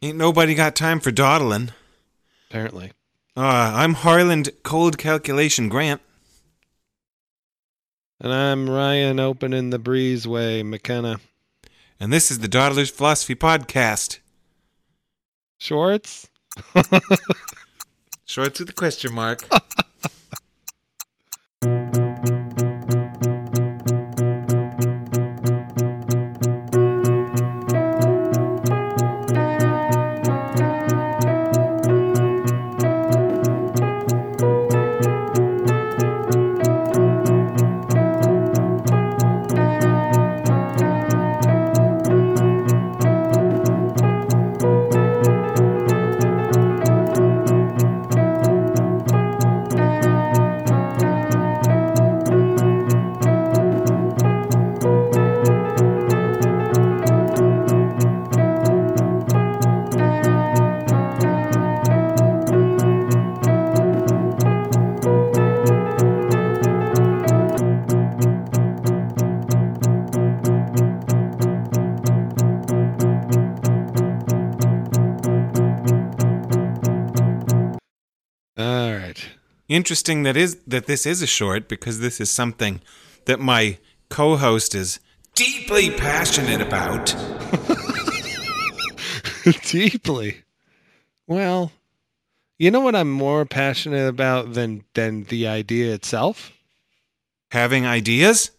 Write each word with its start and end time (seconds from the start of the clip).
Ain't 0.00 0.16
nobody 0.16 0.54
got 0.54 0.76
time 0.76 1.00
for 1.00 1.10
dawdling. 1.10 1.72
Apparently. 2.48 2.92
Uh, 3.36 3.72
I'm 3.74 3.94
Harland 3.94 4.50
Cold 4.62 4.96
Calculation 4.96 5.68
Grant. 5.68 6.00
And 8.20 8.32
I'm 8.32 8.70
Ryan 8.70 9.18
opening 9.18 9.70
the 9.70 9.78
breezeway, 9.78 10.64
McKenna. 10.64 11.18
And 11.98 12.12
this 12.12 12.30
is 12.30 12.38
the 12.38 12.48
Dawdlers 12.48 12.90
Philosophy 12.90 13.34
Podcast. 13.34 14.20
Shorts? 15.58 16.28
Shorts 18.24 18.60
with 18.60 18.70
a 18.70 18.74
question 18.74 19.12
mark. 19.12 19.42
Interesting 79.78 80.24
that 80.24 80.36
is 80.36 80.56
that 80.66 80.86
this 80.86 81.06
is 81.06 81.22
a 81.22 81.26
short 81.28 81.68
because 81.68 82.00
this 82.00 82.20
is 82.20 82.32
something 82.32 82.80
that 83.26 83.38
my 83.38 83.78
co-host 84.08 84.74
is 84.74 84.98
deeply 85.36 85.88
passionate 85.88 86.60
about. 86.60 87.14
Deeply. 89.62 90.42
Well, 91.28 91.70
you 92.58 92.72
know 92.72 92.80
what 92.80 92.96
I'm 92.96 93.08
more 93.12 93.46
passionate 93.46 94.08
about 94.08 94.54
than 94.54 94.82
than 94.94 95.22
the 95.30 95.46
idea 95.46 95.94
itself? 95.94 96.50
Having 97.52 97.86
ideas? 97.86 98.50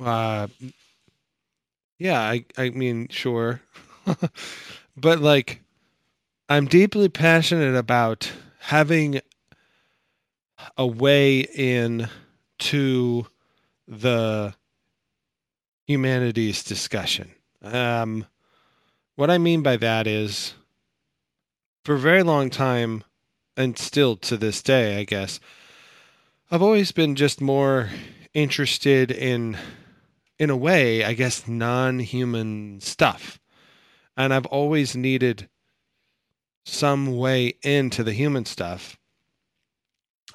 Uh 0.00 0.46
Yeah, 1.98 2.18
I 2.22 2.46
I 2.56 2.70
mean, 2.70 3.08
sure. 3.10 3.60
but 4.96 5.20
like 5.20 5.60
I'm 6.48 6.64
deeply 6.64 7.10
passionate 7.10 7.74
about 7.76 8.32
having 8.66 9.20
a 10.76 10.84
way 10.84 11.38
in 11.54 12.08
to 12.58 13.24
the 13.86 14.52
humanities 15.86 16.64
discussion. 16.64 17.30
Um, 17.62 18.26
what 19.14 19.30
I 19.30 19.38
mean 19.38 19.62
by 19.62 19.76
that 19.76 20.08
is, 20.08 20.54
for 21.84 21.94
a 21.94 22.00
very 22.00 22.24
long 22.24 22.50
time, 22.50 23.04
and 23.56 23.78
still 23.78 24.16
to 24.16 24.36
this 24.36 24.60
day, 24.62 24.98
I 24.98 25.04
guess, 25.04 25.38
I've 26.50 26.62
always 26.62 26.90
been 26.90 27.14
just 27.14 27.40
more 27.40 27.90
interested 28.34 29.12
in, 29.12 29.56
in 30.40 30.50
a 30.50 30.56
way, 30.56 31.04
I 31.04 31.12
guess, 31.12 31.46
non 31.46 32.00
human 32.00 32.80
stuff. 32.80 33.38
And 34.16 34.34
I've 34.34 34.46
always 34.46 34.96
needed 34.96 35.48
some 36.66 37.16
way 37.16 37.54
into 37.62 38.02
the 38.02 38.12
human 38.12 38.44
stuff. 38.44 38.98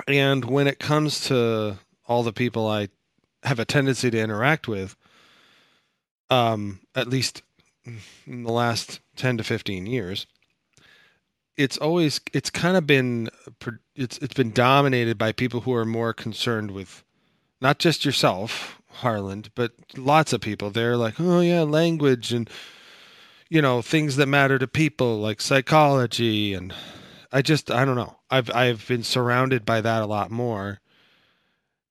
And 0.08 0.46
when 0.46 0.66
it 0.66 0.80
comes 0.80 1.25
to 1.25 1.78
all 2.08 2.24
the 2.24 2.34
people 2.34 2.68
I 2.68 2.88
have 3.44 3.59
a 3.59 3.66
tendency 3.66 4.09
to 4.09 4.19
interact 4.19 4.68
with, 4.68 4.96
um, 6.30 6.80
at 6.96 7.08
least 7.08 7.44
in 8.25 8.44
the 8.44 8.52
last 8.52 9.02
10 9.18 9.38
to 9.38 9.44
15 9.44 9.86
years, 9.86 10.25
it's 11.58 11.78
always 11.78 12.22
it's 12.34 12.50
kind 12.50 12.78
of 12.78 12.88
been 12.88 13.30
it's 13.96 14.18
it's 14.19 14.34
been 14.34 14.52
dominated 14.52 15.18
by 15.18 15.34
people 15.34 15.62
who 15.62 15.74
are 15.74 15.86
more 15.86 16.13
concerned 16.13 16.72
with 16.72 17.03
not 17.59 17.78
just 17.78 18.06
yourself, 18.06 18.81
Harland, 18.90 19.52
but 19.53 19.74
lots 19.98 20.31
of 20.31 20.42
people. 20.42 20.69
They're 20.69 20.96
like, 20.98 21.19
"Oh 21.19 21.42
yeah, 21.42 21.63
language 21.63 22.31
and 22.31 22.50
you 23.51 23.62
know 23.62 23.81
things 23.81 24.16
that 24.16 24.28
matter 24.28 24.57
to 24.57 24.66
people 24.66 25.19
like 25.19 25.41
psychology 25.41 26.53
and 26.53 26.73
i 27.34 27.41
just 27.41 27.69
i 27.69 27.84
don't 27.84 27.97
know. 27.97 28.16
I've 28.29 28.50
i've 28.56 28.88
been 28.88 29.03
surrounded 29.03 29.66
by 29.66 29.81
that 29.81 30.01
a 30.01 30.06
lot 30.06 30.31
more. 30.31 30.79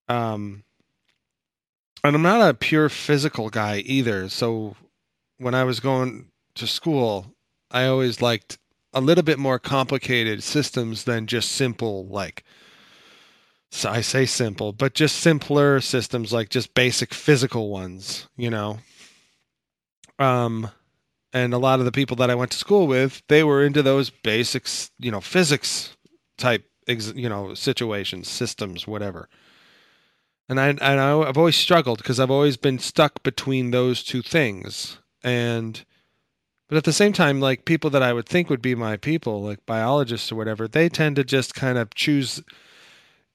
Um 0.09 0.65
and 2.03 2.17
i'm 2.17 2.23
not 2.23 2.49
a 2.49 2.55
pure 2.55 2.89
physical 2.89 3.51
guy 3.51 3.81
either. 3.85 4.31
So 4.31 4.75
when 5.37 5.55
i 5.55 5.63
was 5.63 5.81
going 5.81 6.31
to 6.55 6.67
school 6.67 7.35
i 7.71 7.85
always 7.85 8.23
liked 8.23 8.59
a 8.95 9.01
little 9.03 9.23
bit 9.23 9.39
more 9.39 9.59
complicated 9.59 10.43
systems 10.43 11.05
than 11.05 11.27
just 11.27 11.53
simple 11.53 12.07
like 12.07 12.43
so 13.71 13.91
i 13.91 14.01
say 14.01 14.25
simple 14.25 14.73
but 14.73 14.95
just 14.95 15.17
simpler 15.17 15.81
systems 15.81 16.33
like 16.33 16.49
just 16.49 16.73
basic 16.75 17.13
physical 17.13 17.69
ones 17.69 18.29
you 18.37 18.49
know? 18.49 18.79
Um 20.19 20.71
and 21.33 21.55
a 21.55 21.59
lot 21.59 21.79
of 21.79 21.85
the 21.85 21.93
people 21.93 22.17
that 22.17 22.31
I 22.31 22.35
went 22.35 22.51
to 22.53 22.59
school 22.59 22.87
with, 22.87 23.23
they 23.29 23.45
were 23.45 23.65
into 23.65 23.83
those 23.83 24.11
basics, 24.11 24.91
you 24.99 25.11
know, 25.11 25.21
physics 25.21 25.97
type, 26.37 26.65
you 26.87 27.29
know, 27.29 27.55
situations, 27.55 28.29
systems, 28.29 28.87
whatever. 28.87 29.29
And 30.49 30.59
I 30.59 30.69
and 30.69 30.83
I, 30.83 31.19
I've 31.21 31.39
always 31.39 31.57
struggled 31.57 31.99
because 31.99 32.19
I've 32.19 32.31
always 32.31 32.57
been 32.57 32.81
stuck 32.81 33.23
between 33.23 33.71
those 33.71 34.03
two 34.03 34.23
things, 34.23 34.99
and 35.23 35.85
but 36.69 36.77
at 36.77 36.85
the 36.85 36.93
same 36.93 37.13
time, 37.13 37.41
like 37.41 37.65
people 37.65 37.91
that 37.91 38.03
I 38.03 38.13
would 38.13 38.29
think 38.29 38.51
would 38.51 38.63
be 38.63 38.75
my 38.75 38.97
people, 38.97 39.43
like 39.43 39.65
biologists 39.65 40.33
or 40.33 40.37
whatever, 40.37 40.67
they 40.67 40.89
tend 40.89 41.17
to 41.17 41.25
just 41.25 41.55
kind 41.55 41.79
of 41.79 41.95
choose 41.95 42.43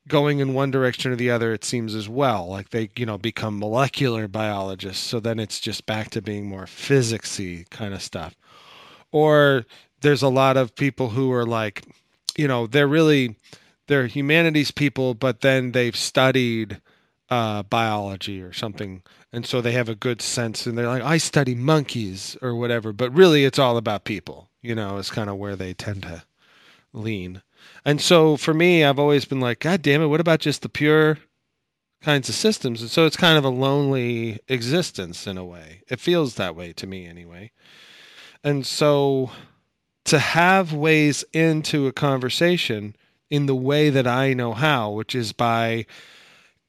going 0.07 0.39
in 0.39 0.53
one 0.53 0.71
direction 0.71 1.11
or 1.11 1.15
the 1.15 1.31
other 1.31 1.53
it 1.53 1.63
seems 1.63 1.95
as 1.95 2.07
well. 2.07 2.47
Like 2.47 2.69
they 2.69 2.89
you 2.95 3.05
know 3.05 3.17
become 3.17 3.59
molecular 3.59 4.27
biologists 4.27 5.03
so 5.03 5.19
then 5.19 5.39
it's 5.39 5.59
just 5.59 5.85
back 5.85 6.09
to 6.11 6.21
being 6.21 6.47
more 6.47 6.65
physicsy 6.65 7.69
kind 7.69 7.93
of 7.93 8.01
stuff. 8.01 8.35
Or 9.11 9.65
there's 10.01 10.21
a 10.21 10.29
lot 10.29 10.57
of 10.57 10.75
people 10.75 11.09
who 11.09 11.31
are 11.31 11.45
like 11.45 11.83
you 12.37 12.47
know 12.47 12.67
they're 12.67 12.87
really 12.87 13.35
they're 13.87 14.07
humanities 14.07 14.71
people 14.71 15.13
but 15.13 15.41
then 15.41 15.71
they've 15.71 15.95
studied 15.95 16.81
uh, 17.29 17.63
biology 17.63 18.41
or 18.41 18.53
something 18.53 19.01
and 19.33 19.45
so 19.45 19.59
they 19.59 19.71
have 19.71 19.89
a 19.89 19.95
good 19.95 20.21
sense 20.21 20.67
and 20.67 20.77
they're 20.77 20.87
like 20.87 21.01
i 21.01 21.17
study 21.17 21.55
monkeys 21.55 22.37
or 22.41 22.53
whatever 22.53 22.93
but 22.93 23.11
really 23.13 23.45
it's 23.45 23.57
all 23.57 23.77
about 23.77 24.03
people 24.03 24.49
you 24.61 24.75
know 24.75 24.97
is 24.97 25.09
kind 25.09 25.29
of 25.29 25.37
where 25.37 25.55
they 25.55 25.73
tend 25.73 26.03
to 26.03 26.23
lean 26.93 27.41
and 27.85 28.01
so 28.01 28.35
for 28.37 28.53
me, 28.53 28.83
I've 28.83 28.99
always 28.99 29.25
been 29.25 29.39
like, 29.39 29.59
God 29.59 29.81
damn 29.81 30.01
it, 30.01 30.07
what 30.07 30.19
about 30.19 30.39
just 30.39 30.61
the 30.61 30.69
pure 30.69 31.19
kinds 32.01 32.29
of 32.29 32.35
systems? 32.35 32.81
And 32.81 32.89
so 32.89 33.05
it's 33.05 33.17
kind 33.17 33.37
of 33.37 33.45
a 33.45 33.49
lonely 33.49 34.39
existence 34.47 35.27
in 35.27 35.37
a 35.37 35.45
way. 35.45 35.81
It 35.87 35.99
feels 35.99 36.35
that 36.35 36.55
way 36.55 36.73
to 36.73 36.87
me 36.87 37.05
anyway. 37.05 37.51
And 38.43 38.65
so 38.65 39.31
to 40.05 40.19
have 40.19 40.73
ways 40.73 41.23
into 41.33 41.87
a 41.87 41.91
conversation 41.91 42.95
in 43.29 43.47
the 43.47 43.55
way 43.55 43.89
that 43.89 44.07
I 44.07 44.33
know 44.33 44.53
how, 44.53 44.91
which 44.91 45.15
is 45.15 45.33
by 45.33 45.85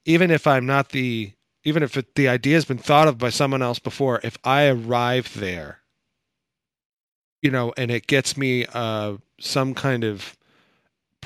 even 0.04 0.30
if 0.30 0.46
I'm 0.46 0.66
not 0.66 0.90
the 0.90 1.32
even 1.64 1.82
if 1.82 1.96
it, 1.96 2.14
the 2.14 2.28
idea 2.28 2.54
has 2.54 2.64
been 2.64 2.78
thought 2.78 3.08
of 3.08 3.18
by 3.18 3.28
someone 3.28 3.60
else 3.60 3.80
before, 3.80 4.20
if 4.22 4.38
I 4.44 4.68
arrive 4.68 5.34
there, 5.34 5.80
you 7.42 7.50
know, 7.50 7.74
and 7.76 7.90
it 7.90 8.06
gets 8.06 8.36
me 8.36 8.66
uh, 8.72 9.16
some 9.40 9.74
kind 9.74 10.04
of 10.04 10.36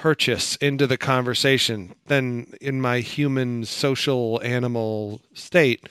purchase 0.00 0.56
into 0.56 0.86
the 0.86 0.96
conversation, 0.96 1.94
then 2.06 2.50
in 2.58 2.80
my 2.80 3.00
human 3.00 3.66
social 3.66 4.40
animal 4.42 5.20
state, 5.34 5.86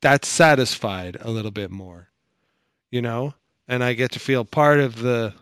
that's 0.00 0.26
satisfied 0.26 1.16
a 1.20 1.30
little 1.30 1.52
bit 1.52 1.70
more, 1.70 2.08
you 2.90 3.00
know, 3.00 3.32
and 3.68 3.84
I 3.84 3.92
get 3.92 4.10
to 4.12 4.18
feel 4.18 4.44
part 4.44 4.80
of 4.80 4.96
the 5.00 5.32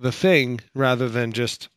the 0.00 0.10
thing 0.10 0.60
rather 0.74 1.06
than 1.10 1.32
just 1.32 1.68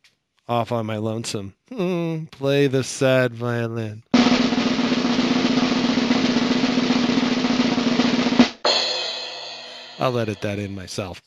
off 0.48 0.72
on 0.72 0.86
my 0.86 0.96
lonesome. 0.96 1.52
Hmm, 1.68 2.24
play 2.30 2.66
the 2.66 2.82
sad 2.82 3.34
violin. 3.34 4.04
I'll 9.98 10.18
edit 10.18 10.40
that 10.40 10.58
in 10.58 10.74
myself. 10.74 11.20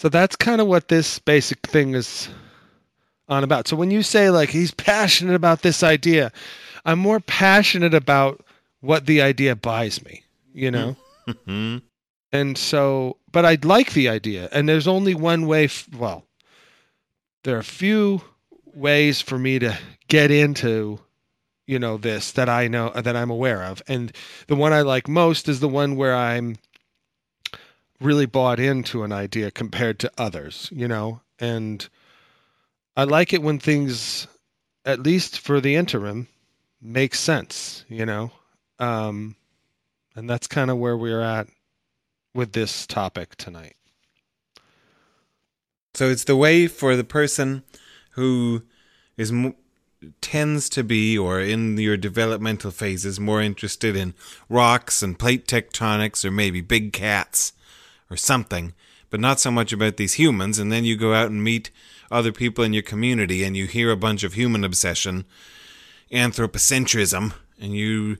So 0.00 0.08
that's 0.08 0.34
kind 0.34 0.62
of 0.62 0.66
what 0.66 0.88
this 0.88 1.18
basic 1.18 1.66
thing 1.66 1.94
is 1.94 2.30
on 3.28 3.44
about. 3.44 3.68
So 3.68 3.76
when 3.76 3.90
you 3.90 4.02
say 4.02 4.30
like 4.30 4.50
he's 4.50 4.72
passionate 4.72 5.34
about 5.34 5.62
this 5.62 5.82
idea, 5.82 6.32
I'm 6.84 6.98
more 6.98 7.20
passionate 7.20 7.94
about 7.94 8.44
what 8.80 9.06
the 9.06 9.22
idea 9.22 9.54
buys 9.56 10.04
me, 10.04 10.24
you 10.52 10.70
know? 10.70 10.96
Hmm. 11.46 11.78
And 12.32 12.58
so, 12.58 13.18
but 13.30 13.44
I'd 13.44 13.64
like 13.64 13.92
the 13.92 14.08
idea. 14.08 14.48
And 14.52 14.68
there's 14.68 14.88
only 14.88 15.14
one 15.14 15.46
way, 15.46 15.64
f- 15.64 15.88
well, 15.96 16.24
there 17.44 17.56
are 17.56 17.60
a 17.60 17.64
few 17.64 18.22
ways 18.74 19.20
for 19.20 19.38
me 19.38 19.58
to 19.58 19.78
get 20.08 20.30
into, 20.30 20.98
you 21.66 21.78
know, 21.78 21.96
this 21.96 22.32
that 22.32 22.48
I 22.48 22.68
know, 22.68 22.90
that 22.90 23.16
I'm 23.16 23.30
aware 23.30 23.62
of. 23.62 23.82
And 23.86 24.12
the 24.48 24.56
one 24.56 24.72
I 24.72 24.80
like 24.82 25.08
most 25.08 25.48
is 25.48 25.60
the 25.60 25.68
one 25.68 25.94
where 25.96 26.16
I'm 26.16 26.56
really 28.00 28.26
bought 28.26 28.58
into 28.58 29.04
an 29.04 29.12
idea 29.12 29.50
compared 29.50 29.98
to 30.00 30.10
others, 30.18 30.68
you 30.72 30.88
know? 30.88 31.20
And 31.38 31.88
I 32.96 33.04
like 33.04 33.32
it 33.32 33.42
when 33.42 33.58
things, 33.58 34.26
at 34.84 35.00
least 35.00 35.38
for 35.38 35.60
the 35.60 35.76
interim, 35.76 36.28
make 36.80 37.14
sense, 37.14 37.84
you 37.88 38.04
know? 38.04 38.30
Um, 38.78 39.36
and 40.14 40.28
that's 40.28 40.46
kind 40.46 40.70
of 40.70 40.78
where 40.78 40.96
we're 40.96 41.20
at 41.20 41.48
with 42.34 42.52
this 42.52 42.86
topic 42.86 43.36
tonight. 43.36 43.76
So 45.94 46.08
it's 46.08 46.24
the 46.24 46.36
way 46.36 46.66
for 46.66 46.96
the 46.96 47.04
person 47.04 47.62
who 48.12 48.62
is 49.16 49.30
mo- 49.30 49.56
tends 50.20 50.68
to 50.70 50.82
be, 50.82 51.16
or 51.16 51.40
in 51.40 51.78
your 51.78 51.96
developmental 51.96 52.70
phases, 52.70 53.20
more 53.20 53.40
interested 53.40 53.94
in 53.94 54.14
rocks 54.48 55.02
and 55.02 55.18
plate 55.18 55.46
tectonics, 55.46 56.24
or 56.24 56.30
maybe 56.30 56.60
big 56.60 56.92
cats, 56.92 57.52
or 58.10 58.16
something, 58.16 58.74
but 59.10 59.20
not 59.20 59.38
so 59.38 59.50
much 59.50 59.72
about 59.72 59.98
these 59.98 60.14
humans. 60.14 60.58
And 60.58 60.72
then 60.72 60.84
you 60.84 60.96
go 60.96 61.14
out 61.14 61.30
and 61.30 61.44
meet 61.44 61.70
other 62.12 62.32
people 62.32 62.62
in 62.62 62.72
your 62.72 62.82
community, 62.82 63.42
and 63.42 63.56
you 63.56 63.66
hear 63.66 63.90
a 63.90 63.96
bunch 63.96 64.22
of 64.22 64.34
human 64.34 64.64
obsession, 64.64 65.24
anthropocentrism, 66.12 67.34
and 67.60 67.74
you 67.74 68.18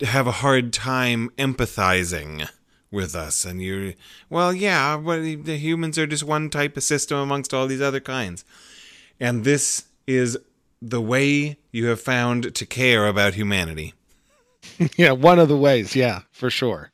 have 0.00 0.26
a 0.26 0.32
hard 0.32 0.72
time 0.72 1.30
empathizing 1.38 2.48
with 2.90 3.14
us 3.14 3.46
and 3.46 3.62
you 3.62 3.94
well 4.28 4.52
yeah 4.52 4.98
but 4.98 5.22
the 5.22 5.56
humans 5.56 5.96
are 5.96 6.06
just 6.06 6.24
one 6.24 6.50
type 6.50 6.76
of 6.76 6.82
system 6.82 7.16
amongst 7.16 7.54
all 7.54 7.66
these 7.66 7.80
other 7.80 8.00
kinds 8.00 8.44
and 9.18 9.44
this 9.44 9.84
is 10.06 10.36
the 10.82 11.00
way 11.00 11.56
you 11.70 11.86
have 11.86 12.00
found 12.00 12.54
to 12.54 12.66
care 12.66 13.06
about 13.06 13.32
humanity 13.32 13.94
yeah, 14.96 15.12
one 15.12 15.38
of 15.38 15.48
the 15.48 15.56
ways, 15.56 15.96
yeah, 15.96 16.22
for 16.30 16.50
sure. 16.50 16.90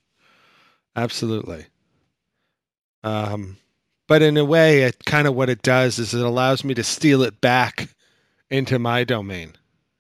Absolutely. 0.96 1.66
Um 3.04 3.56
but 4.08 4.22
in 4.22 4.37
a 4.37 4.44
way 4.44 4.82
it 4.82 5.05
kind 5.05 5.28
of 5.28 5.37
what 5.37 5.49
it 5.49 5.62
does 5.62 6.00
is 6.00 6.12
it 6.12 6.25
allows 6.25 6.64
me 6.64 6.75
to 6.75 6.82
steal 6.82 7.22
it 7.22 7.40
back 7.40 7.88
into 8.50 8.81
my 8.81 9.05
domain. 9.05 9.52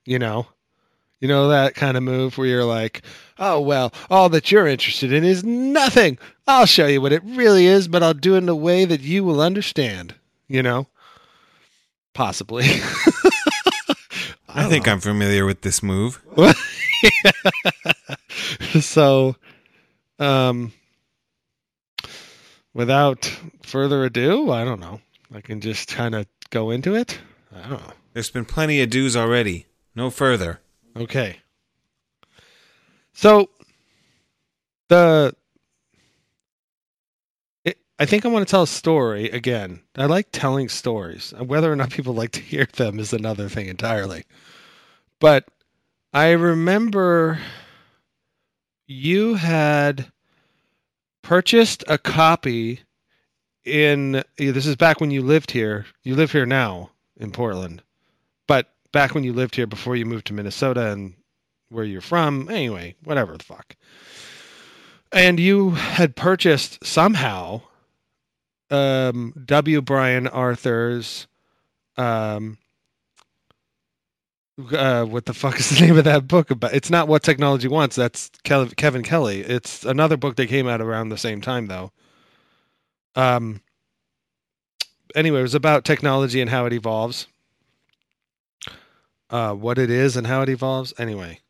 You 0.04 0.18
know? 0.18 0.48
You 1.20 1.28
know 1.28 1.48
that 1.48 1.74
kind 1.74 1.96
of 1.96 2.02
move 2.02 2.38
where 2.38 2.46
you're 2.46 2.64
like, 2.64 3.02
"Oh, 3.38 3.60
well, 3.60 3.92
all 4.08 4.28
that 4.28 4.52
you're 4.52 4.68
interested 4.68 5.12
in 5.12 5.24
is 5.24 5.42
nothing. 5.42 6.16
I'll 6.46 6.64
show 6.64 6.86
you 6.86 7.00
what 7.00 7.12
it 7.12 7.24
really 7.24 7.66
is, 7.66 7.88
but 7.88 8.04
I'll 8.04 8.14
do 8.14 8.36
it 8.36 8.38
in 8.38 8.48
a 8.48 8.54
way 8.54 8.84
that 8.84 9.00
you 9.00 9.24
will 9.24 9.40
understand." 9.40 10.14
You 10.46 10.62
know? 10.62 10.86
Possibly. 12.14 12.64
i, 14.48 14.68
think 14.68 14.88
i'm 14.88 14.98
familiar 14.98 15.44
with 15.44 15.60
this 15.60 15.82
move 15.82 16.20
so 18.80 19.36
um 20.18 20.72
without 22.78 23.24
further 23.62 24.04
ado 24.04 24.52
i 24.52 24.64
don't 24.64 24.80
know. 24.80 25.00
I 25.34 25.40
can 25.40 25.60
just 25.60 25.88
kind 25.88 26.14
of 26.14 26.26
go 26.50 26.70
into 26.70 26.94
it? 26.94 27.18
I 27.54 27.68
don't 27.68 27.86
know. 27.86 27.92
There's 28.14 28.30
been 28.30 28.44
plenty 28.44 28.80
of 28.80 28.90
dues 28.90 29.16
already. 29.16 29.66
No 29.94 30.10
further. 30.10 30.60
Okay. 30.96 31.40
So 33.12 33.50
the 34.88 35.34
it, 37.64 37.78
i 37.98 38.06
think 38.06 38.24
i 38.24 38.28
want 38.28 38.46
to 38.46 38.50
tell 38.50 38.62
a 38.62 38.66
story 38.66 39.28
again. 39.30 39.82
I 39.96 40.06
like 40.06 40.28
telling 40.32 40.68
stories. 40.68 41.34
Whether 41.36 41.70
or 41.70 41.76
not 41.76 41.90
people 41.90 42.14
like 42.14 42.30
to 42.32 42.40
hear 42.40 42.66
them 42.72 42.98
is 42.98 43.12
another 43.12 43.48
thing 43.48 43.66
entirely. 43.66 44.24
But 45.20 45.46
i 46.14 46.30
remember 46.30 47.40
you 48.86 49.34
had 49.34 50.10
purchased 51.28 51.84
a 51.88 51.98
copy 51.98 52.80
in 53.62 54.24
this 54.38 54.64
is 54.64 54.76
back 54.76 54.98
when 54.98 55.10
you 55.10 55.20
lived 55.20 55.50
here. 55.50 55.84
You 56.02 56.14
live 56.14 56.32
here 56.32 56.46
now 56.46 56.88
in 57.18 57.32
portland. 57.32 57.82
But 58.46 58.70
back 58.92 59.14
when 59.14 59.24
you 59.24 59.34
lived 59.34 59.54
here 59.54 59.66
before 59.66 59.94
you 59.94 60.06
moved 60.06 60.28
to 60.28 60.32
minnesota 60.32 60.90
and 60.90 61.12
where 61.68 61.84
you're 61.84 62.00
from 62.00 62.48
anyway 62.48 62.94
whatever 63.04 63.36
the 63.36 63.44
fuck. 63.44 63.76
And 65.12 65.38
you 65.38 65.72
had 65.72 66.16
purchased 66.16 66.82
somehow 66.82 67.60
um 68.70 69.34
w. 69.44 69.82
Brian 69.82 70.28
arthur's 70.28 71.26
um 71.98 72.56
uh, 74.72 75.04
what 75.04 75.26
the 75.26 75.34
fuck 75.34 75.58
is 75.58 75.70
the 75.70 75.86
name 75.86 75.96
of 75.98 76.04
that 76.04 76.26
book 76.28 76.50
about? 76.50 76.74
It's 76.74 76.90
not 76.90 77.08
what 77.08 77.22
technology 77.22 77.68
wants. 77.68 77.96
That's 77.96 78.30
Kev- 78.44 78.76
Kevin 78.76 79.02
Kelly. 79.02 79.40
It's 79.40 79.84
another 79.84 80.16
book 80.16 80.36
that 80.36 80.46
came 80.48 80.66
out 80.68 80.80
around 80.80 81.08
the 81.08 81.18
same 81.18 81.40
time, 81.40 81.66
though. 81.66 81.92
Um. 83.14 83.60
Anyway, 85.14 85.38
it 85.40 85.42
was 85.42 85.54
about 85.54 85.84
technology 85.84 86.40
and 86.40 86.50
how 86.50 86.66
it 86.66 86.72
evolves. 86.72 87.26
Uh, 89.30 89.54
what 89.54 89.78
it 89.78 89.90
is 89.90 90.16
and 90.16 90.26
how 90.26 90.42
it 90.42 90.48
evolves. 90.48 90.92
Anyway, 90.98 91.40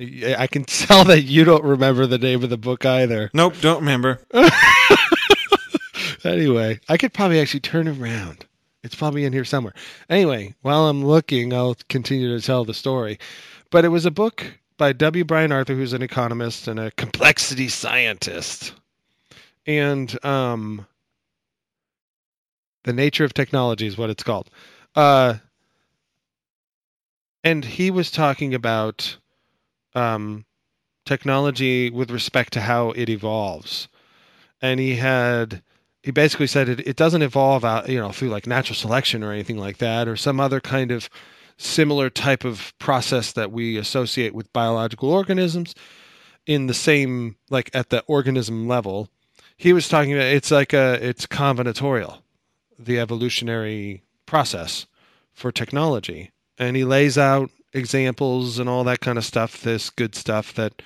I 0.00 0.46
can 0.50 0.64
tell 0.66 1.04
that 1.04 1.22
you 1.22 1.44
don't 1.44 1.64
remember 1.64 2.06
the 2.06 2.18
name 2.18 2.42
of 2.42 2.50
the 2.50 2.56
book 2.56 2.84
either. 2.84 3.30
nope 3.34 3.54
don't 3.60 3.80
remember 3.80 4.20
anyway, 6.24 6.80
I 6.88 6.96
could 6.96 7.12
probably 7.12 7.40
actually 7.40 7.60
turn 7.60 7.86
around. 7.88 8.46
It's 8.84 8.94
probably 8.94 9.24
in 9.24 9.32
here 9.32 9.46
somewhere. 9.46 9.72
Anyway, 10.10 10.54
while 10.60 10.88
I'm 10.88 11.04
looking, 11.04 11.54
I'll 11.54 11.76
continue 11.88 12.38
to 12.38 12.44
tell 12.44 12.64
the 12.64 12.74
story. 12.74 13.18
But 13.70 13.84
it 13.84 13.88
was 13.88 14.04
a 14.04 14.10
book 14.10 14.58
by 14.76 14.92
W. 14.92 15.24
Brian 15.24 15.52
Arthur, 15.52 15.74
who's 15.74 15.94
an 15.94 16.02
economist 16.02 16.68
and 16.68 16.78
a 16.78 16.90
complexity 16.92 17.68
scientist. 17.68 18.74
And 19.66 20.22
um, 20.24 20.86
the 22.84 22.92
nature 22.92 23.24
of 23.24 23.32
technology 23.32 23.86
is 23.86 23.96
what 23.96 24.10
it's 24.10 24.22
called. 24.22 24.50
Uh, 24.94 25.36
and 27.42 27.64
he 27.64 27.90
was 27.90 28.10
talking 28.10 28.54
about 28.54 29.16
um, 29.94 30.44
technology 31.06 31.88
with 31.88 32.10
respect 32.10 32.52
to 32.52 32.60
how 32.60 32.90
it 32.90 33.08
evolves. 33.08 33.88
And 34.60 34.78
he 34.78 34.96
had 34.96 35.62
he 36.04 36.10
basically 36.10 36.46
said 36.46 36.68
it, 36.68 36.86
it 36.86 36.96
doesn't 36.96 37.22
evolve 37.22 37.64
out 37.64 37.88
you 37.88 37.98
know 37.98 38.12
through 38.12 38.28
like 38.28 38.46
natural 38.46 38.76
selection 38.76 39.24
or 39.24 39.32
anything 39.32 39.56
like 39.56 39.78
that 39.78 40.06
or 40.06 40.16
some 40.16 40.38
other 40.38 40.60
kind 40.60 40.92
of 40.92 41.08
similar 41.56 42.10
type 42.10 42.44
of 42.44 42.74
process 42.78 43.32
that 43.32 43.50
we 43.50 43.78
associate 43.78 44.34
with 44.34 44.52
biological 44.52 45.10
organisms 45.10 45.74
in 46.46 46.66
the 46.66 46.74
same 46.74 47.36
like 47.48 47.70
at 47.72 47.88
the 47.88 48.02
organism 48.06 48.68
level. 48.68 49.08
He 49.56 49.72
was 49.72 49.88
talking 49.88 50.12
about 50.12 50.26
it's 50.26 50.50
like 50.50 50.74
a 50.74 50.98
it's 51.00 51.26
combinatorial 51.26 52.18
the 52.78 52.98
evolutionary 52.98 54.02
process 54.26 54.86
for 55.32 55.50
technology. 55.50 56.32
And 56.58 56.76
he 56.76 56.84
lays 56.84 57.16
out 57.16 57.50
examples 57.72 58.58
and 58.58 58.68
all 58.68 58.84
that 58.84 59.00
kind 59.00 59.16
of 59.16 59.24
stuff 59.24 59.62
this 59.62 59.90
good 59.90 60.14
stuff 60.14 60.52
that 60.54 60.82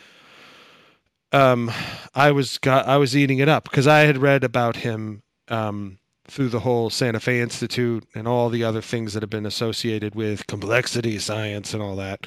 um, 1.33 1.71
I 2.15 2.31
was 2.33 2.59
got 2.59 2.87
I 2.87 2.97
was 2.97 3.17
eating 3.17 3.39
it 3.39 3.49
up 3.49 3.65
because 3.65 3.87
I 3.87 4.01
had 4.01 4.19
read 4.19 4.45
about 4.45 4.77
him 4.77 5.23
um, 5.49 5.99
through 6.27 6.49
the 6.49 6.61
whole 6.61 6.91
Santa 6.91 7.21
Fe 7.21 7.41
Institute 7.41 8.07
and 8.15 8.29
all 8.29 8.49
the 8.49 8.65
other 8.65 8.83
things 8.83 9.15
that 9.15 9.23
have 9.23 9.31
been 9.31 9.47
associated 9.47 10.15
with 10.15 10.47
complexity 10.47 11.19
science 11.19 11.75
and 11.75 11.83
all 11.83 11.97
that. 11.97 12.27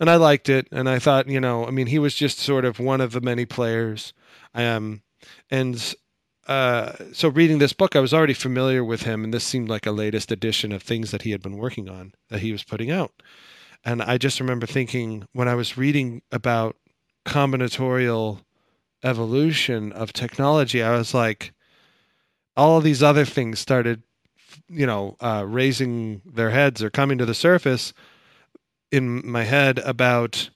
And 0.00 0.10
I 0.10 0.16
liked 0.16 0.48
it, 0.48 0.66
and 0.72 0.88
I 0.88 0.98
thought, 0.98 1.28
you 1.28 1.40
know, 1.40 1.66
I 1.66 1.70
mean, 1.70 1.86
he 1.86 1.98
was 1.98 2.14
just 2.14 2.38
sort 2.38 2.64
of 2.64 2.80
one 2.80 3.00
of 3.00 3.12
the 3.12 3.20
many 3.20 3.46
players. 3.46 4.12
Um, 4.52 5.02
and 5.50 5.94
uh, 6.48 6.92
so 7.12 7.28
reading 7.28 7.58
this 7.58 7.72
book, 7.72 7.94
I 7.94 8.00
was 8.00 8.12
already 8.12 8.34
familiar 8.34 8.84
with 8.84 9.02
him, 9.02 9.22
and 9.24 9.32
this 9.32 9.44
seemed 9.44 9.68
like 9.68 9.86
a 9.86 9.92
latest 9.92 10.32
edition 10.32 10.72
of 10.72 10.82
things 10.82 11.10
that 11.12 11.22
he 11.22 11.30
had 11.30 11.42
been 11.42 11.56
working 11.56 11.88
on 11.88 12.12
that 12.28 12.40
he 12.40 12.52
was 12.52 12.64
putting 12.64 12.90
out. 12.90 13.12
And 13.84 14.02
I 14.02 14.18
just 14.18 14.40
remember 14.40 14.66
thinking 14.66 15.28
when 15.32 15.48
I 15.48 15.54
was 15.54 15.76
reading 15.76 16.22
about 16.32 16.76
combinatorial 17.24 18.40
evolution 19.02 19.92
of 19.92 20.12
technology, 20.12 20.82
I 20.82 20.96
was 20.96 21.14
like, 21.14 21.52
all 22.56 22.78
of 22.78 22.84
these 22.84 23.02
other 23.02 23.24
things 23.24 23.58
started, 23.58 24.02
you 24.68 24.86
know, 24.86 25.16
uh, 25.20 25.44
raising 25.46 26.22
their 26.24 26.50
heads 26.50 26.82
or 26.82 26.90
coming 26.90 27.18
to 27.18 27.26
the 27.26 27.34
surface 27.34 27.92
in 28.90 29.26
my 29.26 29.44
head 29.44 29.78
about 29.80 30.50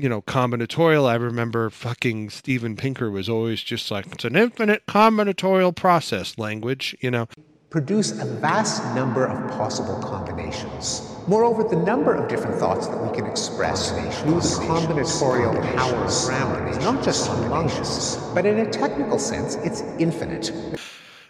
you 0.00 0.08
know, 0.08 0.22
combinatorial. 0.22 1.06
I 1.06 1.16
remember 1.16 1.68
fucking 1.68 2.30
Steven 2.30 2.74
Pinker 2.74 3.10
was 3.10 3.28
always 3.28 3.60
just 3.60 3.90
like, 3.90 4.06
it's 4.06 4.24
an 4.24 4.34
infinite 4.34 4.86
combinatorial 4.86 5.76
process 5.76 6.38
language, 6.38 6.96
you 7.00 7.10
know. 7.10 7.28
Produce 7.70 8.20
a 8.20 8.24
vast 8.24 8.82
number 8.96 9.26
of 9.26 9.48
possible 9.52 9.94
combinations. 10.02 11.14
Moreover, 11.28 11.62
the 11.62 11.76
number 11.76 12.12
of 12.12 12.28
different 12.28 12.56
thoughts 12.56 12.88
that 12.88 13.00
we 13.00 13.16
can 13.16 13.26
express 13.26 13.92
through 13.92 14.40
combinatorial 14.66 15.76
power 15.76 16.04
of 16.04 16.10
grammar 16.24 16.68
is 16.68 16.78
not 16.78 17.04
just 17.04 17.30
humongous, 17.30 18.34
but 18.34 18.44
in 18.44 18.58
a 18.58 18.68
technical 18.68 19.20
sense, 19.20 19.54
it's 19.54 19.82
infinite. 20.00 20.50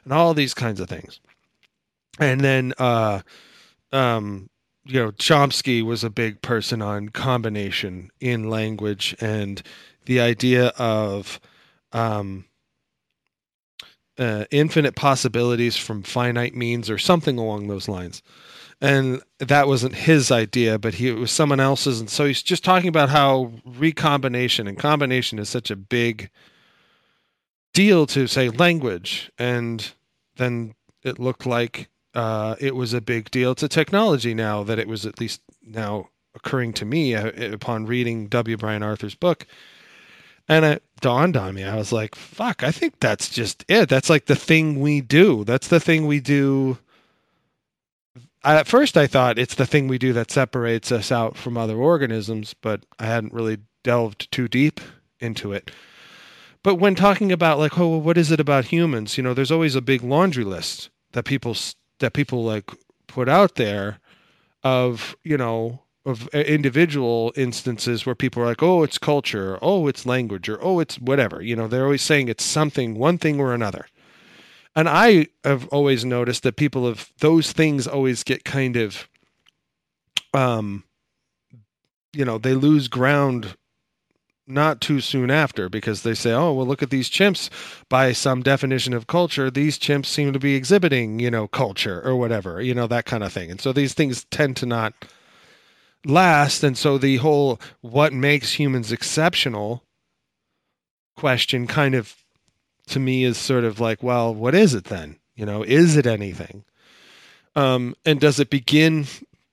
And 0.04 0.14
all 0.14 0.32
these 0.32 0.54
kinds 0.54 0.80
of 0.80 0.88
things. 0.88 1.20
And 2.18 2.40
then, 2.40 2.72
uh, 2.78 3.20
um, 3.92 4.48
you 4.86 4.98
know, 4.98 5.10
Chomsky 5.12 5.82
was 5.84 6.02
a 6.02 6.10
big 6.10 6.40
person 6.40 6.80
on 6.80 7.10
combination 7.10 8.10
in 8.18 8.48
language 8.48 9.14
and 9.20 9.62
the 10.06 10.20
idea 10.20 10.68
of 10.78 11.38
um, 11.92 12.46
uh, 14.20 14.44
infinite 14.50 14.94
possibilities 14.94 15.76
from 15.76 16.02
finite 16.02 16.54
means 16.54 16.90
or 16.90 16.98
something 16.98 17.38
along 17.38 17.66
those 17.66 17.88
lines. 17.88 18.22
And 18.82 19.22
that 19.38 19.66
wasn't 19.66 19.94
his 19.94 20.30
idea, 20.30 20.78
but 20.78 20.94
he, 20.94 21.08
it 21.08 21.18
was 21.18 21.32
someone 21.32 21.60
else's. 21.60 22.00
And 22.00 22.08
so 22.08 22.26
he's 22.26 22.42
just 22.42 22.62
talking 22.62 22.88
about 22.88 23.08
how 23.08 23.52
recombination 23.64 24.66
and 24.66 24.78
combination 24.78 25.38
is 25.38 25.48
such 25.48 25.70
a 25.70 25.76
big 25.76 26.30
deal 27.72 28.06
to, 28.06 28.26
say, 28.26 28.50
language. 28.50 29.30
And 29.38 29.90
then 30.36 30.74
it 31.02 31.18
looked 31.18 31.46
like 31.46 31.88
uh, 32.14 32.56
it 32.60 32.74
was 32.74 32.92
a 32.92 33.00
big 33.00 33.30
deal 33.30 33.54
to 33.54 33.68
technology 33.68 34.34
now 34.34 34.62
that 34.64 34.78
it 34.78 34.88
was 34.88 35.06
at 35.06 35.20
least 35.20 35.40
now 35.62 36.08
occurring 36.34 36.72
to 36.74 36.84
me 36.84 37.14
uh, 37.14 37.52
upon 37.52 37.86
reading 37.86 38.28
W. 38.28 38.56
Brian 38.56 38.82
Arthur's 38.82 39.14
book. 39.14 39.46
And 40.48 40.64
it 40.64 40.82
dawned 41.00 41.36
on 41.36 41.54
me. 41.54 41.64
I 41.64 41.76
was 41.76 41.92
like, 41.92 42.14
fuck, 42.14 42.62
I 42.62 42.70
think 42.70 43.00
that's 43.00 43.28
just 43.28 43.64
it. 43.68 43.88
That's 43.88 44.10
like 44.10 44.26
the 44.26 44.36
thing 44.36 44.80
we 44.80 45.00
do. 45.00 45.44
That's 45.44 45.68
the 45.68 45.80
thing 45.80 46.06
we 46.06 46.20
do. 46.20 46.78
At 48.44 48.66
first, 48.66 48.96
I 48.96 49.06
thought 49.06 49.38
it's 49.38 49.54
the 49.54 49.66
thing 49.66 49.88
we 49.88 49.98
do 49.98 50.12
that 50.14 50.30
separates 50.30 50.90
us 50.92 51.12
out 51.12 51.36
from 51.36 51.58
other 51.58 51.76
organisms, 51.76 52.54
but 52.54 52.84
I 52.98 53.06
hadn't 53.06 53.34
really 53.34 53.58
delved 53.82 54.30
too 54.32 54.48
deep 54.48 54.80
into 55.18 55.52
it. 55.52 55.70
But 56.62 56.76
when 56.76 56.94
talking 56.94 57.32
about, 57.32 57.58
like, 57.58 57.78
oh, 57.78 57.96
what 57.98 58.18
is 58.18 58.30
it 58.30 58.40
about 58.40 58.66
humans? 58.66 59.16
You 59.16 59.22
know, 59.22 59.34
there's 59.34 59.50
always 59.50 59.74
a 59.74 59.82
big 59.82 60.02
laundry 60.02 60.44
list 60.44 60.90
that 61.12 61.24
people 61.24 61.56
that 61.98 62.12
people 62.12 62.44
like 62.44 62.70
put 63.06 63.28
out 63.28 63.56
there 63.56 63.98
of 64.62 65.16
you 65.22 65.36
know 65.36 65.80
of 66.06 66.28
individual 66.28 67.32
instances 67.36 68.06
where 68.06 68.14
people 68.14 68.42
are 68.42 68.46
like 68.46 68.62
oh 68.62 68.82
it's 68.82 68.98
culture 68.98 69.58
oh 69.60 69.86
it's 69.86 70.06
language 70.06 70.48
or 70.48 70.62
oh 70.62 70.80
it's 70.80 70.98
whatever 70.98 71.42
you 71.42 71.54
know 71.54 71.68
they're 71.68 71.84
always 71.84 72.02
saying 72.02 72.28
it's 72.28 72.44
something 72.44 72.96
one 72.96 73.18
thing 73.18 73.38
or 73.38 73.52
another 73.52 73.86
and 74.74 74.88
i 74.88 75.26
have 75.44 75.68
always 75.68 76.04
noticed 76.04 76.42
that 76.42 76.56
people 76.56 76.86
of 76.86 77.10
those 77.18 77.52
things 77.52 77.86
always 77.86 78.24
get 78.24 78.44
kind 78.44 78.76
of 78.76 79.08
um 80.32 80.84
you 82.14 82.24
know 82.24 82.38
they 82.38 82.54
lose 82.54 82.88
ground 82.88 83.56
not 84.50 84.80
too 84.80 85.00
soon 85.00 85.30
after 85.30 85.68
because 85.68 86.02
they 86.02 86.14
say, 86.14 86.32
oh, 86.32 86.52
well, 86.52 86.66
look 86.66 86.82
at 86.82 86.90
these 86.90 87.08
chimps. 87.08 87.48
By 87.88 88.12
some 88.12 88.42
definition 88.42 88.92
of 88.92 89.06
culture, 89.06 89.50
these 89.50 89.78
chimps 89.78 90.06
seem 90.06 90.32
to 90.32 90.38
be 90.38 90.56
exhibiting, 90.56 91.20
you 91.20 91.30
know, 91.30 91.46
culture 91.46 92.02
or 92.02 92.16
whatever, 92.16 92.60
you 92.60 92.74
know, 92.74 92.86
that 92.88 93.06
kind 93.06 93.22
of 93.22 93.32
thing. 93.32 93.50
And 93.50 93.60
so 93.60 93.72
these 93.72 93.94
things 93.94 94.24
tend 94.24 94.56
to 94.56 94.66
not 94.66 94.92
last. 96.04 96.62
And 96.62 96.76
so 96.76 96.98
the 96.98 97.16
whole 97.16 97.60
what 97.80 98.12
makes 98.12 98.54
humans 98.54 98.92
exceptional 98.92 99.84
question 101.16 101.66
kind 101.66 101.94
of 101.94 102.16
to 102.88 102.98
me 102.98 103.24
is 103.24 103.36
sort 103.36 103.64
of 103.64 103.78
like, 103.80 104.02
well, 104.02 104.34
what 104.34 104.54
is 104.54 104.74
it 104.74 104.84
then? 104.84 105.16
You 105.34 105.46
know, 105.46 105.62
is 105.62 105.96
it 105.96 106.06
anything? 106.06 106.64
Um, 107.54 107.94
and 108.04 108.20
does 108.20 108.40
it 108.40 108.50
begin 108.50 109.06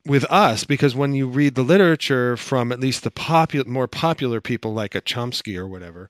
with 0.08 0.24
us 0.26 0.64
because 0.64 0.96
when 0.96 1.14
you 1.14 1.28
read 1.28 1.56
the 1.56 1.64
literature 1.64 2.38
from 2.38 2.72
at 2.72 2.80
least 2.80 3.04
the 3.04 3.64
more 3.68 3.88
popular 3.88 4.40
people 4.40 4.74
like 4.74 4.96
a 4.96 5.02
Chomsky 5.02 5.58
or 5.58 5.68
whatever 5.68 6.10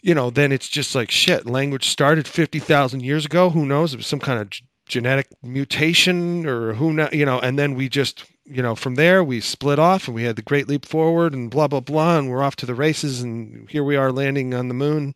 you 0.00 0.14
know 0.14 0.30
then 0.30 0.52
it's 0.52 0.68
just 0.68 0.94
like 0.94 1.10
shit 1.10 1.44
language 1.44 1.88
started 1.88 2.28
50,000 2.28 3.02
years 3.02 3.26
ago 3.26 3.50
who 3.50 3.66
knows 3.66 3.92
it 3.92 3.96
was 3.96 4.06
some 4.06 4.20
kind 4.20 4.40
of 4.40 4.48
genetic 4.86 5.28
mutation 5.42 6.46
or 6.46 6.74
who 6.74 6.92
know 6.92 7.08
you 7.12 7.24
know 7.24 7.38
and 7.40 7.58
then 7.58 7.74
we 7.74 7.88
just 7.88 8.24
you 8.44 8.62
know 8.62 8.74
from 8.74 8.96
there 8.96 9.24
we 9.24 9.40
split 9.40 9.78
off 9.78 10.06
and 10.06 10.14
we 10.14 10.24
had 10.24 10.36
the 10.36 10.42
great 10.42 10.68
leap 10.68 10.84
forward 10.84 11.32
and 11.32 11.50
blah 11.50 11.66
blah 11.66 11.80
blah 11.80 12.18
and 12.18 12.30
we're 12.30 12.42
off 12.42 12.56
to 12.56 12.66
the 12.66 12.74
races 12.74 13.22
and 13.22 13.68
here 13.70 13.82
we 13.82 13.96
are 13.96 14.12
landing 14.12 14.52
on 14.52 14.68
the 14.68 14.74
moon 14.74 15.14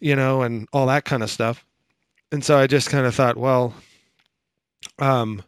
you 0.00 0.16
know 0.16 0.42
and 0.42 0.68
all 0.72 0.86
that 0.86 1.04
kind 1.04 1.22
of 1.22 1.30
stuff 1.30 1.64
and 2.32 2.44
so 2.44 2.58
i 2.58 2.66
just 2.66 2.90
kind 2.90 3.06
of 3.06 3.14
thought 3.14 3.36
well 3.36 3.72
um 4.98 5.42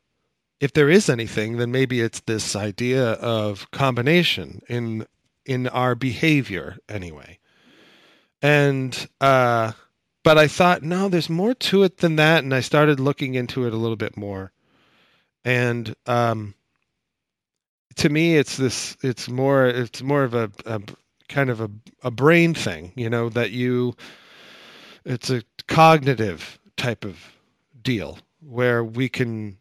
if 0.60 0.72
there 0.72 0.88
is 0.88 1.08
anything, 1.08 1.58
then 1.58 1.70
maybe 1.70 2.00
it's 2.00 2.20
this 2.20 2.56
idea 2.56 3.12
of 3.12 3.70
combination 3.70 4.60
in 4.68 5.06
in 5.44 5.68
our 5.68 5.94
behavior 5.94 6.76
anyway. 6.88 7.38
And 8.42 9.08
uh 9.20 9.72
but 10.26 10.38
I 10.38 10.48
thought, 10.48 10.82
no, 10.82 11.08
there's 11.08 11.30
more 11.30 11.54
to 11.54 11.84
it 11.84 11.98
than 11.98 12.16
that, 12.16 12.42
and 12.42 12.52
I 12.52 12.58
started 12.58 12.98
looking 12.98 13.36
into 13.36 13.64
it 13.64 13.72
a 13.72 13.76
little 13.76 13.94
bit 13.94 14.16
more. 14.16 14.50
And 15.44 15.94
um 16.06 16.56
to 17.94 18.08
me 18.08 18.36
it's 18.36 18.56
this 18.56 18.96
it's 19.04 19.28
more 19.28 19.66
it's 19.66 20.02
more 20.02 20.24
of 20.24 20.34
a, 20.34 20.50
a 20.64 20.82
kind 21.28 21.48
of 21.48 21.60
a, 21.60 21.70
a 22.02 22.10
brain 22.10 22.54
thing, 22.54 22.92
you 22.96 23.08
know, 23.08 23.28
that 23.28 23.52
you 23.52 23.94
it's 25.04 25.30
a 25.30 25.44
cognitive 25.68 26.58
type 26.76 27.04
of 27.04 27.16
deal 27.80 28.18
where 28.40 28.82
we 28.82 29.08
can 29.08 29.58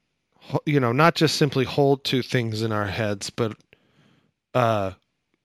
you 0.66 0.80
know, 0.80 0.92
not 0.92 1.14
just 1.14 1.36
simply 1.36 1.66
hold 1.66 2.04
two 2.04 2.24
things 2.24 2.64
in 2.64 2.72
our 2.72 2.88
heads, 2.88 3.30
but 3.30 3.56
uh, 4.56 4.94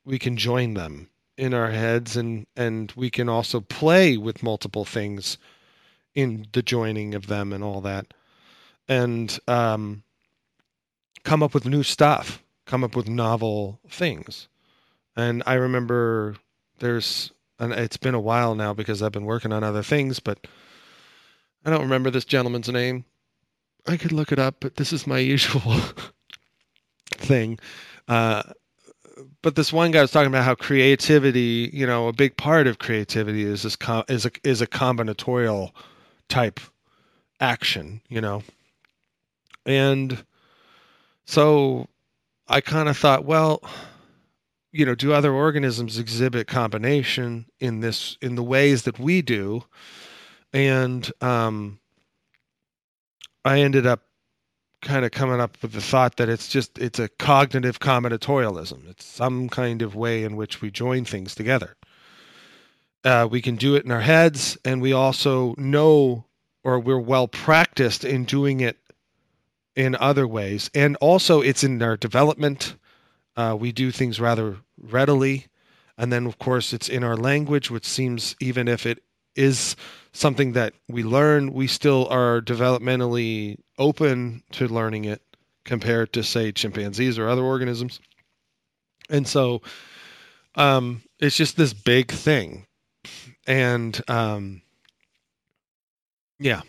we 0.06 0.18
can 0.18 0.38
join 0.38 0.72
them 0.72 1.09
in 1.40 1.54
our 1.54 1.70
heads, 1.70 2.16
and 2.16 2.46
and 2.56 2.92
we 2.96 3.10
can 3.10 3.28
also 3.28 3.60
play 3.60 4.16
with 4.16 4.42
multiple 4.42 4.84
things 4.84 5.38
in 6.14 6.46
the 6.52 6.62
joining 6.62 7.14
of 7.14 7.26
them 7.26 7.52
and 7.52 7.64
all 7.64 7.80
that, 7.80 8.12
and 8.88 9.38
um, 9.48 10.02
come 11.24 11.42
up 11.42 11.54
with 11.54 11.66
new 11.66 11.82
stuff, 11.82 12.42
come 12.66 12.84
up 12.84 12.94
with 12.96 13.08
novel 13.08 13.80
things. 13.88 14.48
And 15.16 15.42
I 15.46 15.54
remember 15.54 16.36
there's, 16.78 17.32
and 17.58 17.72
it's 17.72 17.96
been 17.96 18.14
a 18.14 18.20
while 18.20 18.54
now 18.54 18.72
because 18.72 19.02
I've 19.02 19.12
been 19.12 19.24
working 19.24 19.52
on 19.52 19.64
other 19.64 19.82
things, 19.82 20.20
but 20.20 20.46
I 21.64 21.70
don't 21.70 21.82
remember 21.82 22.10
this 22.10 22.24
gentleman's 22.24 22.68
name 22.68 23.04
I 23.86 23.96
could 23.96 24.12
look 24.12 24.32
it 24.32 24.38
up, 24.38 24.56
but 24.60 24.76
this 24.76 24.92
is 24.92 25.06
my 25.06 25.18
usual 25.34 25.80
thing. 27.16 27.58
Uh, 28.08 28.42
but 29.42 29.54
this 29.56 29.72
one 29.72 29.90
guy 29.90 30.02
was 30.02 30.10
talking 30.10 30.28
about 30.28 30.44
how 30.44 30.54
creativity, 30.54 31.70
you 31.72 31.86
know, 31.86 32.08
a 32.08 32.12
big 32.12 32.36
part 32.36 32.66
of 32.66 32.78
creativity 32.78 33.42
is 33.42 33.62
this 33.62 33.76
com- 33.76 34.04
is 34.08 34.26
a 34.26 34.30
is 34.44 34.60
a 34.60 34.66
combinatorial 34.66 35.70
type 36.28 36.60
action, 37.40 38.00
you 38.08 38.20
know. 38.20 38.42
And 39.66 40.24
so 41.24 41.88
I 42.48 42.60
kind 42.60 42.88
of 42.88 42.96
thought, 42.96 43.24
well, 43.24 43.62
you 44.72 44.84
know, 44.86 44.94
do 44.94 45.12
other 45.12 45.32
organisms 45.32 45.98
exhibit 45.98 46.46
combination 46.46 47.46
in 47.60 47.80
this 47.80 48.16
in 48.20 48.34
the 48.34 48.42
ways 48.42 48.82
that 48.84 48.98
we 48.98 49.22
do? 49.22 49.64
And 50.52 51.10
um 51.20 51.78
I 53.44 53.60
ended 53.60 53.86
up 53.86 54.02
kind 54.82 55.04
of 55.04 55.10
coming 55.10 55.40
up 55.40 55.56
with 55.62 55.72
the 55.72 55.80
thought 55.80 56.16
that 56.16 56.28
it's 56.28 56.48
just 56.48 56.78
it's 56.78 56.98
a 56.98 57.08
cognitive 57.08 57.80
combinatorialism. 57.80 58.88
It's 58.88 59.04
some 59.04 59.48
kind 59.48 59.82
of 59.82 59.94
way 59.94 60.24
in 60.24 60.36
which 60.36 60.60
we 60.60 60.70
join 60.70 61.04
things 61.04 61.34
together. 61.34 61.76
Uh, 63.04 63.26
we 63.30 63.40
can 63.40 63.56
do 63.56 63.74
it 63.74 63.84
in 63.84 63.90
our 63.90 64.00
heads, 64.00 64.58
and 64.64 64.82
we 64.82 64.92
also 64.92 65.54
know 65.56 66.24
or 66.62 66.78
we're 66.78 66.98
well 66.98 67.28
practiced 67.28 68.04
in 68.04 68.24
doing 68.24 68.60
it 68.60 68.78
in 69.76 69.96
other 69.96 70.26
ways. 70.26 70.70
And 70.74 70.96
also, 70.96 71.40
it's 71.40 71.64
in 71.64 71.82
our 71.82 71.96
development. 71.96 72.74
Uh, 73.36 73.56
we 73.58 73.72
do 73.72 73.90
things 73.90 74.20
rather 74.20 74.58
readily. 74.78 75.46
And 75.96 76.12
then, 76.12 76.26
of 76.26 76.38
course, 76.38 76.72
it's 76.72 76.88
in 76.88 77.04
our 77.04 77.16
language, 77.16 77.70
which 77.70 77.86
seems, 77.86 78.34
even 78.40 78.68
if 78.68 78.86
it 78.86 79.02
is 79.36 79.76
something 80.12 80.52
that 80.52 80.74
we 80.88 81.02
learn, 81.02 81.52
we 81.52 81.66
still 81.66 82.08
are 82.08 82.40
developmentally 82.40 83.58
open 83.78 84.42
to 84.52 84.66
learning 84.66 85.04
it 85.04 85.22
compared 85.64 86.12
to, 86.12 86.22
say, 86.22 86.52
chimpanzees 86.52 87.18
or 87.18 87.28
other 87.28 87.44
organisms. 87.44 88.00
And 89.08 89.26
so 89.26 89.62
um, 90.54 91.02
it's 91.18 91.36
just 91.36 91.56
this 91.56 91.72
big 91.72 92.10
thing. 92.10 92.66
And 93.46 94.00
um, 94.08 94.62
yeah, 96.38 96.62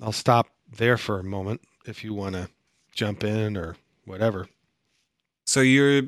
I'll 0.00 0.12
stop 0.12 0.48
there 0.76 0.96
for 0.96 1.18
a 1.18 1.24
moment 1.24 1.60
if 1.86 2.04
you 2.04 2.14
want 2.14 2.34
to 2.34 2.48
jump 2.92 3.24
in 3.24 3.56
or 3.56 3.76
whatever. 4.04 4.48
So 5.46 5.60
you're 5.60 6.02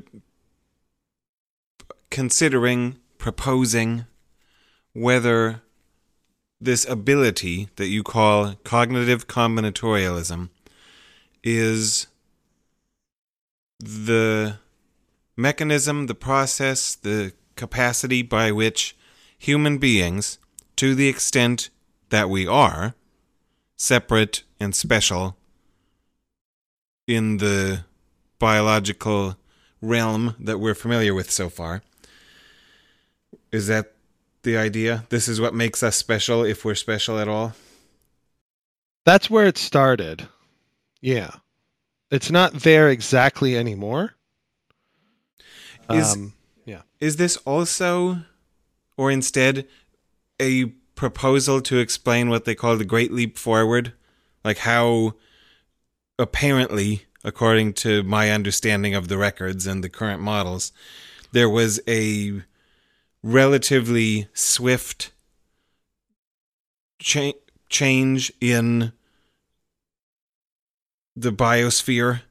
considering, 2.11 2.99
proposing 3.19 4.07
whether 4.93 5.63
this 6.61 6.87
ability 6.87 7.69
that 7.77 7.89
you 7.89 8.03
call 8.03 8.55
cognitive 8.65 9.27
combinatorialism 9.27 10.51
is 11.43 12.07
the 13.79 14.59
mechanism, 15.37 16.07
the 16.07 16.15
process, 16.15 16.95
the 16.95 17.33
capacity 17.57 18.23
by 18.23 18.53
which 18.53 18.97
human 19.39 19.79
beings, 19.79 20.39
to 20.77 20.95
the 20.95 21.09
extent 21.09 21.71
that 22.11 22.29
we 22.29 22.47
are, 22.47 22.95
separate 23.77 24.43
and 24.59 24.75
special 24.75 25.37
in 27.07 27.39
the 27.39 27.85
biological 28.39 29.37
realm 29.81 30.35
that 30.39 30.59
we're 30.59 30.75
familiar 30.75 31.15
with 31.15 31.31
so 31.31 31.49
far. 31.49 31.83
Is 33.51 33.67
that 33.69 33.95
the 34.43 34.57
idea? 34.57 35.05
This 35.09 35.29
is 35.29 35.41
what 35.41 35.55
makes 35.55 35.83
us 35.83 35.97
special 35.97 36.45
if 36.45 36.65
we're 36.65 36.75
special 36.75 37.19
at 37.19 37.29
all? 37.29 37.55
That's 39.05 39.31
where 39.31 39.47
it 39.47 39.59
started. 39.59 40.29
Yeah. 41.01 41.31
It's 42.11 42.31
not 42.31 42.53
there 42.55 42.89
exactly 42.89 43.57
anymore. 43.57 44.15
Is 45.91 46.13
um, 46.15 46.35
yeah. 46.65 46.83
is 47.01 47.17
this 47.17 47.37
also 47.39 48.19
or 48.97 49.11
instead 49.11 49.67
a 50.41 50.67
proposal 50.95 51.61
to 51.63 51.79
explain 51.79 52.29
what 52.29 52.45
they 52.45 52.55
call 52.55 52.77
the 52.77 52.85
great 52.85 53.13
leap 53.13 53.39
forward? 53.39 53.93
Like 54.45 54.59
how 54.59 55.15
apparently, 56.19 57.07
according 57.25 57.73
to 57.73 58.03
my 58.03 58.31
understanding 58.31 58.95
of 58.95 59.09
the 59.09 59.19
records 59.19 59.67
and 59.67 59.83
the 59.83 59.89
current 59.89 60.21
models, 60.21 60.73
there 61.33 61.49
was 61.49 61.81
a 61.89 62.43
relatively 63.23 64.29
swift 64.33 65.13
cha- 66.99 67.33
change 67.69 68.33
in 68.41 68.93
the 71.17 71.33
biosphere. 71.33 72.23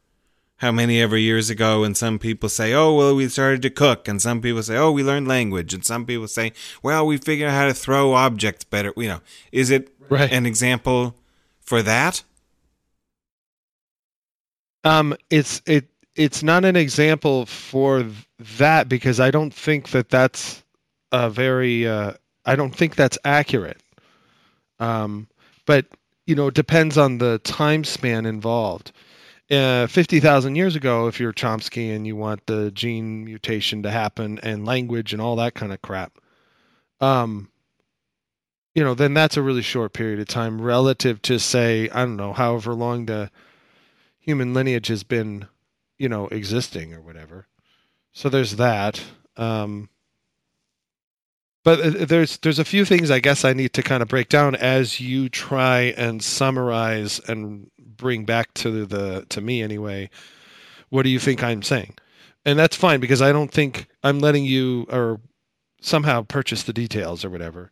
How 0.58 0.74
many 0.74 1.02
ever 1.02 1.16
years 1.16 1.50
ago 1.50 1.86
and 1.86 1.96
some 1.96 2.20
people 2.20 2.50
say 2.50 2.74
oh 2.74 2.94
well 2.94 3.16
we 3.16 3.30
started 3.30 3.62
to 3.62 3.70
cook 3.70 4.10
and 4.10 4.22
some 4.22 4.42
people 4.42 4.62
say 4.62 4.76
oh 4.76 4.92
we 4.92 5.04
learned 5.04 5.26
language 5.26 5.74
and 5.74 5.86
some 5.86 6.06
people 6.06 6.28
say 6.28 6.52
well 6.84 7.06
we 7.08 7.16
figured 7.18 7.50
out 7.50 7.54
how 7.56 7.66
to 7.68 7.74
throw 7.74 8.14
objects 8.14 8.66
better 8.66 8.92
you 8.98 9.08
know. 9.08 9.22
Is 9.54 9.70
it 9.70 9.90
Right. 10.10 10.32
an 10.32 10.46
example 10.48 11.16
for 11.62 11.82
that? 11.84 12.24
Um, 14.84 15.16
it's 15.30 15.62
it 15.66 15.88
it's 16.16 16.42
not 16.44 16.66
an 16.66 16.76
example 16.76 17.46
for 17.46 18.06
that 18.58 18.90
because 18.90 19.20
I 19.20 19.32
don't 19.32 19.54
think 19.54 19.90
that 19.92 20.10
that's 20.10 20.64
a 21.12 21.30
very 21.30 21.88
uh, 21.88 22.14
I 22.46 22.56
don't 22.56 22.76
think 22.76 22.96
that's 22.96 23.18
accurate. 23.24 23.82
Um, 24.80 25.28
but 25.66 25.86
you 26.26 26.36
know, 26.36 26.48
it 26.48 26.54
depends 26.54 26.98
on 26.98 27.18
the 27.18 27.40
time 27.40 27.84
span 27.84 28.26
involved. 28.26 28.92
Uh, 29.50 29.88
Fifty 29.88 30.20
thousand 30.20 30.56
years 30.56 30.76
ago, 30.76 31.08
if 31.08 31.20
you're 31.20 31.34
Chomsky 31.34 31.96
and 31.96 32.06
you 32.06 32.16
want 32.16 32.46
the 32.46 32.72
gene 32.72 33.26
mutation 33.26 33.84
to 33.84 33.92
happen 33.92 34.40
and 34.44 34.66
language 34.66 35.12
and 35.12 35.22
all 35.22 35.36
that 35.38 35.56
kind 35.56 35.74
of 35.74 35.82
crap, 35.82 36.20
um, 37.02 37.50
you 38.76 38.84
know, 38.84 38.94
then 38.94 39.14
that's 39.14 39.38
a 39.38 39.42
really 39.42 39.64
short 39.64 39.94
period 39.94 40.20
of 40.20 40.28
time 40.28 40.62
relative 40.62 41.22
to 41.24 41.40
say 41.40 41.90
I 41.90 42.02
don't 42.02 42.16
know, 42.18 42.34
however 42.34 42.74
long 42.74 43.08
the 43.08 43.32
human 44.20 44.54
lineage 44.54 44.88
has 44.88 45.04
been, 45.04 45.48
you 45.98 46.08
know, 46.08 46.28
existing 46.28 46.94
or 46.94 47.02
whatever. 47.02 47.48
So 48.12 48.30
there's 48.30 48.58
that. 48.58 49.04
Um, 49.36 49.90
but 51.70 51.82
uh, 51.82 52.06
there's 52.06 52.38
there's 52.38 52.58
a 52.58 52.66
few 52.66 52.84
things 52.84 53.12
I 53.12 53.20
guess 53.20 53.46
I 53.46 53.54
need 53.54 53.74
to 53.74 53.84
kind 53.84 54.02
of 54.02 54.08
break 54.08 54.30
down 54.30 54.56
as 54.56 55.00
you 55.00 55.30
try 55.30 55.94
and 55.98 56.24
summarize 56.24 57.22
and 57.28 57.70
bring 57.78 58.26
back 58.26 58.52
to 58.56 58.88
the 58.88 59.28
to 59.30 59.40
me 59.40 59.62
anyway. 59.62 60.10
What 60.90 61.04
do 61.04 61.10
you 61.10 61.20
think 61.20 61.44
I'm 61.44 61.62
saying? 61.62 61.94
And 62.44 62.58
that's 62.58 62.76
fine 62.76 63.00
because 63.00 63.22
I 63.22 63.32
don't 63.32 63.52
think 63.52 63.86
I'm 64.04 64.20
letting 64.20 64.46
you 64.46 64.88
or 64.90 65.22
somehow 65.80 66.24
purchase 66.24 66.64
the 66.64 66.74
details 66.74 67.24
or 67.24 67.30
whatever. 67.30 67.72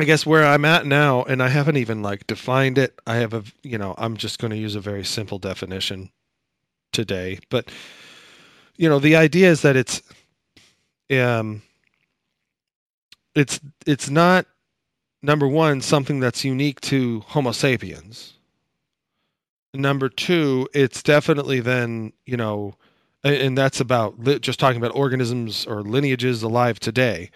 I 0.00 0.04
guess 0.04 0.24
where 0.24 0.46
I'm 0.46 0.64
at 0.64 0.86
now, 0.86 1.24
and 1.24 1.42
I 1.42 1.48
haven't 1.48 1.76
even 1.76 2.00
like 2.00 2.26
defined 2.26 2.78
it. 2.78 2.98
I 3.06 3.16
have 3.16 3.34
a, 3.34 3.44
you 3.62 3.76
know, 3.76 3.94
I'm 3.98 4.16
just 4.16 4.38
going 4.38 4.50
to 4.50 4.56
use 4.56 4.74
a 4.74 4.80
very 4.80 5.04
simple 5.04 5.38
definition 5.38 6.10
today. 6.90 7.38
But, 7.50 7.70
you 8.76 8.88
know, 8.88 8.98
the 8.98 9.14
idea 9.14 9.50
is 9.50 9.60
that 9.60 9.76
it's, 9.76 10.02
um, 11.12 11.62
it's 13.34 13.60
it's 13.86 14.10
not 14.10 14.46
number 15.22 15.48
one 15.48 15.80
something 15.80 16.20
that's 16.20 16.44
unique 16.44 16.80
to 16.82 17.20
Homo 17.20 17.52
sapiens. 17.52 18.34
Number 19.72 20.08
two, 20.08 20.68
it's 20.72 21.02
definitely 21.02 21.60
then 21.60 22.12
you 22.26 22.36
know, 22.36 22.74
and, 23.24 23.58
that's 23.58 23.80
about 23.80 24.18
li- 24.20 24.38
just 24.38 24.60
talking 24.60 24.80
about 24.80 24.94
organisms 24.94 25.66
or 25.66 25.82
lineages 25.82 26.42
alive 26.42 26.78
today. 26.78 27.30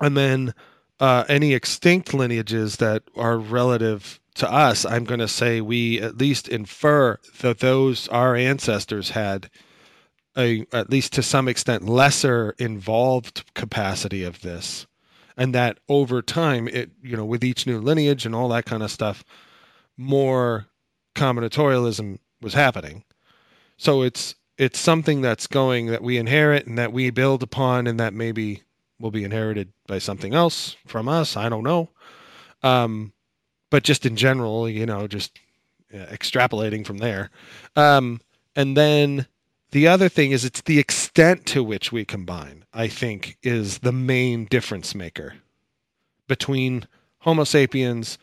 And 0.00 0.16
then 0.16 0.54
uh, 1.00 1.24
any 1.28 1.52
extinct 1.52 2.14
lineages 2.14 2.76
that 2.76 3.02
are 3.16 3.38
relative 3.38 4.20
to 4.36 4.50
us, 4.50 4.84
I'm 4.84 5.04
going 5.04 5.20
to 5.20 5.28
say 5.28 5.60
we 5.60 6.00
at 6.00 6.18
least 6.18 6.48
infer 6.48 7.18
that 7.40 7.58
those 7.58 8.08
our 8.08 8.34
ancestors 8.34 9.10
had 9.10 9.50
a 10.36 10.66
at 10.72 10.90
least 10.90 11.12
to 11.14 11.22
some 11.22 11.48
extent 11.48 11.88
lesser 11.88 12.54
involved 12.58 13.44
capacity 13.54 14.22
of 14.22 14.40
this, 14.42 14.86
and 15.36 15.54
that 15.54 15.78
over 15.88 16.22
time, 16.22 16.68
it 16.68 16.90
you 17.02 17.16
know 17.16 17.24
with 17.24 17.44
each 17.44 17.66
new 17.66 17.80
lineage 17.80 18.26
and 18.26 18.34
all 18.34 18.48
that 18.48 18.66
kind 18.66 18.82
of 18.82 18.90
stuff, 18.90 19.24
more 19.96 20.66
combinatorialism 21.14 22.18
was 22.40 22.54
happening. 22.54 23.04
So 23.76 24.02
it's 24.02 24.34
it's 24.58 24.78
something 24.78 25.20
that's 25.20 25.46
going 25.46 25.86
that 25.86 26.02
we 26.02 26.16
inherit 26.18 26.66
and 26.66 26.78
that 26.78 26.92
we 26.92 27.10
build 27.10 27.42
upon, 27.42 27.86
and 27.86 27.98
that 28.00 28.14
maybe 28.14 28.62
will 28.98 29.10
be 29.10 29.24
inherited 29.24 29.72
by 29.86 29.98
something 29.98 30.34
else 30.34 30.76
from 30.86 31.08
us. 31.08 31.36
I 31.36 31.48
don't 31.48 31.64
know. 31.64 31.90
Um, 32.62 33.12
but 33.70 33.82
just 33.82 34.06
in 34.06 34.16
general, 34.16 34.68
you 34.68 34.86
know, 34.86 35.06
just 35.06 35.38
extrapolating 35.92 36.86
from 36.86 36.98
there. 36.98 37.30
Um, 37.74 38.20
and 38.54 38.76
then 38.76 39.26
the 39.76 39.86
other 39.86 40.08
thing 40.08 40.30
is 40.30 40.42
it's 40.42 40.62
the 40.62 40.78
extent 40.78 41.44
to 41.44 41.62
which 41.62 41.92
we 41.92 42.06
combine, 42.06 42.64
I 42.72 42.88
think, 42.88 43.36
is 43.42 43.80
the 43.80 43.92
main 43.92 44.46
difference 44.46 44.94
maker 44.94 45.34
between 46.26 46.88
Homo 47.18 47.44
sapiens, 47.44 48.16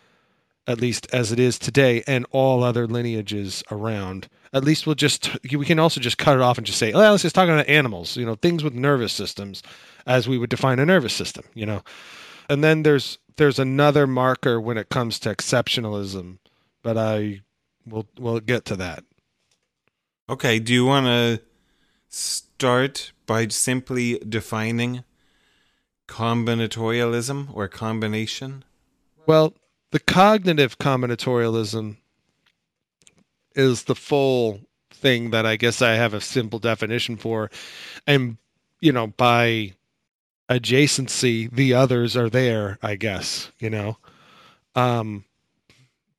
at 0.66 0.82
least 0.82 1.06
as 1.14 1.32
it 1.32 1.40
is 1.40 1.60
today, 1.60 2.04
and 2.08 2.26
all 2.32 2.64
other 2.64 2.88
lineages 2.88 3.64
around. 3.70 4.30
At 4.52 4.64
least 4.64 4.88
we'll 4.88 4.96
just, 4.96 5.30
we 5.44 5.64
can 5.64 5.78
also 5.78 6.02
just 6.02 6.18
cut 6.18 6.36
it 6.36 6.42
off 6.42 6.58
and 6.58 6.66
just 6.66 6.80
say, 6.80 6.92
well, 6.92 7.12
let's 7.12 7.22
just 7.22 7.36
talk 7.36 7.48
about 7.48 7.70
animals, 7.70 8.18
you 8.18 8.26
know, 8.26 8.34
things 8.34 8.64
with 8.64 8.74
nervous 8.74 9.14
systems 9.14 9.62
as 10.08 10.28
we 10.28 10.40
would 10.40 10.50
define 10.50 10.80
a 10.80 10.88
nervous 10.88 11.14
system, 11.14 11.44
you 11.54 11.68
know. 11.68 11.84
And 12.50 12.64
then 12.64 12.82
there's 12.82 13.20
there's 13.36 13.60
another 13.60 14.08
marker 14.08 14.60
when 14.60 14.80
it 14.80 14.90
comes 14.90 15.20
to 15.20 15.30
exceptionalism, 15.30 16.40
but 16.82 16.98
I 16.98 17.42
will 17.86 18.08
we'll 18.18 18.40
get 18.40 18.66
to 18.66 18.76
that. 18.78 19.04
Okay, 20.30 20.60
do 20.60 20.74
you 20.74 20.86
want 20.86 21.06
to 21.06 21.42
start 22.08 23.12
by 23.26 23.48
simply 23.48 24.20
defining 24.20 25.04
combinatorialism 26.08 27.54
or 27.54 27.68
combination? 27.68 28.64
Well, 29.26 29.54
the 29.92 30.00
cognitive 30.00 30.78
combinatorialism 30.78 31.98
is 33.56 33.84
the 33.84 33.96
full 33.96 34.62
thing 34.92 35.32
that 35.32 35.46
I 35.46 35.58
guess 35.58 35.82
I 35.82 35.94
have 35.96 36.14
a 36.14 36.22
simple 36.22 36.60
definition 36.60 37.18
for. 37.18 37.52
And, 38.08 38.38
you 38.80 38.92
know, 38.94 39.08
by 39.08 39.74
adjacency, 40.50 41.52
the 41.52 41.74
others 41.74 42.16
are 42.16 42.30
there, 42.30 42.80
I 42.82 42.96
guess, 42.96 43.52
you 43.60 43.70
know. 43.70 43.98
Um, 44.76 45.26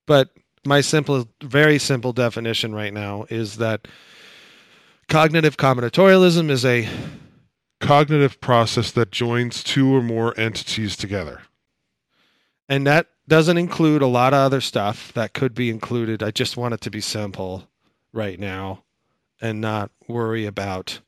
but 0.06 0.30
my 0.66 0.80
simple, 0.80 1.28
very 1.42 1.78
simple 1.78 2.12
definition 2.12 2.74
right 2.74 2.92
now 2.92 3.26
is 3.30 3.56
that 3.56 3.86
cognitive 5.08 5.56
combinatorialism 5.56 6.50
is 6.50 6.64
a 6.64 6.88
Cognitive 7.84 8.40
process 8.40 8.90
that 8.92 9.10
joins 9.10 9.62
two 9.62 9.94
or 9.94 10.00
more 10.00 10.32
entities 10.40 10.96
together. 10.96 11.42
and 12.66 12.86
that 12.86 13.08
doesn't 13.28 13.58
include 13.58 14.00
a 14.00 14.06
lot 14.06 14.32
of 14.32 14.38
other 14.38 14.60
stuff 14.60 15.12
that 15.12 15.34
could 15.34 15.54
be 15.54 15.68
included. 15.68 16.22
I 16.22 16.30
just 16.30 16.56
want 16.56 16.72
it 16.72 16.80
to 16.82 16.90
be 16.90 17.02
simple 17.02 17.68
right 18.12 18.40
now 18.40 18.84
and 19.40 19.60
not 19.60 19.90
worry 20.08 20.46
about 20.46 21.00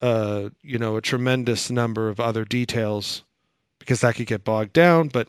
uh 0.00 0.48
you 0.62 0.78
know 0.78 0.96
a 0.96 1.02
tremendous 1.02 1.70
number 1.70 2.08
of 2.08 2.18
other 2.18 2.44
details 2.44 3.22
because 3.78 4.00
that 4.00 4.16
could 4.16 4.26
get 4.26 4.44
bogged 4.44 4.72
down 4.72 5.08
but 5.08 5.28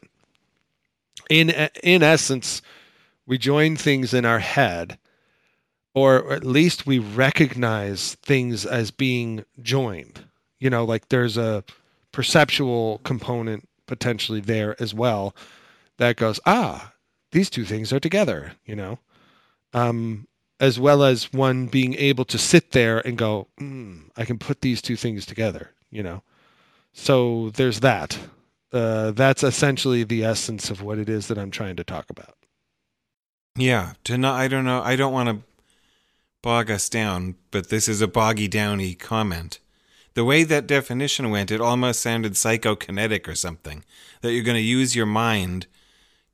in 1.29 1.49
in 1.83 2.01
essence 2.03 2.61
we 3.29 3.37
join 3.37 3.75
things 3.75 4.11
in 4.11 4.25
our 4.25 4.39
head 4.39 4.97
or 5.93 6.33
at 6.33 6.43
least 6.43 6.87
we 6.87 6.97
recognize 6.97 8.15
things 8.23 8.65
as 8.65 8.89
being 8.89 9.45
joined. 9.61 10.25
You 10.59 10.71
know, 10.71 10.83
like 10.83 11.09
there's 11.09 11.37
a 11.37 11.63
perceptual 12.11 12.99
component 13.03 13.69
potentially 13.85 14.41
there 14.41 14.75
as 14.81 14.95
well 14.95 15.35
that 15.97 16.15
goes, 16.15 16.39
ah, 16.47 16.93
these 17.31 17.51
two 17.51 17.65
things 17.65 17.93
are 17.93 17.99
together, 17.99 18.53
you 18.65 18.75
know, 18.75 18.97
um, 19.73 20.27
as 20.59 20.79
well 20.79 21.03
as 21.03 21.31
one 21.31 21.67
being 21.67 21.93
able 21.95 22.25
to 22.25 22.37
sit 22.39 22.71
there 22.71 22.97
and 23.05 23.15
go, 23.15 23.47
mm, 23.59 24.09
I 24.17 24.25
can 24.25 24.39
put 24.39 24.61
these 24.61 24.81
two 24.81 24.95
things 24.95 25.27
together, 25.27 25.69
you 25.91 26.01
know. 26.01 26.23
So 26.93 27.51
there's 27.51 27.81
that. 27.81 28.17
Uh, 28.73 29.11
that's 29.11 29.43
essentially 29.43 30.03
the 30.03 30.23
essence 30.23 30.71
of 30.71 30.81
what 30.81 30.97
it 30.97 31.09
is 31.09 31.27
that 31.27 31.37
I'm 31.37 31.51
trying 31.51 31.75
to 31.75 31.83
talk 31.83 32.09
about. 32.09 32.38
Yeah, 33.55 33.93
to 34.05 34.17
not, 34.17 34.39
I 34.39 34.47
don't 34.47 34.65
know. 34.65 34.81
I 34.81 34.95
don't 34.95 35.13
want 35.13 35.29
to 35.29 35.43
bog 36.41 36.71
us 36.71 36.87
down, 36.89 37.35
but 37.51 37.69
this 37.69 37.87
is 37.87 38.01
a 38.01 38.07
boggy 38.07 38.47
downy 38.47 38.95
comment. 38.95 39.59
The 40.13 40.23
way 40.25 40.43
that 40.43 40.67
definition 40.67 41.29
went, 41.29 41.51
it 41.51 41.61
almost 41.61 42.01
sounded 42.01 42.33
psychokinetic 42.33 43.27
or 43.27 43.35
something. 43.35 43.83
That 44.21 44.33
you're 44.33 44.43
going 44.43 44.55
to 44.55 44.61
use 44.61 44.95
your 44.95 45.05
mind 45.05 45.67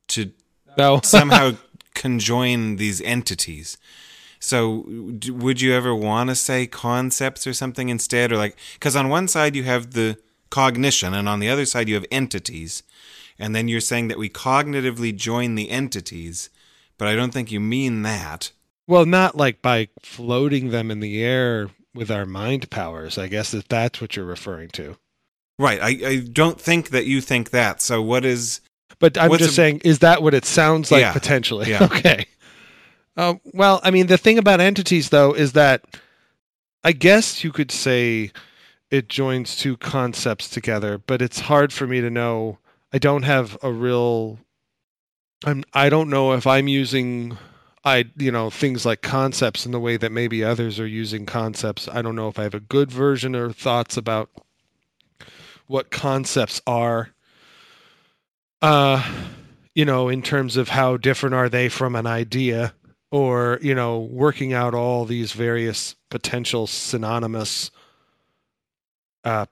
to 0.08 0.32
No. 0.78 1.00
somehow 1.04 1.52
conjoin 1.94 2.76
these 2.76 3.00
entities. 3.02 3.76
So, 4.38 4.82
d- 5.18 5.30
would 5.30 5.60
you 5.60 5.72
ever 5.72 5.94
want 5.94 6.30
to 6.30 6.36
say 6.36 6.66
concepts 6.66 7.46
or 7.46 7.52
something 7.52 7.88
instead? 7.88 8.32
Or 8.32 8.36
like, 8.36 8.56
because 8.74 8.94
on 8.94 9.08
one 9.08 9.28
side 9.28 9.56
you 9.56 9.64
have 9.64 9.92
the 9.92 10.18
cognition, 10.50 11.14
and 11.14 11.28
on 11.28 11.40
the 11.40 11.48
other 11.48 11.64
side 11.66 11.88
you 11.88 11.94
have 11.94 12.06
entities. 12.10 12.82
And 13.38 13.54
then 13.54 13.68
you're 13.68 13.80
saying 13.80 14.08
that 14.08 14.18
we 14.18 14.28
cognitively 14.28 15.14
join 15.14 15.54
the 15.54 15.70
entities, 15.70 16.48
but 16.98 17.08
I 17.08 17.14
don't 17.14 17.32
think 17.32 17.50
you 17.52 17.60
mean 17.60 18.02
that. 18.02 18.52
Well, 18.86 19.04
not 19.06 19.36
like 19.36 19.62
by 19.62 19.88
floating 20.00 20.70
them 20.70 20.90
in 20.90 21.00
the 21.00 21.22
air 21.22 21.70
with 21.94 22.10
our 22.10 22.26
mind 22.26 22.70
powers. 22.70 23.18
I 23.18 23.26
guess 23.28 23.50
that 23.50 23.68
that's 23.68 24.00
what 24.00 24.14
you're 24.16 24.24
referring 24.24 24.68
to. 24.70 24.96
Right. 25.58 25.80
I, 25.80 26.08
I 26.08 26.16
don't 26.18 26.60
think 26.60 26.90
that 26.90 27.06
you 27.06 27.20
think 27.20 27.50
that. 27.50 27.80
So, 27.80 28.00
what 28.02 28.24
is. 28.24 28.60
But 28.98 29.18
I'm 29.18 29.30
just 29.36 29.50
a- 29.50 29.54
saying, 29.54 29.80
is 29.84 29.98
that 30.00 30.22
what 30.22 30.34
it 30.34 30.44
sounds 30.44 30.90
like 30.92 31.00
Yeah. 31.00 31.12
potentially? 31.12 31.70
Yeah. 31.70 31.84
Okay. 31.90 32.26
Uh, 33.16 33.34
well, 33.54 33.80
I 33.82 33.90
mean, 33.90 34.08
the 34.08 34.18
thing 34.18 34.36
about 34.36 34.60
entities, 34.60 35.08
though, 35.08 35.32
is 35.32 35.52
that 35.54 35.82
I 36.84 36.92
guess 36.92 37.42
you 37.42 37.50
could 37.50 37.70
say 37.70 38.30
it 38.90 39.08
joins 39.08 39.56
two 39.56 39.78
concepts 39.78 40.50
together, 40.50 40.98
but 40.98 41.22
it's 41.22 41.40
hard 41.40 41.72
for 41.72 41.86
me 41.86 42.02
to 42.02 42.10
know. 42.10 42.58
I 42.92 42.98
don't 42.98 43.22
have 43.24 43.56
a 43.62 43.72
real. 43.72 44.38
I'm. 45.46 45.64
I 45.72 45.88
don't 45.88 46.10
know 46.10 46.32
if 46.32 46.46
I'm 46.46 46.68
using. 46.68 47.38
I 47.84 48.06
you 48.16 48.32
know 48.32 48.50
things 48.50 48.84
like 48.84 49.00
concepts 49.00 49.64
in 49.64 49.72
the 49.72 49.80
way 49.80 49.96
that 49.96 50.12
maybe 50.12 50.42
others 50.44 50.78
are 50.80 50.86
using 50.86 51.24
concepts. 51.24 51.88
I 51.88 52.02
don't 52.02 52.16
know 52.16 52.28
if 52.28 52.38
I 52.38 52.42
have 52.42 52.54
a 52.54 52.60
good 52.60 52.90
version 52.90 53.34
or 53.36 53.52
thoughts 53.52 53.96
about 53.96 54.28
what 55.66 55.90
concepts 55.90 56.60
are 56.66 57.10
uh 58.62 59.02
you 59.74 59.84
know 59.84 60.08
in 60.08 60.22
terms 60.22 60.56
of 60.56 60.70
how 60.70 60.96
different 60.96 61.34
are 61.34 61.48
they 61.48 61.68
from 61.68 61.94
an 61.94 62.06
idea 62.06 62.74
or 63.10 63.58
you 63.62 63.74
know 63.74 63.98
working 63.98 64.52
out 64.52 64.74
all 64.74 65.04
these 65.04 65.32
various 65.32 65.94
potential 66.08 66.66
synonymous 66.66 67.70
uh 69.24 69.44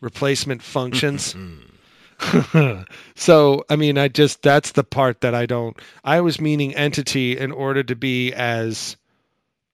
replacement 0.00 0.62
functions 0.62 1.34
Mm. 1.34 1.75
so 3.14 3.64
i 3.68 3.76
mean 3.76 3.98
i 3.98 4.08
just 4.08 4.42
that's 4.42 4.72
the 4.72 4.84
part 4.84 5.20
that 5.20 5.34
i 5.34 5.44
don't 5.44 5.78
i 6.04 6.20
was 6.20 6.40
meaning 6.40 6.74
entity 6.74 7.36
in 7.36 7.52
order 7.52 7.82
to 7.82 7.94
be 7.94 8.32
as 8.32 8.96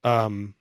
um 0.05 0.55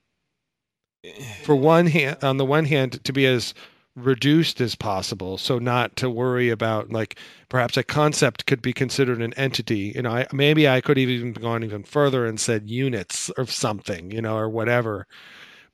for 1.44 1.56
one 1.56 1.88
hand 1.88 2.18
on 2.24 2.38
the 2.38 2.46
one 2.46 2.66
hand 2.66 3.04
to 3.04 3.14
be 3.14 3.26
as 3.26 3.54
reduced 3.96 4.62
as 4.62 4.76
possible. 4.76 5.38
So 5.38 5.60
not 5.60 5.96
to 5.98 6.10
worry 6.10 6.50
about 6.50 6.92
like 6.92 7.18
perhaps 7.50 7.76
a 7.76 7.84
concept 7.84 8.46
could 8.46 8.62
be 8.62 8.74
considered 8.74 9.22
an 9.22 9.34
entity. 9.34 9.92
You 9.96 10.04
know 10.04 10.12
I, 10.12 10.28
maybe 10.32 10.68
i 10.68 10.82
could 10.82 10.98
have 10.98 11.10
even 11.10 11.34
gone 11.34 11.64
even 11.64 11.84
further 11.84 12.26
and 12.26 12.40
said 12.40 12.70
units 12.70 13.30
of 13.32 13.52
something 13.52 14.12
you 14.12 14.22
know 14.22 14.38
or 14.38 14.50
whatever. 14.50 15.08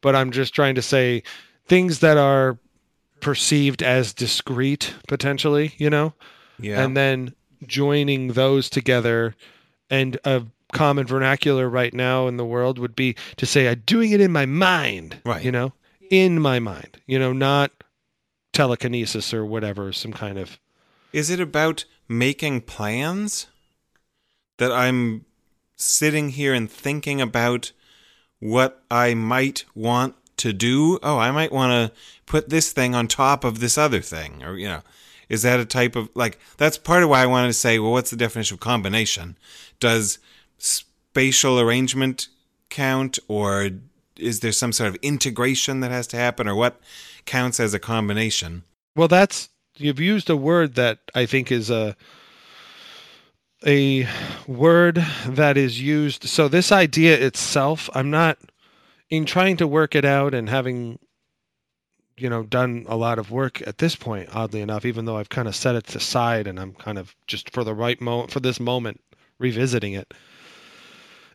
But 0.02 0.15
i'm 0.15 0.32
just 0.32 0.54
trying 0.54 0.76
to 0.76 0.82
say 0.82 1.24
things 1.67 2.00
that 2.00 2.17
are 2.17 2.58
perceived 3.19 3.82
as 3.84 4.13
discrete 4.13 4.93
potentially 5.08 5.73
you 5.77 5.89
know 5.89 6.13
Yeah. 6.60 6.84
and 6.84 6.95
then 6.95 7.34
joining 7.65 8.30
those 8.34 8.69
together 8.69 9.36
and 9.89 10.17
a 10.23 10.43
common 10.73 11.08
vernacular 11.08 11.67
right 11.69 11.93
now 11.93 12.27
in 12.27 12.38
the 12.38 12.45
world 12.45 12.77
would 12.77 12.95
be 12.95 13.15
to 13.38 13.45
say 13.45 13.67
i'm 13.67 13.82
doing 13.86 14.12
it 14.12 14.21
in 14.21 14.32
my 14.32 14.45
mind 14.45 15.19
Right. 15.25 15.43
you 15.43 15.51
know 15.51 15.73
in 16.12 16.39
my 16.39 16.60
mind 16.60 17.01
you 17.08 17.17
know 17.17 17.34
not 17.34 17.71
telekinesis 18.53 19.34
or 19.34 19.45
whatever 19.45 19.91
some 19.93 20.13
kind 20.13 20.38
of 20.38 20.60
Is 21.13 21.30
it 21.30 21.39
about 21.39 21.86
making 22.08 22.62
plans? 22.62 23.47
That 24.58 24.71
I'm 24.71 25.25
sitting 25.75 26.30
here 26.30 26.53
and 26.53 26.69
thinking 26.71 27.21
about 27.21 27.71
what 28.39 28.84
I 28.89 29.13
might 29.13 29.65
want 29.75 30.15
to 30.38 30.54
do? 30.54 31.00
Oh, 31.04 31.17
I 31.17 31.32
might 31.32 31.52
want 31.52 31.71
to 31.71 32.00
put 32.26 32.50
this 32.50 32.71
thing 32.71 32.95
on 32.95 33.08
top 33.08 33.43
of 33.43 33.60
this 33.60 33.78
other 33.78 34.02
thing. 34.02 34.43
Or, 34.43 34.58
you 34.58 34.67
know, 34.67 34.82
is 35.30 35.41
that 35.41 35.60
a 35.60 35.65
type 35.65 35.95
of, 35.95 36.10
like, 36.13 36.39
that's 36.58 36.78
part 36.78 37.04
of 37.04 37.10
why 37.10 37.21
I 37.21 37.28
wanted 37.28 37.47
to 37.47 37.54
say, 37.54 37.80
well, 37.80 37.91
what's 37.91 38.12
the 38.12 38.17
definition 38.17 38.56
of 38.56 38.60
combination? 38.60 39.38
Does 39.80 40.19
spatial 40.58 41.60
arrangement 41.60 42.28
count? 42.69 43.19
Or 43.28 43.69
is 44.17 44.39
there 44.39 44.52
some 44.52 44.71
sort 44.71 44.89
of 44.89 44.95
integration 45.02 45.82
that 45.82 45.91
has 45.91 46.08
to 46.08 46.17
happen? 46.17 46.47
Or 46.47 46.56
what 46.56 46.80
counts 47.26 47.60
as 47.60 47.73
a 47.73 47.80
combination? 47.80 48.63
well 48.97 49.08
that's 49.08 49.47
you've 49.78 50.00
used 50.00 50.30
a 50.30 50.36
word 50.36 50.76
that 50.76 51.00
i 51.15 51.26
think 51.26 51.50
is 51.52 51.69
a 51.69 51.95
a 53.65 54.08
word 54.47 54.95
that 55.26 55.56
is 55.56 55.80
used 55.80 56.23
so 56.23 56.50
this 56.50 56.71
idea 56.71 57.15
itself 57.15 57.89
i'm 57.93 58.10
not 58.10 58.38
in 59.10 59.26
trying 59.26 59.58
to 59.58 59.67
work 59.67 59.96
it 59.96 60.06
out 60.06 60.34
and 60.34 60.50
having 60.50 61.00
you 62.17 62.30
know 62.30 62.43
done 62.43 62.86
a 62.89 62.96
lot 62.96 63.20
of 63.20 63.32
work 63.32 63.65
at 63.67 63.78
this 63.78 63.96
point 63.96 64.28
oddly 64.34 64.62
enough 64.62 64.86
even 64.86 65.06
though 65.06 65.17
i've 65.17 65.30
kind 65.30 65.48
of 65.48 65.56
set 65.56 65.76
it 65.76 65.96
aside 65.96 66.48
and 66.48 66.60
i'm 66.60 66.74
kind 66.74 66.98
of 66.98 67.15
just 67.28 67.52
for 67.52 67.63
the 67.63 67.76
right 67.76 68.02
moment 68.02 68.32
for 68.32 68.39
this 68.39 68.60
moment 68.60 69.00
revisiting 69.39 69.93
it. 69.93 70.13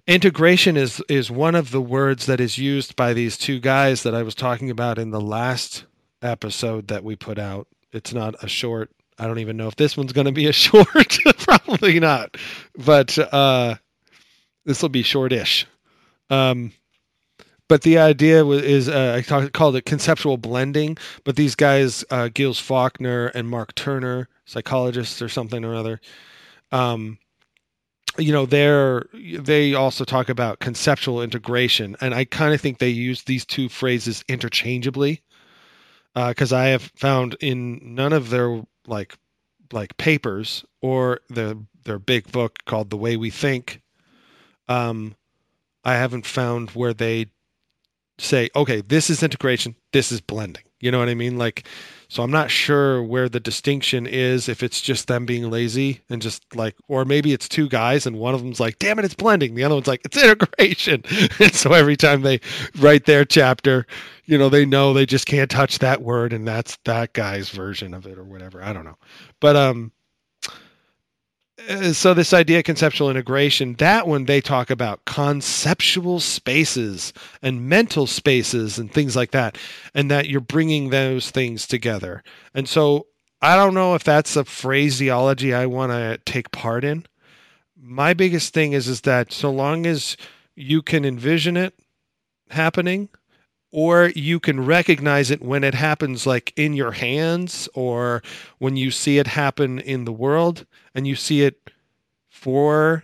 Integration 0.07 0.77
is 0.77 1.03
is 1.09 1.31
one 1.31 1.55
of 1.55 1.71
the 1.71 1.81
words 1.81 2.27
that 2.27 2.41
is 2.41 2.59
used 2.59 2.97
by 2.97 3.13
these 3.13 3.39
two 3.39 3.61
guys 3.61 4.03
that 4.03 4.15
i 4.15 4.23
was 4.23 4.35
talking 4.35 4.69
about 4.71 4.99
in 4.99 5.11
the 5.11 5.21
last 5.21 5.85
episode 6.21 6.89
that 6.89 7.05
we 7.05 7.15
put 7.15 7.39
out. 7.39 7.69
It's 7.93 8.13
not 8.13 8.43
a 8.43 8.49
short 8.49 8.91
i 9.19 9.27
don't 9.27 9.39
even 9.39 9.57
know 9.57 9.69
if 9.69 9.77
this 9.77 9.97
one's 9.97 10.13
going 10.13 10.27
to 10.27 10.33
be 10.33 10.47
a 10.47 10.53
short 10.65 10.89
probably 11.39 12.01
not 12.01 12.37
but 12.77 13.17
uh 13.33 13.77
this 14.65 14.83
will 14.83 14.89
be 14.89 15.03
shortish. 15.03 15.67
Um 16.31 16.73
but 17.73 17.81
the 17.81 17.97
idea 17.97 18.45
wa- 18.45 18.53
is 18.53 18.87
uh, 18.87 19.15
I 19.17 19.23
talk, 19.23 19.51
called 19.55 19.77
it 19.77 19.87
conceptual 19.87 20.37
blending. 20.37 20.99
But 21.25 21.37
these 21.37 21.55
guys, 21.55 22.05
uh, 22.11 22.29
Fauconnier 22.29 23.29
and 23.29 23.49
Mark 23.49 23.75
Turner, 23.75 24.29
psychologists 24.45 25.23
or 25.23 25.31
something 25.31 25.65
or 25.65 25.75
other, 25.75 25.99
um, 26.71 27.17
you 28.19 28.31
know, 28.31 28.45
they're 28.45 29.07
they 29.15 29.73
also 29.73 30.05
talk 30.05 30.29
about 30.29 30.59
conceptual 30.59 31.23
integration, 31.23 31.97
and 32.03 32.15
I 32.15 32.27
kind 32.27 32.53
of 32.53 32.61
think 32.61 32.77
they 32.77 32.91
use 32.91 33.23
these 33.23 33.47
two 33.47 33.71
phrases 33.71 34.23
interchangeably, 34.29 35.23
because 36.15 36.53
I 36.53 36.67
have 36.67 36.93
found 36.95 37.39
in 37.41 37.95
none 37.95 38.13
of 38.13 38.29
their 38.29 38.65
like 38.87 39.17
like 39.73 39.97
papers 39.97 40.63
or 40.83 41.21
their 41.31 41.55
their 41.85 41.99
big 41.99 42.31
book 42.33 42.59
called 42.67 42.91
The 42.91 42.99
Way 42.99 43.17
We 43.17 43.31
Think, 43.31 43.81
um, 44.69 45.17
I 45.87 45.95
haven't 45.95 46.27
found 46.27 46.69
where 46.73 46.93
they 46.93 47.29
say, 48.19 48.49
okay, 48.55 48.81
this 48.83 49.11
is 49.11 49.23
integration, 49.23 49.75
this 49.93 50.13
is 50.13 50.21
blending. 50.21 50.63
You 50.81 50.91
know 50.91 50.99
what 50.99 51.09
I 51.09 51.15
mean? 51.15 51.39
Like, 51.39 51.67
so 52.09 52.23
I'm 52.23 52.31
not 52.31 52.51
sure 52.51 53.03
where 53.03 53.29
the 53.29 53.41
distinction 53.41 54.07
is 54.07 54.49
if 54.49 54.63
it's 54.63 54.81
just 54.81 55.07
them 55.07 55.25
being 55.25 55.49
lazy 55.49 56.03
and 56.11 56.21
just 56.21 56.45
like, 56.57 56.77
or 56.89 57.05
maybe 57.05 57.33
it's 57.33 57.49
two 57.49 57.69
guys 57.69 58.05
and 58.05 58.19
one 58.19 58.35
of 58.35 58.43
them's 58.43 58.61
like, 58.61 58.79
damn 58.81 58.99
it, 58.99 59.05
it's 59.05 59.15
blending. 59.15 59.55
The 59.55 59.65
other 59.65 59.77
one's 59.77 59.87
like, 59.87 60.03
it's 60.05 60.17
integration. 60.23 61.05
and 61.39 61.55
so 61.55 61.73
every 61.73 61.97
time 61.97 62.23
they 62.23 62.41
write 62.79 63.07
their 63.07 63.25
chapter, 63.25 63.87
you 64.25 64.37
know, 64.37 64.49
they 64.49 64.67
know 64.67 64.93
they 64.93 65.07
just 65.07 65.27
can't 65.27 65.51
touch 65.51 65.79
that 65.79 66.03
word 66.03 66.33
and 66.33 66.47
that's 66.47 66.77
that 66.85 67.13
guy's 67.13 67.49
version 67.49 67.95
of 67.95 68.07
it 68.07 68.19
or 68.19 68.25
whatever. 68.25 68.63
I 68.63 68.73
don't 68.73 68.85
know. 68.85 68.99
But, 69.41 69.57
um, 69.57 69.93
Uh, 71.69 71.93
so 71.93 72.15
this 72.15 72.33
idea 72.33 72.59
of 72.59 72.65
conceptual 72.65 73.11
integration 73.11 73.75
that 73.75 74.07
one 74.07 74.25
they 74.25 74.41
talk 74.41 74.71
about 74.71 75.05
conceptual 75.05 76.19
spaces 76.21 77.13
and 77.43 77.69
mental 77.69 78.07
spaces 78.07 78.79
and 78.79 78.93
things 78.93 79.15
like 79.15 79.31
that 79.31 79.57
and 79.95 80.11
that 80.11 80.29
you're 80.29 80.41
bringing 80.41 80.91
those 80.91 81.31
things 81.31 81.67
together. 81.67 82.23
And 82.55 82.69
so 82.69 83.07
i 83.41 83.57
don't 83.57 83.75
know 83.75 83.95
if 83.95 84.05
that's 84.05 84.37
a 84.37 84.45
phraseology 84.45 85.53
i 85.53 85.67
want 85.67 85.93
to 85.93 86.19
take 86.25 86.51
part 86.53 86.85
in. 86.85 87.05
My 87.77 88.15
biggest 88.15 88.55
thing 88.55 88.73
is 88.73 88.89
is 88.89 89.03
that 89.03 89.33
so 89.33 89.51
long 89.51 89.87
as 89.87 90.17
you 90.55 90.83
can 90.83 91.05
envision 91.05 91.57
it 91.57 91.75
happening 92.51 93.09
or 93.73 94.13
you 94.15 94.39
can 94.39 94.65
recognize 94.65 95.31
it 95.31 95.43
when 95.43 95.65
it 95.65 95.75
happens 95.75 96.27
like 96.27 96.53
in 96.57 96.75
your 96.75 96.93
hands 96.93 97.69
or 97.75 98.23
when 98.59 98.77
you 98.77 98.91
see 98.91 99.19
it 99.19 99.27
happen 99.27 99.79
in 99.81 100.05
the 100.05 100.13
world 100.13 100.67
and 100.95 101.07
you 101.07 101.17
see 101.17 101.43
it 101.43 101.71
for 102.29 103.03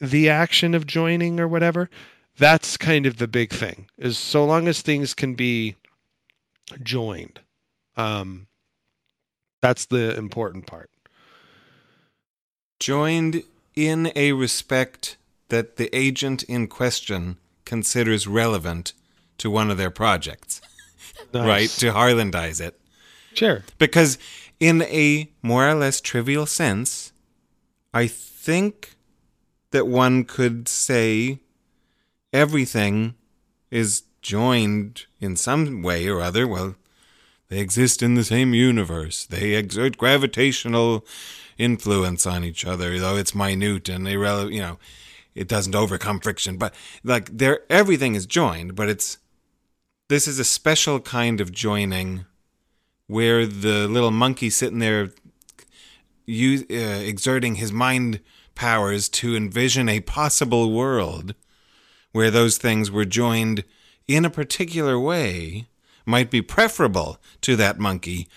the 0.00 0.28
action 0.30 0.74
of 0.74 0.86
joining 0.86 1.38
or 1.38 1.48
whatever 1.48 1.90
that's 2.36 2.76
kind 2.76 3.06
of 3.06 3.18
the 3.18 3.28
big 3.28 3.50
thing 3.50 3.88
is 3.98 4.18
so 4.18 4.44
long 4.44 4.66
as 4.66 4.80
things 4.80 5.14
can 5.14 5.34
be 5.34 5.76
joined. 6.82 7.40
Um 7.96 8.46
that's 9.60 9.86
the 9.86 10.16
important 10.16 10.66
part. 10.66 10.90
Joined 12.78 13.44
in 13.74 14.12
a 14.14 14.32
respect 14.32 15.16
that 15.48 15.76
the 15.76 15.94
agent 15.96 16.42
in 16.42 16.66
question 16.66 17.38
considers 17.64 18.26
relevant 18.26 18.92
to 19.38 19.50
one 19.50 19.70
of 19.70 19.78
their 19.78 19.90
projects, 19.90 20.60
right? 21.34 21.68
To 21.70 21.92
Harlandize 21.92 22.60
it. 22.60 22.78
sure 23.34 23.64
Because, 23.78 24.18
in 24.60 24.82
a 24.82 25.30
more 25.42 25.68
or 25.68 25.74
less 25.74 26.00
trivial 26.00 26.46
sense, 26.46 27.12
I 27.92 28.06
think 28.06 28.96
that 29.70 29.86
one 29.86 30.24
could 30.24 30.68
say 30.68 31.40
everything 32.32 33.14
is 33.70 34.02
joined 34.22 35.06
in 35.20 35.36
some 35.36 35.82
way 35.82 36.08
or 36.08 36.20
other. 36.20 36.46
Well, 36.46 36.76
they 37.48 37.58
exist 37.58 38.02
in 38.02 38.14
the 38.14 38.24
same 38.24 38.54
universe. 38.54 39.26
They 39.26 39.54
exert 39.54 39.98
gravitational 39.98 41.04
influence 41.58 42.26
on 42.26 42.42
each 42.44 42.64
other, 42.64 42.98
though 42.98 43.16
it's 43.16 43.34
minute 43.34 43.88
and 43.88 44.08
irrelevant. 44.08 44.54
You 44.54 44.60
know, 44.60 44.78
it 45.34 45.48
doesn't 45.48 45.74
overcome 45.74 46.20
friction. 46.20 46.56
But 46.56 46.74
like, 47.02 47.36
there, 47.36 47.60
everything 47.70 48.14
is 48.14 48.26
joined. 48.26 48.74
But 48.74 48.88
it's 48.88 49.18
this 50.14 50.28
is 50.28 50.38
a 50.38 50.44
special 50.44 51.00
kind 51.00 51.40
of 51.40 51.50
joining 51.50 52.24
where 53.08 53.46
the 53.46 53.88
little 53.88 54.12
monkey 54.12 54.48
sitting 54.48 54.78
there 54.78 55.10
uh, 56.30 57.00
exerting 57.02 57.56
his 57.56 57.72
mind 57.72 58.20
powers 58.54 59.08
to 59.08 59.34
envision 59.34 59.88
a 59.88 59.98
possible 59.98 60.72
world 60.72 61.34
where 62.12 62.30
those 62.30 62.58
things 62.58 62.92
were 62.92 63.04
joined 63.04 63.64
in 64.06 64.24
a 64.24 64.30
particular 64.30 65.00
way 65.00 65.66
might 66.06 66.30
be 66.30 66.40
preferable 66.40 67.18
to 67.40 67.56
that 67.56 67.80
monkey 67.80 68.28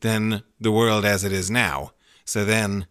than 0.00 0.42
the 0.58 0.72
world 0.72 1.04
as 1.04 1.24
it 1.24 1.32
is 1.32 1.50
now. 1.50 1.92
So 2.24 2.42
then, 2.46 2.86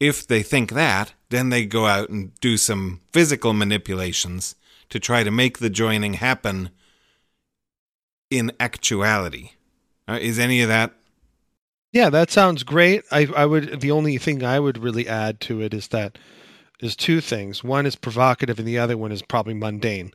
if 0.00 0.26
they 0.26 0.42
think 0.42 0.72
that, 0.72 1.14
then 1.28 1.50
they 1.50 1.66
go 1.66 1.86
out 1.86 2.08
and 2.08 2.34
do 2.40 2.56
some 2.56 3.00
physical 3.12 3.52
manipulations 3.52 4.56
to 4.88 4.98
try 4.98 5.22
to 5.22 5.30
make 5.30 5.58
the 5.58 5.70
joining 5.70 6.14
happen 6.14 6.70
in 8.36 8.52
actuality. 8.60 9.50
Uh, 10.06 10.18
is 10.20 10.38
any 10.38 10.60
of 10.60 10.68
that 10.68 10.92
Yeah, 11.92 12.10
that 12.10 12.30
sounds 12.30 12.62
great. 12.64 13.04
I 13.10 13.28
I 13.36 13.46
would 13.46 13.80
the 13.80 13.90
only 13.92 14.18
thing 14.18 14.42
I 14.44 14.60
would 14.60 14.78
really 14.82 15.06
add 15.08 15.40
to 15.42 15.60
it 15.62 15.72
is 15.72 15.88
that 15.88 16.18
is 16.80 16.96
two 16.96 17.20
things. 17.20 17.62
One 17.64 17.86
is 17.86 17.96
provocative 17.96 18.58
and 18.58 18.68
the 18.68 18.78
other 18.78 18.96
one 18.98 19.12
is 19.12 19.22
probably 19.22 19.54
mundane. 19.54 20.12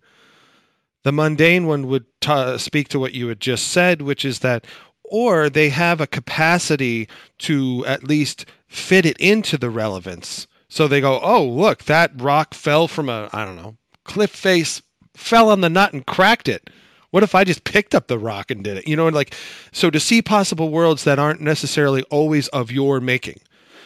The 1.03 1.11
mundane 1.13 1.65
one 1.65 1.87
would 1.87 2.05
ta 2.21 2.57
speak 2.57 2.89
to 2.89 2.99
what 2.99 3.13
you 3.13 3.29
had 3.29 3.39
just 3.39 3.67
said, 3.69 4.01
which 4.01 4.25
is 4.25 4.39
that 4.39 4.67
or 5.03 5.49
they 5.49 5.69
have 5.69 6.01
a 6.01 6.07
capacity 6.07 7.07
to 7.39 7.83
at 7.87 8.03
least 8.03 8.45
fit 8.67 9.05
it 9.05 9.17
into 9.17 9.57
the 9.57 9.69
relevance. 9.71 10.45
So 10.67 10.87
they 10.87 11.01
go, 11.01 11.19
"Oh, 11.21 11.43
look, 11.45 11.85
that 11.85 12.11
rock 12.21 12.53
fell 12.53 12.87
from 12.87 13.09
a 13.09 13.29
I 13.33 13.45
don't 13.45 13.55
know, 13.55 13.77
cliff 14.03 14.29
face, 14.31 14.81
fell 15.15 15.49
on 15.49 15.61
the 15.61 15.69
nut 15.69 15.93
and 15.93 16.05
cracked 16.05 16.47
it." 16.47 16.69
What 17.11 17.23
if 17.23 17.33
I 17.35 17.43
just 17.43 17.63
picked 17.63 17.95
up 17.95 18.07
the 18.07 18.19
rock 18.19 18.51
and 18.51 18.63
did 18.63 18.77
it? 18.77 18.87
You 18.87 18.95
know, 18.95 19.07
and 19.07 19.15
like, 19.15 19.33
so 19.71 19.89
to 19.89 19.99
see 19.99 20.21
possible 20.21 20.69
worlds 20.69 21.03
that 21.05 21.19
aren't 21.19 21.41
necessarily 21.41 22.03
always 22.03 22.47
of 22.49 22.71
your 22.71 22.99
making. 22.99 23.39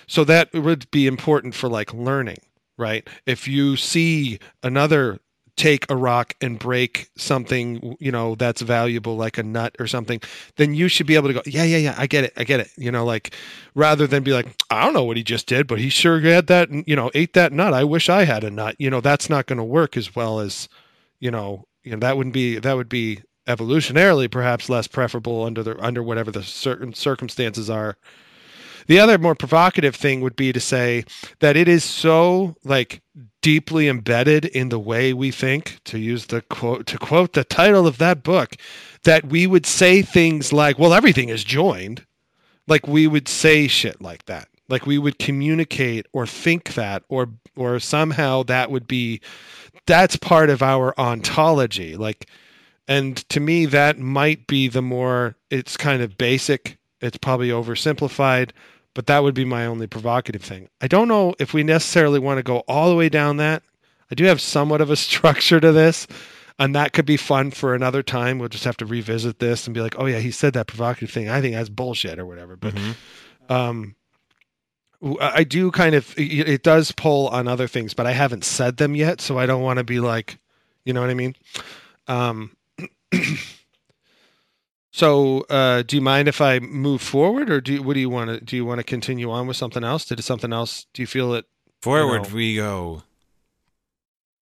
So 0.08 0.24
that 0.26 0.52
would 0.54 0.90
be 0.92 1.08
important 1.08 1.56
for 1.56 1.70
like 1.70 1.94
learning, 1.94 2.40
right? 2.78 3.08
If 3.26 3.48
you 3.48 3.78
see 3.78 4.40
another 4.62 5.20
take 5.56 5.90
a 5.90 5.96
rock 5.96 6.34
and 6.42 6.58
break 6.58 7.10
something, 7.16 7.96
you 8.00 8.12
know, 8.12 8.34
that's 8.36 8.62
valuable, 8.62 9.16
like 9.16 9.38
a 9.38 9.44
nut 9.44 9.76
or 9.80 9.86
something, 9.86 10.20
then 10.58 10.74
you 10.74 10.88
should 10.88 11.06
be 11.06 11.16
able 11.16 11.28
to 11.28 11.36
go, 11.36 11.42
yeah, 11.46 11.64
yeah, 11.64 11.78
yeah, 11.78 11.96
I 11.96 12.08
get 12.08 12.24
it, 12.24 12.34
I 12.36 12.44
get 12.44 12.60
it. 12.60 12.72
You 12.76 12.92
know, 12.92 13.06
like 13.06 13.36
rather 13.76 14.08
than 14.08 14.24
be 14.24 14.34
like, 14.34 14.48
I 14.70 14.84
don't 14.84 14.94
know 14.94 15.04
what 15.04 15.16
he 15.16 15.24
just 15.24 15.48
did, 15.48 15.68
but 15.68 15.80
he 15.80 15.90
sure 15.90 16.20
had 16.20 16.48
that, 16.48 16.70
and, 16.70 16.84
you 16.88 16.96
know, 16.96 17.12
ate 17.14 17.34
that 17.34 17.54
nut. 17.54 17.74
I 17.74 17.84
wish 17.84 18.10
I 18.10 18.26
had 18.26 18.44
a 18.44 18.50
nut. 18.50 18.76
You 18.80 18.90
know, 18.90 19.00
that's 19.00 19.30
not 19.30 19.46
going 19.46 19.58
to 19.58 19.64
work 19.64 19.96
as 19.96 20.16
well 20.16 20.40
as, 20.40 20.68
you 21.20 21.32
know, 21.32 21.66
you 21.84 21.92
know 21.92 22.00
that 22.00 22.18
wouldn't 22.18 22.34
be 22.34 22.60
that 22.60 22.76
would 22.76 22.90
be 22.90 23.22
evolutionarily 23.48 24.32
perhaps 24.32 24.70
less 24.70 24.88
preferable 24.88 25.44
under 25.44 25.64
the 25.64 25.78
under 25.84 26.02
whatever 26.02 26.32
the 26.32 26.44
certain 26.44 26.94
circumstances 26.94 27.70
are. 27.70 27.98
The 28.88 29.00
other 29.00 29.18
more 29.18 29.36
provocative 29.36 29.96
thing 29.96 30.22
would 30.22 30.36
be 30.36 30.52
to 30.52 30.60
say 30.60 31.06
that 31.40 31.56
it 31.56 31.68
is 31.68 31.84
so 31.84 32.56
like 32.64 33.02
deeply 33.42 33.88
embedded 33.88 34.46
in 34.46 34.70
the 34.70 34.80
way 34.80 35.14
we 35.14 35.32
think 35.32 35.80
to 35.86 36.00
use 36.00 36.28
the 36.28 36.42
quote 36.42 36.86
to 36.88 36.98
quote 36.98 37.34
the 37.34 37.44
title 37.44 37.88
of 37.88 37.98
that 37.98 38.24
book 38.24 38.56
that 39.04 39.26
we 39.26 39.48
would 39.48 39.66
say 39.66 40.02
things 40.02 40.52
like 40.52 40.80
well 40.80 40.94
everything 40.94 41.30
is 41.30 41.44
joined. 41.44 42.06
Like 42.68 42.88
we 42.88 43.08
would 43.08 43.28
say 43.28 43.68
shit 43.68 44.02
like 44.02 44.26
that. 44.26 44.48
Like 44.70 44.86
we 44.86 44.98
would 44.98 45.20
communicate 45.20 46.08
or 46.14 46.26
think 46.26 46.74
that 46.76 47.04
or 47.10 47.30
or 47.56 47.80
somehow 47.80 48.44
that 48.44 48.72
would 48.72 48.88
be 48.88 49.22
that's 49.86 50.16
part 50.16 50.50
of 50.50 50.62
our 50.62 50.98
ontology. 51.00 51.96
Like 51.96 52.28
and 52.88 53.18
to 53.30 53.40
me 53.40 53.66
that 53.66 54.00
might 54.00 54.48
be 54.48 54.68
the 54.68 54.82
more 54.82 55.36
it's 55.50 55.78
kind 55.78 56.02
of 56.02 56.18
basic 56.18 56.78
it's 57.02 57.18
probably 57.18 57.50
oversimplified 57.50 58.52
but 58.94 59.08
that 59.08 59.24
would 59.24 59.34
be 59.34 59.46
my 59.46 59.66
only 59.66 59.88
provocative 59.88 60.44
thing. 60.44 60.70
I 60.80 60.88
don't 60.88 61.08
know 61.08 61.34
if 61.40 61.52
we 61.54 61.64
necessarily 61.64 62.20
want 62.20 62.38
to 62.38 62.44
go 62.44 62.60
all 62.68 62.90
the 62.92 62.96
way 62.96 63.10
down 63.10 63.38
that. 63.38 63.64
I 64.12 64.16
do 64.16 64.26
have 64.26 64.40
somewhat 64.40 64.82
of 64.82 64.92
a 64.92 64.96
structure 65.08 65.60
to 65.60 65.72
this 65.72 66.08
and 66.60 66.76
that 66.76 66.94
could 66.94 67.06
be 67.06 67.18
fun 67.18 67.50
for 67.50 67.74
another 67.74 68.04
time. 68.04 68.38
We'll 68.38 68.50
just 68.50 68.66
have 68.66 68.78
to 68.78 68.86
revisit 68.86 69.40
this 69.40 69.66
and 69.66 69.74
be 69.74 69.82
like 69.82 69.96
oh 69.98 70.06
yeah 70.06 70.20
he 70.20 70.32
said 70.32 70.54
that 70.54 70.68
provocative 70.68 71.10
thing. 71.12 71.30
I 71.30 71.42
think 71.42 71.56
that's 71.56 71.70
bullshit 71.70 72.20
or 72.20 72.26
whatever 72.26 72.56
but 72.56 72.74
um 73.50 73.96
w- 73.96 73.96
I 75.20 75.44
do 75.44 75.70
kind 75.72 75.96
of 75.96 76.14
it 76.18 76.64
does 76.64 76.92
pull 76.92 77.28
on 77.30 77.48
other 77.48 77.68
things, 77.68 77.94
but 77.94 78.06
I 78.06 78.12
haven't 78.12 78.46
said 78.46 78.78
them 78.78 78.96
yet, 78.96 79.20
so 79.20 79.38
I 79.38 79.46
don't 79.46 79.62
want 79.62 79.78
to 79.78 79.84
be 79.84 80.00
like, 80.00 80.38
you 80.86 80.94
know 80.94 81.02
what 81.02 81.10
I 81.10 81.16
mean? 81.16 81.36
Um 82.08 82.56
So, 84.96 85.40
uh, 85.50 85.82
do 85.82 85.96
you 85.96 86.04
mind 86.04 86.28
if 86.28 86.40
I 86.40 86.60
move 86.60 87.02
forward, 87.02 87.50
or 87.50 87.60
do 87.60 87.74
you, 87.74 87.82
what 87.82 87.96
do 87.96 88.00
you 88.00 88.12
want 88.12 88.30
to 88.30 88.40
do? 88.40 88.56
You 88.56 88.64
want 88.64 88.78
to 88.78 88.84
continue 88.84 89.32
on 89.32 89.48
with 89.48 89.58
something 89.58 89.84
else? 89.84 90.06
Did 90.06 90.24
something 90.24 90.54
else? 90.54 90.86
Do 90.94 91.02
you 91.02 91.08
feel 91.08 91.34
it? 91.34 91.48
forward 91.82 92.30
know. 92.30 92.36
we 92.36 92.56
go? 92.56 93.04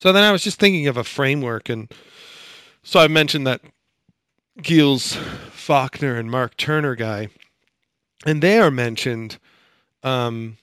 So 0.02 0.12
then 0.12 0.24
I 0.24 0.32
was 0.32 0.44
just 0.44 0.60
thinking 0.60 0.88
of 0.88 0.98
a 0.98 1.06
framework, 1.06 1.70
and 1.70 1.90
so 2.84 3.00
I 3.00 3.08
mentioned 3.08 3.48
that 3.48 3.62
Gilles, 4.62 5.16
Fauconnier, 5.52 6.20
and 6.20 6.30
Mark 6.30 6.58
Turner 6.58 6.96
guy, 6.96 7.30
and 8.26 8.44
they 8.44 8.60
are 8.60 8.72
mentioned, 8.72 9.40
um, 10.04 10.58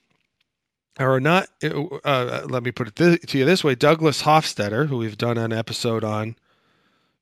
or 0.98 1.20
not. 1.20 1.48
Uh, 1.62 2.46
let 2.48 2.62
me 2.62 2.72
put 2.72 2.88
it 2.88 2.96
th- 2.96 3.20
to 3.22 3.38
you 3.38 3.44
this 3.44 3.64
way: 3.64 3.74
Douglas 3.74 4.22
Hofstadter, 4.22 4.88
who 4.88 4.98
we've 4.98 5.18
done 5.18 5.38
an 5.38 5.52
episode 5.52 6.04
on. 6.04 6.36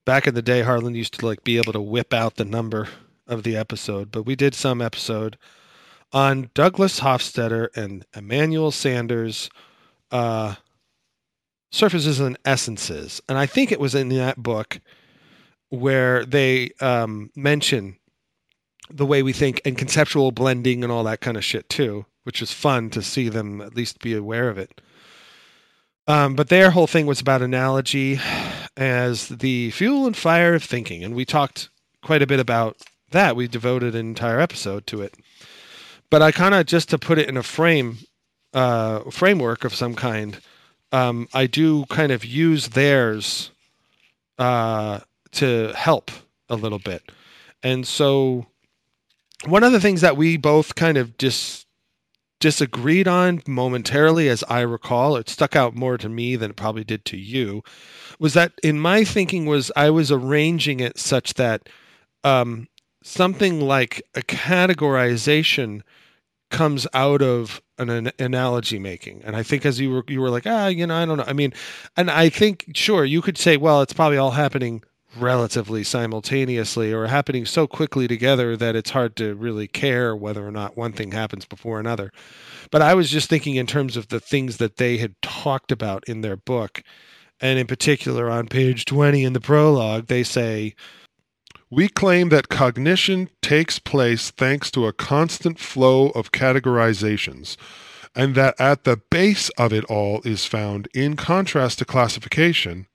Back 0.04 0.26
in 0.26 0.34
the 0.34 0.42
day, 0.42 0.62
Harlan 0.62 0.94
used 0.94 1.18
to 1.18 1.26
like 1.26 1.42
be 1.42 1.56
able 1.56 1.72
to 1.72 1.80
whip 1.80 2.14
out 2.14 2.36
the 2.36 2.44
number 2.44 2.88
of 3.26 3.42
the 3.42 3.56
episode, 3.56 4.12
but 4.12 4.22
we 4.22 4.36
did 4.36 4.54
some 4.54 4.80
episode 4.80 5.36
on 6.12 6.50
Douglas 6.54 7.00
Hofstadter 7.00 7.68
and 7.76 8.04
Emmanuel 8.14 8.70
Sanders. 8.70 9.50
Uh, 10.10 10.54
surfaces 11.72 12.20
and 12.20 12.38
essences 12.44 13.20
and 13.28 13.36
i 13.36 13.44
think 13.44 13.72
it 13.72 13.80
was 13.80 13.94
in 13.94 14.08
that 14.08 14.40
book 14.40 14.80
where 15.68 16.24
they 16.24 16.70
um, 16.80 17.30
mention 17.34 17.96
the 18.90 19.06
way 19.06 19.22
we 19.22 19.32
think 19.32 19.60
and 19.64 19.76
conceptual 19.78 20.32
blending 20.32 20.82
and 20.82 20.92
all 20.92 21.04
that 21.04 21.20
kind 21.20 21.36
of 21.36 21.44
shit 21.44 21.68
too 21.68 22.06
which 22.26 22.40
was 22.40 22.52
fun 22.52 22.90
to 22.90 23.00
see 23.00 23.28
them 23.28 23.60
at 23.60 23.76
least 23.76 24.00
be 24.00 24.12
aware 24.12 24.48
of 24.48 24.58
it. 24.58 24.80
Um, 26.08 26.34
but 26.34 26.48
their 26.48 26.72
whole 26.72 26.88
thing 26.88 27.06
was 27.06 27.20
about 27.20 27.40
analogy 27.40 28.18
as 28.76 29.28
the 29.28 29.70
fuel 29.70 30.06
and 30.06 30.16
fire 30.16 30.54
of 30.54 30.64
thinking 30.64 31.04
and 31.04 31.14
we 31.14 31.24
talked 31.24 31.68
quite 32.02 32.22
a 32.22 32.26
bit 32.26 32.40
about 32.40 32.78
that. 33.12 33.36
We 33.36 33.46
devoted 33.46 33.94
an 33.94 34.08
entire 34.08 34.40
episode 34.40 34.88
to 34.88 35.02
it. 35.02 35.14
But 36.10 36.20
i 36.20 36.32
kind 36.32 36.54
of 36.54 36.66
just 36.66 36.88
to 36.90 36.98
put 36.98 37.18
it 37.18 37.28
in 37.28 37.36
a 37.36 37.44
frame 37.44 37.98
uh, 38.52 39.08
framework 39.10 39.62
of 39.64 39.74
some 39.74 39.94
kind 39.94 40.40
um, 40.92 41.28
I 41.32 41.46
do 41.46 41.84
kind 41.86 42.10
of 42.10 42.24
use 42.24 42.68
theirs 42.68 43.50
uh, 44.38 45.00
to 45.32 45.72
help 45.74 46.10
a 46.48 46.56
little 46.56 46.78
bit. 46.78 47.02
And 47.62 47.86
so, 47.86 48.46
one 49.44 49.62
of 49.62 49.72
the 49.72 49.80
things 49.80 50.00
that 50.00 50.16
we 50.16 50.36
both 50.36 50.74
kind 50.74 50.96
of 50.96 51.18
just 51.18 51.66
disagreed 52.40 53.08
on 53.08 53.42
momentarily, 53.46 54.28
as 54.28 54.44
I 54.48 54.60
recall. 54.60 55.16
It 55.16 55.28
stuck 55.28 55.56
out 55.56 55.74
more 55.74 55.98
to 55.98 56.08
me 56.08 56.36
than 56.36 56.50
it 56.50 56.56
probably 56.56 56.84
did 56.84 57.04
to 57.06 57.16
you. 57.16 57.62
Was 58.18 58.34
that 58.34 58.52
in 58.62 58.78
my 58.78 59.04
thinking 59.04 59.46
was 59.46 59.70
I 59.76 59.90
was 59.90 60.12
arranging 60.12 60.80
it 60.80 60.98
such 60.98 61.34
that 61.34 61.68
um, 62.24 62.68
something 63.02 63.60
like 63.60 64.02
a 64.14 64.20
categorization 64.20 65.82
comes 66.50 66.86
out 66.92 67.22
of 67.22 67.60
an, 67.78 67.90
an, 67.90 68.12
analogy 68.20 68.78
making 68.78 69.20
and 69.24 69.34
i 69.34 69.42
think 69.42 69.66
as 69.66 69.80
you 69.80 69.90
were 69.90 70.04
you 70.06 70.20
were 70.20 70.30
like 70.30 70.46
ah 70.46 70.68
you 70.68 70.86
know 70.86 70.96
i 70.96 71.04
don't 71.04 71.18
know 71.18 71.24
i 71.26 71.32
mean 71.32 71.52
and 71.96 72.08
i 72.08 72.28
think 72.28 72.64
sure 72.72 73.04
you 73.04 73.20
could 73.20 73.36
say 73.36 73.56
well 73.56 73.82
it's 73.82 73.92
probably 73.92 74.16
all 74.16 74.30
happening 74.30 74.80
relatively 75.18 75.82
simultaneously 75.82 76.92
or 76.92 77.06
happening 77.06 77.46
so 77.46 77.66
quickly 77.66 78.06
together 78.06 78.56
that 78.56 78.76
it's 78.76 78.90
hard 78.90 79.16
to 79.16 79.34
really 79.34 79.66
care 79.66 80.14
whether 80.14 80.46
or 80.46 80.50
not 80.50 80.76
one 80.76 80.92
thing 80.92 81.12
happens 81.12 81.44
before 81.44 81.80
another. 81.80 82.10
But 82.70 82.82
i 82.82 82.94
was 82.94 83.10
just 83.10 83.28
thinking 83.28 83.56
in 83.56 83.66
terms 83.66 83.96
of 83.96 84.08
the 84.08 84.20
things 84.20 84.56
that 84.58 84.76
they 84.76 84.98
had 84.98 85.20
talked 85.22 85.72
about 85.72 86.04
in 86.08 86.20
their 86.20 86.36
book 86.36 86.82
and 87.40 87.58
in 87.58 87.66
particular 87.66 88.30
on 88.30 88.48
page 88.48 88.84
20 88.84 89.24
in 89.24 89.32
the 89.32 89.40
prologue 89.40 90.06
they 90.06 90.22
say 90.22 90.74
We 91.70 91.88
claim 91.88 92.28
that 92.30 92.48
cognition 92.48 93.28
takes 93.42 93.78
place 93.78 94.30
thanks 94.30 94.70
to 94.72 94.86
a 94.86 94.92
constant 94.92 95.58
flow 95.58 96.10
of 96.10 96.32
categorizations, 96.32 97.56
and 98.14 98.34
that 98.34 98.54
at 98.58 98.84
the 98.84 99.00
base 99.10 99.48
of 99.58 99.72
it 99.72 99.84
all 99.86 100.20
is 100.24 100.46
found, 100.46 100.88
in 100.94 101.16
contrast 101.16 101.80
to 101.80 101.84
classification, 101.84 102.86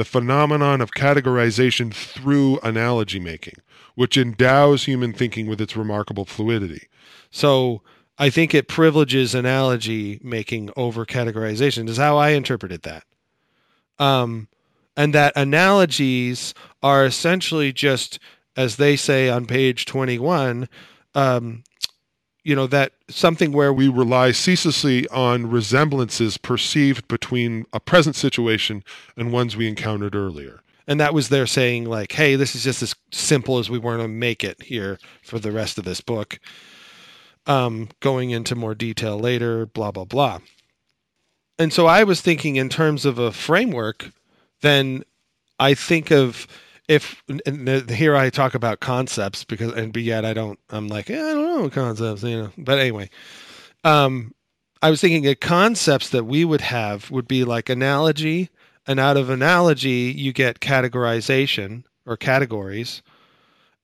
the 0.00 0.04
phenomenon 0.06 0.80
of 0.80 0.92
categorization 0.92 1.92
through 1.92 2.58
analogy 2.62 3.20
making, 3.20 3.56
which 3.96 4.16
endows 4.16 4.84
human 4.84 5.12
thinking 5.12 5.46
with 5.46 5.60
its 5.60 5.76
remarkable 5.76 6.24
fluidity. 6.24 6.88
So 7.30 7.82
I 8.16 8.30
think 8.30 8.54
it 8.54 8.66
privileges 8.66 9.34
analogy 9.34 10.18
making 10.22 10.70
over 10.74 11.04
categorization. 11.04 11.86
Is 11.86 11.98
how 11.98 12.16
I 12.16 12.30
interpreted 12.30 12.80
that. 12.84 13.04
Um, 13.98 14.48
and 14.96 15.14
that 15.14 15.34
analogies 15.36 16.54
are 16.82 17.04
essentially 17.04 17.70
just, 17.70 18.18
as 18.56 18.76
they 18.76 18.96
say 18.96 19.28
on 19.28 19.44
page 19.44 19.84
twenty-one, 19.84 20.66
um, 21.14 21.62
you 22.50 22.56
know 22.56 22.66
that 22.66 22.92
something 23.08 23.52
where 23.52 23.72
we 23.72 23.86
rely 23.86 24.32
ceaselessly 24.32 25.06
on 25.10 25.48
resemblances 25.48 26.36
perceived 26.36 27.06
between 27.06 27.64
a 27.72 27.78
present 27.78 28.16
situation 28.16 28.82
and 29.16 29.32
ones 29.32 29.56
we 29.56 29.68
encountered 29.68 30.16
earlier. 30.16 30.60
and 30.88 30.98
that 30.98 31.14
was 31.14 31.28
their 31.28 31.46
saying 31.46 31.84
like, 31.84 32.10
hey, 32.10 32.34
this 32.34 32.56
is 32.56 32.64
just 32.64 32.82
as 32.82 32.96
simple 33.12 33.58
as 33.58 33.70
we 33.70 33.78
want 33.78 34.02
to 34.02 34.08
make 34.08 34.42
it 34.42 34.60
here 34.62 34.98
for 35.22 35.38
the 35.38 35.52
rest 35.52 35.78
of 35.78 35.84
this 35.84 36.00
book. 36.00 36.40
Um, 37.46 37.88
going 38.00 38.30
into 38.30 38.56
more 38.56 38.74
detail 38.74 39.16
later, 39.16 39.66
blah 39.66 39.92
blah 39.92 40.04
blah. 40.04 40.40
And 41.56 41.72
so 41.72 41.86
I 41.86 42.02
was 42.02 42.20
thinking 42.20 42.56
in 42.56 42.68
terms 42.68 43.04
of 43.04 43.16
a 43.16 43.30
framework, 43.30 44.10
then 44.60 45.04
I 45.60 45.74
think 45.74 46.10
of 46.10 46.48
if 46.90 47.22
here 47.88 48.16
I 48.16 48.30
talk 48.30 48.56
about 48.56 48.80
concepts 48.80 49.44
because 49.44 49.72
and 49.74 49.92
but 49.92 50.02
yet 50.02 50.24
I 50.24 50.34
don't 50.34 50.58
I'm 50.70 50.88
like 50.88 51.08
I 51.08 51.14
don't 51.14 51.62
know 51.62 51.70
concepts 51.70 52.24
you 52.24 52.42
know. 52.42 52.50
But 52.58 52.80
anyway 52.80 53.08
um 53.84 54.34
I 54.82 54.90
was 54.90 55.00
thinking 55.00 55.24
of 55.28 55.38
concepts 55.38 56.10
that 56.10 56.24
we 56.24 56.44
would 56.44 56.62
have 56.62 57.08
would 57.12 57.28
be 57.28 57.44
like 57.44 57.68
analogy 57.68 58.50
and 58.88 58.98
out 58.98 59.16
of 59.16 59.30
analogy 59.30 60.12
you 60.16 60.32
get 60.32 60.58
categorization 60.58 61.84
or 62.06 62.16
categories. 62.16 63.02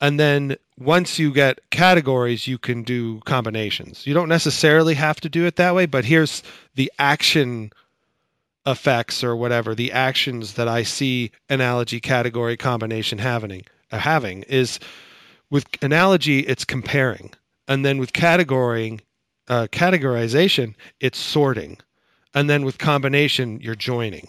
And 0.01 0.19
then 0.19 0.57
once 0.77 1.17
you 1.17 1.33
get 1.33 1.61
categories 1.71 2.49
you 2.49 2.59
can 2.59 2.83
do 2.83 3.21
combinations. 3.21 4.05
You 4.05 4.15
don't 4.15 4.29
necessarily 4.29 4.95
have 4.95 5.21
to 5.21 5.29
do 5.29 5.47
it 5.47 5.55
that 5.57 5.77
way 5.77 5.87
but 5.87 6.05
here's 6.05 6.43
the 6.75 6.91
action 6.99 7.71
effects 8.67 9.23
or 9.23 9.37
whatever 9.37 9.75
the 9.75 9.93
actions 9.93 10.55
that 10.55 10.67
i 10.67 10.83
see 10.83 11.31
analogy 11.49 12.01
category 12.01 12.57
combination 12.57 13.19
having 13.19 13.63
uh, 13.93 13.99
having 13.99 14.43
is 14.45 14.79
with 15.51 15.67
analogy 15.83 16.41
it's 16.41 16.65
comparing. 16.65 17.31
And 17.69 17.85
then 17.85 17.99
with 17.99 18.13
categorying 18.13 19.01
uh, 19.49 19.69
categorization 19.71 20.75
it's 21.01 21.19
sorting. 21.19 21.79
And 22.35 22.51
then 22.51 22.65
with 22.65 22.79
combination 22.79 23.61
you're 23.61 23.75
joining. 23.75 24.29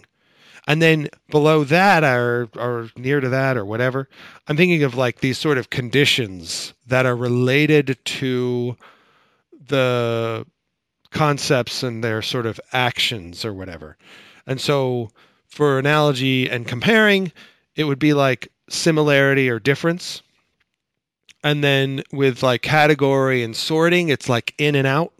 And 0.68 0.82
then 0.82 1.10
below 1.30 1.64
that 1.64 2.04
or 2.04 2.50
or 2.56 2.90
near 2.98 3.20
to 3.20 3.30
that 3.30 3.56
or 3.56 3.64
whatever 3.64 4.10
i'm 4.48 4.58
thinking 4.58 4.84
of 4.84 4.96
like 4.96 5.22
these 5.22 5.38
sort 5.38 5.58
of 5.58 5.70
conditions 5.70 6.74
that 6.88 7.06
are 7.06 7.16
related 7.16 7.98
to 8.04 8.76
the 9.68 10.46
concepts 11.12 11.84
and 11.84 12.04
their 12.04 12.22
sort 12.22 12.46
of 12.46 12.60
actions 12.74 13.46
or 13.46 13.54
whatever 13.54 13.98
and 14.48 14.60
so 14.60 15.12
for 15.48 15.78
analogy 15.78 16.50
and 16.50 16.68
comparing 16.68 17.32
it 17.76 17.84
would 17.84 18.00
be 18.00 18.14
like 18.14 18.48
similarity 18.70 19.50
or 19.50 19.60
difference. 19.60 20.24
And 21.44 21.64
then 21.64 22.04
with 22.12 22.42
like 22.42 22.64
category 22.64 23.44
and 23.44 23.56
sorting 23.56 24.10
it's 24.10 24.28
like 24.28 24.56
in 24.58 24.74
and 24.76 24.88
out. 24.88 25.14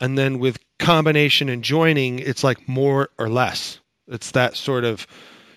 And 0.00 0.16
then 0.16 0.38
with 0.38 0.58
combination 0.78 1.48
and 1.48 1.62
joining 1.62 2.18
it's 2.18 2.42
like 2.42 2.66
more 2.68 3.10
or 3.18 3.28
less. 3.28 3.80
It's 4.08 4.30
that 4.32 4.56
sort 4.56 4.84
of 4.84 5.06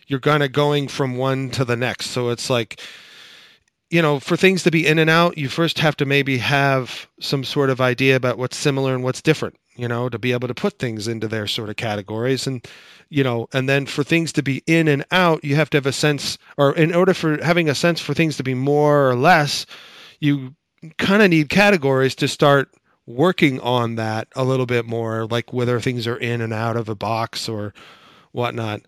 you're 0.07 0.19
kind 0.19 0.43
of 0.43 0.51
going 0.51 0.87
from 0.87 1.17
one 1.17 1.49
to 1.51 1.65
the 1.65 1.75
next. 1.75 2.07
So 2.07 2.29
it's 2.29 2.49
like, 2.49 2.81
you 3.89 4.01
know, 4.01 4.19
for 4.19 4.35
things 4.35 4.63
to 4.63 4.71
be 4.71 4.85
in 4.85 4.99
and 4.99 5.09
out, 5.09 5.37
you 5.37 5.47
first 5.47 5.79
have 5.79 5.95
to 5.97 6.05
maybe 6.05 6.37
have 6.37 7.07
some 7.19 7.43
sort 7.43 7.69
of 7.69 7.79
idea 7.79 8.15
about 8.15 8.37
what's 8.37 8.57
similar 8.57 8.93
and 8.93 9.03
what's 9.03 9.21
different, 9.21 9.55
you 9.75 9.87
know, 9.87 10.09
to 10.09 10.19
be 10.19 10.33
able 10.33 10.47
to 10.49 10.53
put 10.53 10.77
things 10.77 11.07
into 11.07 11.27
their 11.27 11.47
sort 11.47 11.69
of 11.69 11.77
categories. 11.77 12.45
And, 12.47 12.65
you 13.09 13.23
know, 13.23 13.47
and 13.53 13.69
then 13.69 13.85
for 13.85 14.03
things 14.03 14.33
to 14.33 14.43
be 14.43 14.61
in 14.67 14.89
and 14.89 15.05
out, 15.11 15.43
you 15.43 15.55
have 15.55 15.69
to 15.69 15.77
have 15.77 15.85
a 15.85 15.93
sense, 15.93 16.37
or 16.57 16.75
in 16.75 16.93
order 16.93 17.13
for 17.13 17.41
having 17.41 17.69
a 17.69 17.75
sense 17.75 18.01
for 18.01 18.13
things 18.13 18.35
to 18.37 18.43
be 18.43 18.53
more 18.53 19.09
or 19.09 19.15
less, 19.15 19.65
you 20.19 20.53
kind 20.97 21.21
of 21.21 21.29
need 21.29 21.49
categories 21.49 22.15
to 22.15 22.27
start 22.27 22.73
working 23.05 23.57
on 23.61 23.95
that 23.95 24.27
a 24.35 24.43
little 24.43 24.65
bit 24.65 24.85
more, 24.85 25.25
like 25.27 25.53
whether 25.53 25.79
things 25.79 26.07
are 26.07 26.17
in 26.17 26.41
and 26.41 26.51
out 26.51 26.75
of 26.75 26.89
a 26.89 26.95
box 26.95 27.47
or 27.47 27.73
whatnot. 28.33 28.81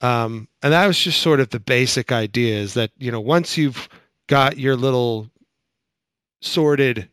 Um, 0.00 0.48
and 0.64 0.72
that 0.72 0.88
was 0.88 0.98
just 0.98 1.22
sort 1.22 1.38
of 1.38 1.50
the 1.50 1.60
basic 1.60 2.10
idea 2.10 2.56
is 2.56 2.74
that, 2.74 2.90
you 2.98 3.12
know, 3.12 3.20
once 3.20 3.56
you've 3.56 3.88
got 4.32 4.56
your 4.56 4.76
little 4.76 5.28
sorted 6.40 7.10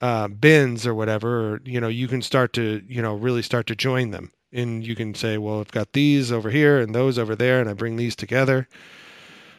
uh, 0.00 0.26
bins 0.26 0.86
or 0.86 0.94
whatever, 0.94 1.60
you 1.66 1.78
know, 1.78 1.88
you 1.88 2.08
can 2.08 2.22
start 2.22 2.54
to, 2.54 2.82
you 2.88 3.02
know, 3.02 3.14
really 3.14 3.42
start 3.42 3.66
to 3.66 3.76
join 3.76 4.10
them. 4.10 4.32
And 4.50 4.82
you 4.82 4.96
can 4.96 5.14
say, 5.14 5.36
well, 5.36 5.60
I've 5.60 5.70
got 5.70 5.92
these 5.92 6.32
over 6.32 6.48
here 6.48 6.80
and 6.80 6.94
those 6.94 7.18
over 7.18 7.36
there, 7.36 7.60
and 7.60 7.68
I 7.68 7.74
bring 7.74 7.96
these 7.96 8.16
together 8.16 8.66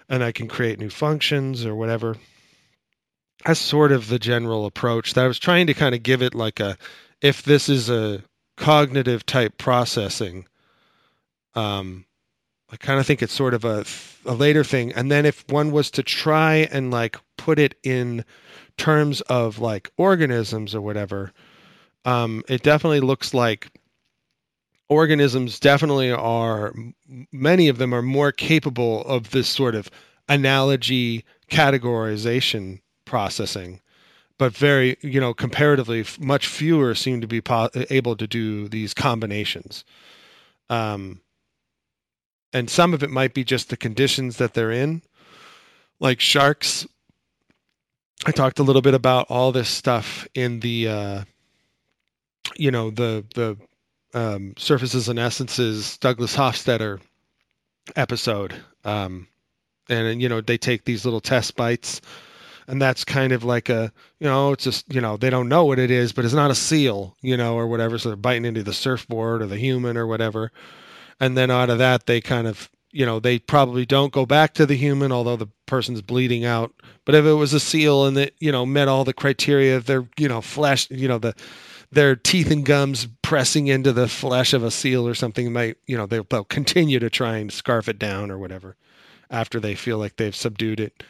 and 0.10 0.24
I 0.24 0.32
can 0.32 0.48
create 0.48 0.80
new 0.80 0.90
functions 0.90 1.68
or 1.68 1.76
whatever. 1.76 2.18
That's 3.46 3.60
sort 3.60 3.92
of 3.92 4.08
the 4.08 4.18
general 4.18 4.66
approach 4.66 5.14
that 5.14 5.24
I 5.24 5.28
was 5.28 5.38
trying 5.38 5.68
to 5.68 5.76
kind 5.76 5.94
of 5.94 6.02
give 6.02 6.24
it 6.24 6.34
like 6.34 6.60
a, 6.60 6.80
if 7.22 7.44
this 7.44 7.70
is 7.70 7.92
a 7.92 8.24
cognitive 8.58 9.24
type 9.28 9.60
processing, 9.60 10.48
um, 11.54 12.06
I 12.72 12.78
kind 12.78 13.00
of 13.00 13.06
think 13.06 13.22
it's 13.22 13.34
sort 13.34 13.54
of 13.54 13.66
a, 13.66 13.86
a 14.26 14.34
later 14.34 14.64
thing. 14.64 14.94
And 14.94 15.12
then 15.12 15.26
if 15.26 15.46
one 15.50 15.72
was 15.72 15.92
to 15.92 16.04
try 16.04 16.68
and 16.72 16.90
like 16.90 17.18
put 17.38 17.60
it 17.60 17.76
in 17.84 18.24
terms 18.78 19.22
of 19.22 19.60
like 19.60 19.92
organisms 19.98 20.74
or 20.74 20.82
whatever, 20.82 21.34
um, 22.06 22.44
it 22.48 22.64
definitely 22.64 23.02
looks 23.02 23.34
like 23.34 23.70
organisms 24.88 25.60
definitely 25.60 26.12
are, 26.12 26.74
many 27.32 27.68
of 27.68 27.78
them 27.78 27.94
are 27.94 28.02
more 28.02 28.32
capable 28.32 29.04
of 29.04 29.32
this 29.32 29.48
sort 29.48 29.76
of 29.76 29.90
analogy 30.30 31.26
categorization 31.50 32.80
processing. 33.06 33.82
But 34.38 34.54
very, 34.54 34.98
you 35.02 35.20
know, 35.20 35.34
comparatively, 35.34 36.04
much 36.20 36.48
fewer 36.48 36.96
seem 36.96 37.22
to 37.22 37.28
be 37.28 37.42
po- 37.42 37.70
able 37.90 38.16
to 38.16 38.26
do 38.26 38.68
these 38.68 38.94
combinations. 38.94 39.86
Um, 40.70 41.22
and 42.54 42.70
some 42.70 42.94
of 42.94 43.04
it 43.04 43.10
might 43.10 43.34
be 43.34 43.44
just 43.44 43.70
the 43.70 43.78
conditions 43.78 44.38
that 44.38 44.54
they're 44.54 44.72
in. 44.72 45.02
Like 46.00 46.20
sharks 46.20 46.88
i 48.26 48.32
talked 48.32 48.60
a 48.60 48.64
little 48.64 48.82
bit 48.82 48.94
about 48.94 49.26
all 49.30 49.52
this 49.52 49.70
stuff 49.70 50.28
in 50.36 50.60
the 50.60 50.88
uh 50.88 51.24
you 52.56 52.70
know 52.70 52.92
the 52.92 53.26
the 53.34 53.58
um 54.14 54.54
surfaces 54.58 55.10
and 55.10 55.18
essences 55.18 55.98
douglas 55.98 56.36
hofstadter 56.36 57.00
episode. 57.96 58.54
Um 58.84 59.28
and 59.90 60.22
you 60.22 60.30
know 60.30 60.42
they 60.42 60.58
take 60.58 60.86
these 60.86 61.06
little 61.06 61.22
test 61.22 61.56
bites 61.56 62.02
and 62.68 62.82
that's 62.82 63.04
kind 63.04 63.34
of 63.34 63.44
like 63.44 63.70
a 63.70 63.92
you 64.20 64.28
know 64.28 64.52
it's 64.52 64.64
just 64.64 64.92
you 64.94 65.02
know 65.02 65.18
they 65.18 65.30
don't 65.30 65.50
know 65.50 65.66
what 65.66 65.80
it 65.80 65.92
is 65.92 66.12
but 66.12 66.26
it's 66.26 66.34
not 66.34 66.52
a 66.52 66.56
seal 66.56 67.16
you 67.22 67.36
know 67.36 67.56
or 67.56 67.68
whatever 67.68 67.98
so 67.98 68.10
they're 68.10 68.16
biting 68.16 68.46
into 68.46 68.64
the 68.64 68.74
surfboard 68.74 69.42
or 69.42 69.48
the 69.48 69.58
human 69.58 69.98
or 69.98 70.08
whatever 70.08 70.52
and 71.22 71.38
then 71.38 71.50
out 71.50 71.70
of 71.70 71.78
that 71.78 72.08
they 72.08 72.20
kind 72.20 72.48
of 72.48 72.70
you 72.92 73.06
know, 73.06 73.20
they 73.20 73.40
probably 73.40 73.86
don't 73.86 74.14
go 74.14 74.26
back 74.26 74.54
to 74.54 74.66
the 74.66 74.76
human, 74.76 75.12
although 75.12 75.38
the 75.38 75.48
person's 75.66 76.02
bleeding 76.02 76.46
out. 76.46 76.74
But 77.06 77.16
if 77.16 77.26
it 77.26 77.34
was 77.34 77.54
a 77.54 77.60
seal 77.60 78.06
and 78.06 78.18
it, 78.18 78.36
you 78.40 78.52
know, 78.52 78.66
met 78.66 78.88
all 78.88 79.06
the 79.06 79.14
criteria, 79.14 79.80
their, 79.80 80.08
you 80.18 80.28
know, 80.28 80.42
flesh, 80.42 80.90
you 80.92 81.08
know, 81.08 81.18
the 81.18 81.34
their 81.94 82.16
teeth 82.16 82.50
and 82.50 82.66
gums 82.66 83.08
pressing 83.22 83.68
into 83.68 83.92
the 83.92 84.08
flesh 84.08 84.54
of 84.54 84.64
a 84.64 84.72
seal 84.72 85.06
or 85.06 85.14
something 85.14 85.52
might, 85.52 85.76
you 85.88 85.98
know, 85.98 86.06
they'll, 86.06 86.26
they'll 86.30 86.46
continue 86.46 87.00
to 87.00 87.10
try 87.10 87.38
and 87.38 87.52
scarf 87.52 87.90
it 87.90 88.00
down 88.00 88.32
or 88.32 88.38
whatever 88.38 88.78
after 89.30 89.60
they 89.60 89.76
feel 89.76 89.98
like 89.98 90.16
they've 90.16 90.36
subdued 90.36 90.80
it. 90.80 91.04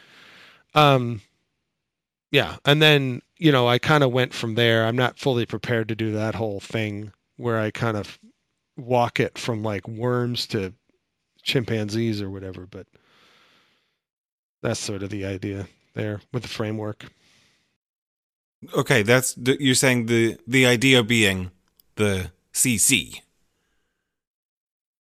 Um, 0.74 1.22
yeah, 2.32 2.58
and 2.66 2.82
then 2.82 3.22
you 3.38 3.52
know, 3.52 3.68
I 3.68 3.80
kind 3.80 4.04
of 4.04 4.12
went 4.12 4.34
from 4.34 4.56
there. 4.56 4.86
I'm 4.86 4.96
not 4.96 5.18
fully 5.18 5.46
prepared 5.46 5.88
to 5.88 5.96
do 5.96 6.12
that 6.12 6.36
whole 6.36 6.60
thing 6.60 7.12
where 7.38 7.60
I 7.60 7.72
kind 7.72 7.98
of 7.98 8.20
walk 8.82 9.20
it 9.20 9.38
from 9.38 9.64
like 9.64 9.88
worms 9.88 10.48
to 10.48 10.74
chimpanzees 11.44 12.22
or 12.22 12.30
whatever, 12.30 12.68
but 12.70 12.88
that's 14.62 14.80
sort 14.80 15.04
of 15.04 15.10
the 15.10 15.26
idea 15.26 15.68
there 15.94 16.22
with 16.32 16.44
the 16.44 16.50
framework. 16.50 17.06
Okay, 18.76 19.02
that's 19.02 19.36
you're 19.38 19.74
saying 19.76 20.06
the 20.06 20.38
the 20.46 20.66
idea 20.66 21.04
being 21.04 21.50
the 21.96 22.32
CC, 22.54 23.22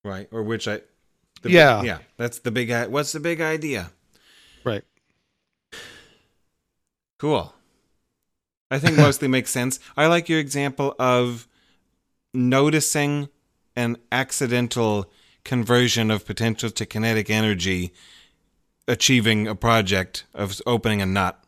right? 0.03 0.29
Or 0.33 0.43
which 0.43 0.67
I, 0.67 0.81
Yeah. 1.45 1.83
yeah, 1.83 1.99
that's 2.17 2.39
the 2.39 2.51
big. 2.51 2.71
What's 2.91 3.13
the 3.13 3.21
big 3.21 3.41
idea? 3.41 3.91
Right. 4.65 4.85
Cool. 7.19 7.55
I 8.71 8.79
think 8.79 8.97
mostly 8.97 9.29
makes 9.29 9.51
sense. 9.51 9.79
I 9.97 10.07
like 10.07 10.29
your 10.29 10.39
example 10.41 10.95
of 10.99 11.47
noticing 12.33 13.29
an 13.77 13.97
accidental 14.13 15.11
conversion 15.45 16.11
of 16.11 16.27
potential 16.27 16.71
to 16.71 16.87
kinetic 16.87 17.31
energy 17.31 17.93
achieving 18.87 19.47
a 19.47 19.55
project 19.55 20.25
of 20.35 20.61
opening 20.67 21.01
a 21.01 21.07
nut 21.07 21.43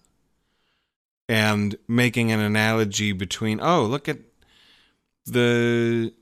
and 1.29 1.77
making 1.89 2.31
an 2.31 2.41
analogy 2.41 3.12
between 3.12 3.61
oh 3.61 3.85
look 3.85 4.09
at 4.09 4.18
the 5.27 6.12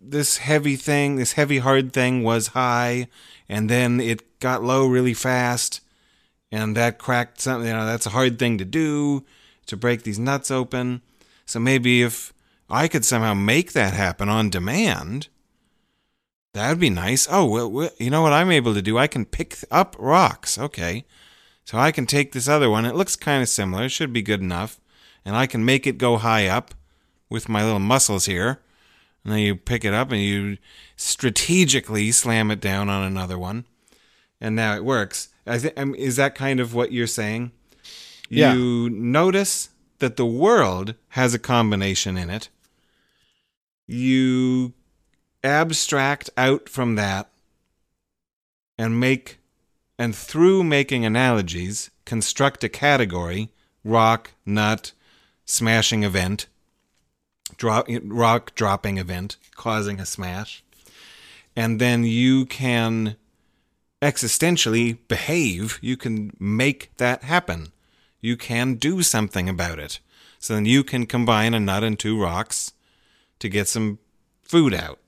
this 0.00 0.38
heavy 0.38 0.76
thing 0.76 1.16
this 1.16 1.32
heavy 1.32 1.58
hard 1.58 1.92
thing 1.92 2.22
was 2.22 2.48
high 2.48 3.08
and 3.48 3.70
then 3.70 4.00
it 4.00 4.40
got 4.40 4.62
low 4.62 4.86
really 4.86 5.14
fast 5.14 5.80
and 6.52 6.76
that 6.76 6.98
cracked 6.98 7.40
something 7.40 7.68
you 7.68 7.72
know 7.72 7.86
that's 7.86 8.06
a 8.06 8.10
hard 8.10 8.38
thing 8.38 8.58
to 8.58 8.64
do 8.64 9.24
to 9.70 9.76
break 9.76 10.02
these 10.02 10.18
nuts 10.18 10.50
open. 10.50 11.00
So 11.46 11.58
maybe 11.58 12.02
if 12.02 12.32
i 12.70 12.88
could 12.88 13.04
somehow 13.04 13.34
make 13.34 13.72
that 13.72 13.94
happen 13.94 14.28
on 14.28 14.50
demand. 14.50 15.28
That 16.52 16.68
would 16.70 16.80
be 16.80 16.90
nice. 16.90 17.28
Oh 17.30 17.44
well, 17.44 17.70
well 17.70 17.90
you 17.98 18.10
know 18.10 18.22
what 18.22 18.32
i'm 18.32 18.50
able 18.50 18.74
to 18.74 18.82
do? 18.82 18.98
I 18.98 19.06
can 19.06 19.24
pick 19.24 19.56
up 19.70 19.96
rocks. 19.98 20.58
Okay. 20.58 21.04
So 21.64 21.78
i 21.78 21.92
can 21.92 22.06
take 22.06 22.32
this 22.32 22.48
other 22.48 22.70
one. 22.70 22.84
It 22.84 22.96
looks 22.96 23.16
kind 23.16 23.42
of 23.42 23.48
similar. 23.48 23.84
It 23.84 23.90
should 23.90 24.12
be 24.12 24.22
good 24.22 24.40
enough. 24.40 24.80
And 25.24 25.36
i 25.36 25.46
can 25.46 25.64
make 25.64 25.86
it 25.86 25.98
go 25.98 26.16
high 26.16 26.46
up 26.46 26.74
with 27.28 27.48
my 27.48 27.64
little 27.64 27.78
muscles 27.78 28.26
here. 28.26 28.60
And 29.24 29.32
then 29.32 29.40
you 29.40 29.54
pick 29.56 29.84
it 29.84 29.92
up 29.92 30.10
and 30.10 30.20
you 30.20 30.58
strategically 30.96 32.10
slam 32.10 32.50
it 32.50 32.60
down 32.60 32.88
on 32.88 33.02
another 33.02 33.38
one. 33.38 33.66
And 34.40 34.56
now 34.56 34.74
it 34.74 34.84
works. 34.84 35.28
I 35.46 35.72
um, 35.76 35.94
is 35.94 36.16
that 36.16 36.34
kind 36.34 36.60
of 36.60 36.74
what 36.74 36.92
you're 36.92 37.06
saying? 37.06 37.52
Yeah. 38.28 38.54
You 38.54 38.88
notice 38.88 39.70
that 39.98 40.16
the 40.16 40.26
world 40.26 40.94
has 41.10 41.34
a 41.34 41.38
combination 41.38 42.16
in 42.16 42.30
it. 42.30 42.48
You 43.90 44.72
abstract 45.42 46.30
out 46.36 46.68
from 46.68 46.94
that 46.94 47.30
and 48.78 49.00
make 49.00 49.38
and 49.98 50.14
through 50.14 50.62
making 50.64 51.04
analogies 51.04 51.90
construct 52.04 52.62
a 52.62 52.68
category 52.68 53.50
rock 53.82 54.30
nut 54.46 54.92
smashing 55.44 56.04
event 56.04 56.46
drop 57.56 57.88
rock 58.04 58.54
dropping 58.54 58.98
event 58.98 59.36
causing 59.56 59.98
a 59.98 60.06
smash 60.06 60.62
and 61.56 61.80
then 61.80 62.04
you 62.04 62.46
can 62.46 63.16
existentially 64.00 64.98
behave, 65.08 65.78
you 65.82 65.96
can 65.96 66.32
make 66.38 66.90
that 66.98 67.24
happen. 67.24 67.72
You 68.20 68.36
can 68.36 68.74
do 68.74 69.02
something 69.02 69.48
about 69.48 69.78
it. 69.78 69.98
So 70.38 70.54
then 70.54 70.64
you 70.64 70.84
can 70.84 71.06
combine 71.06 71.54
a 71.54 71.60
nut 71.60 71.84
and 71.84 71.98
two 71.98 72.20
rocks 72.20 72.72
to 73.40 73.48
get 73.48 73.68
some 73.68 73.98
food 74.42 74.72
out. 74.72 74.98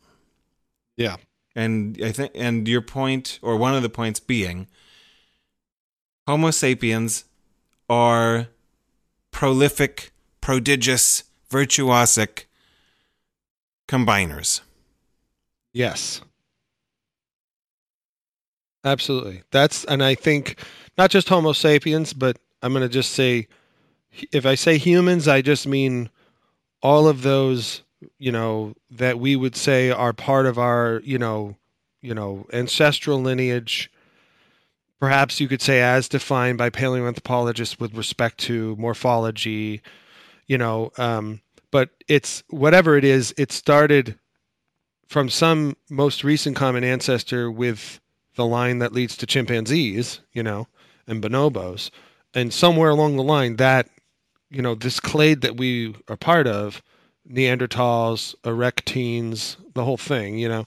Yeah. 0.97 1.16
And 1.55 1.99
I 2.03 2.12
think 2.12 2.33
and 2.35 2.66
your 2.66 2.83
point 2.83 3.39
or 3.43 3.57
one 3.57 3.74
of 3.74 3.83
the 3.83 3.89
points 3.89 4.20
being 4.20 4.68
Homo 6.26 6.51
sapiens 6.51 7.24
are 7.89 8.49
prolific, 9.30 10.12
prodigious, 10.41 11.24
virtuosic 11.51 12.45
combiners. 13.89 14.61
Yes. 15.72 16.20
Absolutely. 18.85 19.43
That's 19.51 19.85
and 19.85 20.03
I 20.03 20.14
think 20.14 20.59
not 20.97 21.11
just 21.11 21.28
Homo 21.28 21.53
sapiens, 21.53 22.12
but 22.12 22.39
I'm 22.62 22.72
going 22.72 22.83
to 22.83 22.89
just 22.89 23.12
say 23.12 23.49
if 24.33 24.47
I 24.47 24.55
say 24.55 24.78
humans, 24.78 25.28
I 25.28 25.43
just 25.43 25.66
mean 25.66 26.11
all 26.83 27.09
of 27.09 27.22
those, 27.22 27.83
you 28.18 28.32
know, 28.32 28.74
that 28.90 29.18
we 29.18 29.36
would 29.36 29.57
say 29.57 29.90
are 29.90 30.12
part 30.12 30.46
of 30.46 30.59
our, 30.59 31.00
you 31.05 31.18
know, 31.18 31.57
you 32.00 32.14
know, 32.14 32.46
ancestral 32.53 33.20
lineage. 33.20 33.90
Perhaps 35.00 35.40
you 35.40 35.48
could 35.48 35.62
say 35.62 35.80
as 35.80 36.09
defined 36.09 36.59
by 36.59 36.70
paleoanthropologists 36.70 37.80
with 37.80 37.94
respect 37.94 38.38
to 38.38 38.76
morphology, 38.76 39.82
you 40.46 40.59
know, 40.59 40.92
um, 40.98 41.40
but 41.70 41.90
it's 42.09 42.42
whatever 42.50 42.96
it 42.96 43.05
is, 43.05 43.34
it 43.36 43.50
started 43.50 44.18
from 45.09 45.28
some 45.28 45.76
most 45.90 46.24
recent 46.24 46.57
common 46.57 46.84
ancestor 46.84 47.50
with 47.50 48.00
the 48.36 48.46
line 48.46 48.78
that 48.78 48.92
leads 48.92 49.16
to 49.16 49.26
chimpanzees, 49.26 50.20
you 50.32 50.42
know, 50.42 50.68
and 51.07 51.22
bonobos. 51.22 51.90
And 52.34 52.53
somewhere 52.53 52.90
along 52.90 53.16
the 53.16 53.22
line, 53.22 53.57
that, 53.57 53.88
you 54.50 54.62
know, 54.62 54.74
this 54.74 55.00
clade 55.00 55.42
that 55.42 55.57
we 55.57 55.94
are 56.09 56.16
part 56.16 56.46
of, 56.46 56.82
Neanderthals, 57.29 58.35
Erectines, 58.45 59.57
the 59.75 59.85
whole 59.85 59.97
thing, 59.97 60.39
you 60.39 60.49
know, 60.49 60.66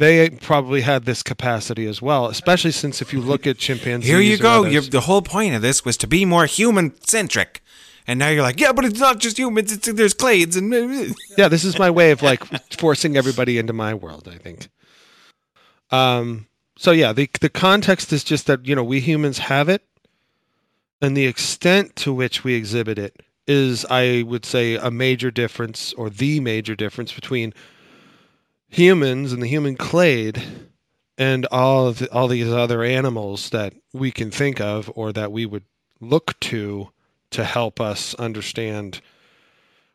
they 0.00 0.30
probably 0.30 0.80
had 0.80 1.04
this 1.04 1.22
capacity 1.22 1.86
as 1.86 2.00
well, 2.00 2.26
especially 2.26 2.70
since 2.70 3.02
if 3.02 3.12
you 3.12 3.20
look 3.20 3.46
at 3.46 3.58
chimpanzees. 3.58 4.08
Here 4.08 4.18
you 4.18 4.38
go. 4.38 4.64
You're, 4.64 4.80
the 4.80 5.02
whole 5.02 5.20
point 5.20 5.54
of 5.54 5.60
this 5.60 5.84
was 5.84 5.98
to 5.98 6.06
be 6.06 6.24
more 6.24 6.46
human 6.46 6.98
centric. 7.02 7.62
And 8.06 8.18
now 8.18 8.30
you're 8.30 8.42
like, 8.42 8.58
yeah, 8.58 8.72
but 8.72 8.86
it's 8.86 8.98
not 8.98 9.18
just 9.18 9.38
humans. 9.38 9.72
It's 9.72 9.92
there's 9.92 10.14
clades 10.14 10.56
and 10.56 11.14
yeah, 11.38 11.48
this 11.48 11.64
is 11.64 11.78
my 11.78 11.90
way 11.90 12.12
of 12.12 12.22
like 12.22 12.42
forcing 12.78 13.16
everybody 13.16 13.58
into 13.58 13.74
my 13.74 13.92
world. 13.92 14.26
I 14.26 14.38
think. 14.38 14.70
Um. 15.90 16.46
So 16.78 16.92
yeah, 16.92 17.12
the 17.12 17.28
the 17.40 17.50
context 17.50 18.10
is 18.10 18.24
just 18.24 18.46
that 18.46 18.66
you 18.66 18.74
know 18.74 18.82
we 18.82 19.00
humans 19.00 19.38
have 19.38 19.68
it, 19.68 19.84
and 21.02 21.14
the 21.14 21.26
extent 21.26 21.94
to 21.96 22.12
which 22.12 22.42
we 22.42 22.54
exhibit 22.54 22.98
it 22.98 23.20
is, 23.50 23.84
I 23.90 24.22
would 24.22 24.44
say, 24.44 24.76
a 24.76 24.92
major 24.92 25.32
difference 25.32 25.92
or 25.94 26.08
the 26.08 26.38
major 26.38 26.76
difference 26.76 27.12
between 27.12 27.52
humans 28.68 29.32
and 29.32 29.42
the 29.42 29.48
human 29.48 29.76
clade 29.76 30.40
and 31.18 31.46
all 31.46 31.88
of 31.88 31.98
the, 31.98 32.12
all 32.12 32.28
these 32.28 32.48
other 32.48 32.84
animals 32.84 33.50
that 33.50 33.74
we 33.92 34.12
can 34.12 34.30
think 34.30 34.60
of 34.60 34.88
or 34.94 35.12
that 35.12 35.32
we 35.32 35.46
would 35.46 35.64
look 36.00 36.38
to 36.38 36.90
to 37.30 37.44
help 37.44 37.80
us 37.80 38.14
understand 38.14 39.00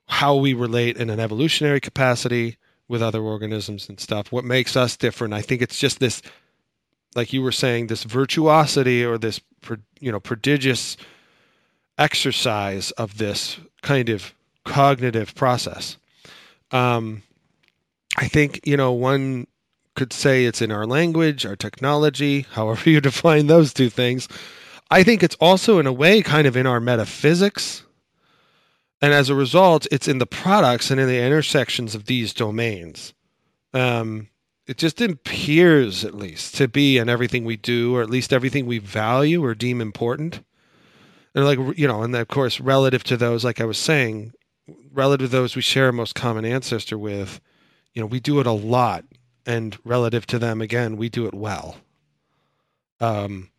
how 0.07 0.35
we 0.35 0.53
relate 0.53 0.97
in 0.97 1.09
an 1.09 1.21
evolutionary 1.21 1.79
capacity 1.79 2.57
with 2.89 3.01
other 3.01 3.21
organisms 3.21 3.87
and 3.87 4.01
stuff. 4.01 4.33
What 4.33 4.43
makes 4.43 4.75
us 4.75 4.97
different? 4.97 5.33
I 5.33 5.41
think 5.41 5.61
it's 5.61 5.79
just 5.79 5.99
this, 6.01 6.21
like 7.15 7.31
you 7.31 7.41
were 7.41 7.53
saying, 7.53 7.87
this 7.87 8.03
virtuosity 8.03 9.03
or 9.03 9.17
this, 9.17 9.39
you 10.01 10.11
know, 10.11 10.19
prodigious 10.19 10.97
exercise 11.97 12.91
of 12.91 13.17
this 13.17 13.57
kind 13.81 14.09
of 14.09 14.33
cognitive 14.63 15.35
process. 15.35 15.97
Um, 16.71 17.23
I 18.17 18.27
think 18.27 18.61
you 18.65 18.77
know 18.77 18.91
one 18.91 19.47
could 19.95 20.11
say 20.11 20.45
it's 20.45 20.61
in 20.61 20.71
our 20.71 20.85
language, 20.85 21.45
our 21.45 21.55
technology, 21.55 22.41
however 22.51 22.89
you 22.89 23.01
define 23.01 23.47
those 23.47 23.73
two 23.73 23.89
things. 23.89 24.27
I 24.91 25.03
think 25.03 25.23
it's 25.23 25.37
also 25.39 25.79
in 25.79 25.87
a 25.87 25.93
way 25.93 26.21
kind 26.21 26.45
of 26.45 26.55
in 26.55 26.67
our 26.67 26.79
metaphysics. 26.79 27.83
And 29.01 29.13
as 29.13 29.29
a 29.29 29.35
result, 29.35 29.87
it's 29.91 30.07
in 30.07 30.19
the 30.19 30.25
products 30.25 30.89
and 30.89 30.99
in 30.99 31.07
the 31.07 31.21
intersections 31.21 31.95
of 31.95 32.05
these 32.05 32.33
domains. 32.33 33.13
Um, 33.73 34.29
it 34.67 34.77
just 34.77 35.01
appears, 35.01 36.05
at 36.05 36.15
least, 36.15 36.55
to 36.55 36.67
be 36.67 36.97
in 36.97 37.09
everything 37.09 37.45
we 37.45 37.57
do, 37.57 37.95
or 37.95 38.01
at 38.01 38.09
least 38.09 38.33
everything 38.33 38.65
we 38.65 38.79
value 38.79 39.43
or 39.43 39.53
deem 39.53 39.81
important. 39.81 40.43
And 41.35 41.45
like 41.45 41.77
you 41.77 41.87
know, 41.87 42.01
and 42.01 42.15
of 42.15 42.27
course, 42.29 42.59
relative 42.59 43.03
to 43.03 43.17
those, 43.17 43.43
like 43.43 43.61
I 43.61 43.65
was 43.65 43.77
saying, 43.77 44.31
relative 44.91 45.29
to 45.29 45.37
those 45.37 45.55
we 45.55 45.61
share 45.61 45.89
a 45.89 45.93
most 45.93 46.15
common 46.15 46.45
ancestor 46.45 46.97
with, 46.97 47.39
you 47.93 48.01
know, 48.01 48.07
we 48.07 48.19
do 48.19 48.39
it 48.39 48.47
a 48.47 48.51
lot 48.51 49.03
and 49.45 49.77
relative 49.83 50.25
to 50.27 50.39
them, 50.39 50.61
again, 50.61 50.97
we 50.97 51.09
do 51.09 51.25
it 51.27 51.33
well. 51.33 51.77
Um, 52.99 53.49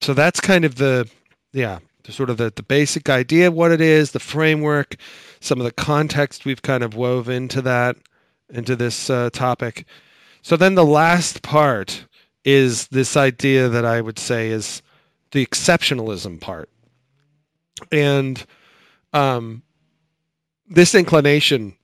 so 0.00 0.14
that's 0.14 0.40
kind 0.40 0.64
of 0.64 0.76
the, 0.76 1.08
yeah, 1.52 1.80
the 2.04 2.12
sort 2.12 2.30
of 2.30 2.36
the, 2.36 2.52
the 2.54 2.62
basic 2.62 3.08
idea 3.08 3.48
of 3.48 3.54
what 3.54 3.72
it 3.72 3.80
is, 3.80 4.12
the 4.12 4.20
framework, 4.20 4.96
some 5.40 5.60
of 5.60 5.64
the 5.64 5.72
context 5.72 6.44
we've 6.44 6.62
kind 6.62 6.82
of 6.82 6.94
wove 6.94 7.28
into 7.28 7.60
that, 7.62 7.96
into 8.50 8.76
this 8.76 9.10
uh, 9.10 9.30
topic. 9.30 9.86
So 10.42 10.56
then 10.56 10.74
the 10.74 10.84
last 10.84 11.42
part 11.42 12.06
is 12.44 12.88
this 12.88 13.16
idea 13.16 13.68
that 13.68 13.84
I 13.84 14.00
would 14.00 14.18
say 14.18 14.48
is 14.48 14.82
the 15.34 15.44
exceptionalism 15.44 16.40
part. 16.40 16.70
And 17.92 18.46
um, 19.12 19.62
this 20.66 20.94
inclination 20.94 21.76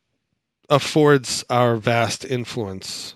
affords 0.71 1.45
our 1.51 1.77
vast 1.77 2.25
influence 2.25 3.15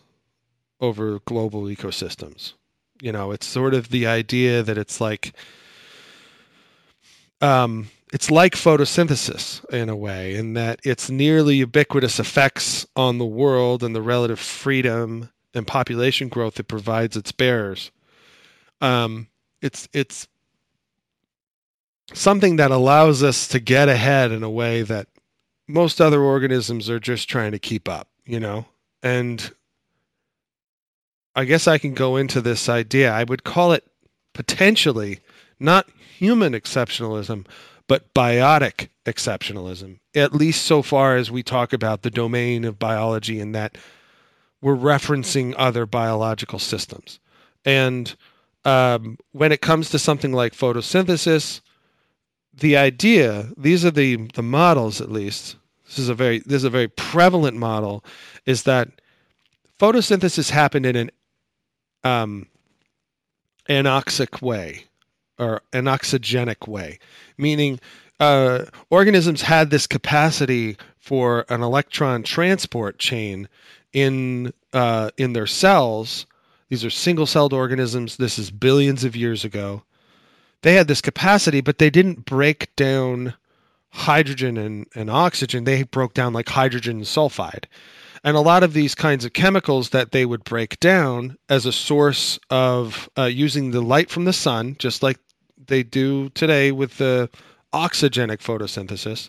over 0.80 1.20
global 1.20 1.62
ecosystems. 1.62 2.54
You 3.00 3.12
know, 3.12 3.30
it's 3.30 3.46
sort 3.46 3.74
of 3.74 3.90
the 3.90 4.06
idea 4.06 4.62
that 4.64 4.76
it's 4.76 5.00
like 5.00 5.32
um, 7.40 7.90
it's 8.12 8.30
like 8.30 8.54
photosynthesis 8.54 9.64
in 9.72 9.88
a 9.88 9.96
way, 9.96 10.34
in 10.34 10.54
that 10.54 10.80
its 10.84 11.10
nearly 11.10 11.56
ubiquitous 11.56 12.18
effects 12.18 12.86
on 12.96 13.18
the 13.18 13.24
world 13.24 13.84
and 13.84 13.94
the 13.94 14.02
relative 14.02 14.40
freedom 14.40 15.30
and 15.54 15.66
population 15.66 16.28
growth 16.28 16.58
it 16.58 16.64
provides 16.64 17.16
its 17.16 17.30
bearers. 17.30 17.92
Um, 18.80 19.28
it's 19.64 19.88
it's 19.94 20.28
something 22.12 22.56
that 22.56 22.70
allows 22.70 23.22
us 23.22 23.48
to 23.48 23.58
get 23.58 23.88
ahead 23.88 24.30
in 24.30 24.42
a 24.42 24.50
way 24.50 24.82
that 24.82 25.08
most 25.66 26.02
other 26.02 26.20
organisms 26.20 26.90
are 26.90 27.00
just 27.00 27.30
trying 27.30 27.52
to 27.52 27.58
keep 27.58 27.88
up, 27.88 28.08
you 28.26 28.38
know? 28.38 28.66
And 29.02 29.50
I 31.34 31.46
guess 31.46 31.66
I 31.66 31.78
can 31.78 31.94
go 31.94 32.16
into 32.16 32.42
this 32.42 32.68
idea. 32.68 33.10
I 33.10 33.24
would 33.24 33.42
call 33.42 33.72
it 33.72 33.84
potentially 34.34 35.20
not 35.58 35.88
human 36.18 36.52
exceptionalism, 36.52 37.46
but 37.88 38.12
biotic 38.12 38.88
exceptionalism, 39.06 39.98
at 40.14 40.34
least 40.34 40.66
so 40.66 40.82
far 40.82 41.16
as 41.16 41.30
we 41.30 41.42
talk 41.42 41.72
about 41.72 42.02
the 42.02 42.10
domain 42.10 42.66
of 42.66 42.78
biology 42.78 43.40
and 43.40 43.54
that 43.54 43.78
we're 44.60 44.76
referencing 44.76 45.54
other 45.56 45.86
biological 45.86 46.58
systems. 46.58 47.18
And 47.64 48.14
um, 48.64 49.18
when 49.32 49.52
it 49.52 49.60
comes 49.60 49.90
to 49.90 49.98
something 49.98 50.32
like 50.32 50.54
photosynthesis, 50.54 51.60
the 52.56 52.76
idea 52.76 53.48
these 53.56 53.84
are 53.84 53.90
the 53.90 54.16
the 54.34 54.42
models 54.42 55.00
at 55.00 55.10
least 55.10 55.56
this 55.86 55.98
is 55.98 56.08
a 56.08 56.14
very 56.14 56.38
this 56.40 56.56
is 56.56 56.64
a 56.64 56.70
very 56.70 56.88
prevalent 56.88 57.56
model 57.56 58.04
is 58.46 58.62
that 58.62 58.88
photosynthesis 59.78 60.50
happened 60.50 60.86
in 60.86 60.96
an 60.96 61.10
um, 62.04 62.46
anoxic 63.68 64.40
way 64.40 64.84
or 65.38 65.62
anoxygenic 65.72 66.68
way 66.68 66.98
meaning 67.38 67.80
uh, 68.20 68.64
organisms 68.90 69.42
had 69.42 69.70
this 69.70 69.86
capacity 69.86 70.76
for 70.98 71.44
an 71.48 71.60
electron 71.60 72.22
transport 72.22 72.98
chain 72.98 73.48
in 73.92 74.52
uh, 74.72 75.10
in 75.16 75.32
their 75.32 75.46
cells 75.46 76.26
these 76.74 76.84
are 76.84 76.90
single 76.90 77.26
celled 77.26 77.52
organisms 77.52 78.16
this 78.16 78.38
is 78.38 78.50
billions 78.50 79.04
of 79.04 79.16
years 79.16 79.44
ago 79.44 79.82
they 80.64 80.74
had 80.74 80.88
this 80.88 81.02
capacity, 81.02 81.60
but 81.60 81.76
they 81.76 81.90
didn't 81.90 82.24
break 82.24 82.74
down 82.74 83.34
hydrogen 83.90 84.56
and, 84.56 84.86
and 84.94 85.10
oxygen. 85.10 85.64
They 85.64 85.82
broke 85.82 86.14
down 86.14 86.32
like 86.32 86.48
hydrogen 86.48 87.02
sulfide. 87.02 87.66
And 88.24 88.34
a 88.34 88.40
lot 88.40 88.62
of 88.62 88.72
these 88.72 88.94
kinds 88.94 89.26
of 89.26 89.34
chemicals 89.34 89.90
that 89.90 90.12
they 90.12 90.24
would 90.24 90.42
break 90.42 90.80
down 90.80 91.36
as 91.50 91.66
a 91.66 91.72
source 91.72 92.38
of 92.48 93.10
uh, 93.18 93.24
using 93.24 93.72
the 93.72 93.82
light 93.82 94.08
from 94.08 94.24
the 94.24 94.32
sun, 94.32 94.76
just 94.78 95.02
like 95.02 95.18
they 95.66 95.82
do 95.82 96.30
today 96.30 96.72
with 96.72 96.96
the 96.96 97.28
oxygenic 97.74 98.38
photosynthesis. 98.38 99.28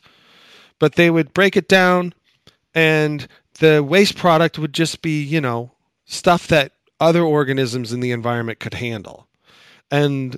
But 0.80 0.96
they 0.96 1.10
would 1.10 1.34
break 1.34 1.58
it 1.58 1.68
down, 1.68 2.14
and 2.74 3.28
the 3.60 3.84
waste 3.84 4.16
product 4.16 4.58
would 4.58 4.74
just 4.74 5.02
be, 5.02 5.22
you 5.22 5.42
know, 5.42 5.74
stuff 6.06 6.48
that 6.48 6.72
other 7.00 7.24
organisms 7.24 7.92
in 7.92 8.00
the 8.00 8.12
environment 8.12 8.60
could 8.60 8.76
handle. 8.76 9.28
And 9.92 10.38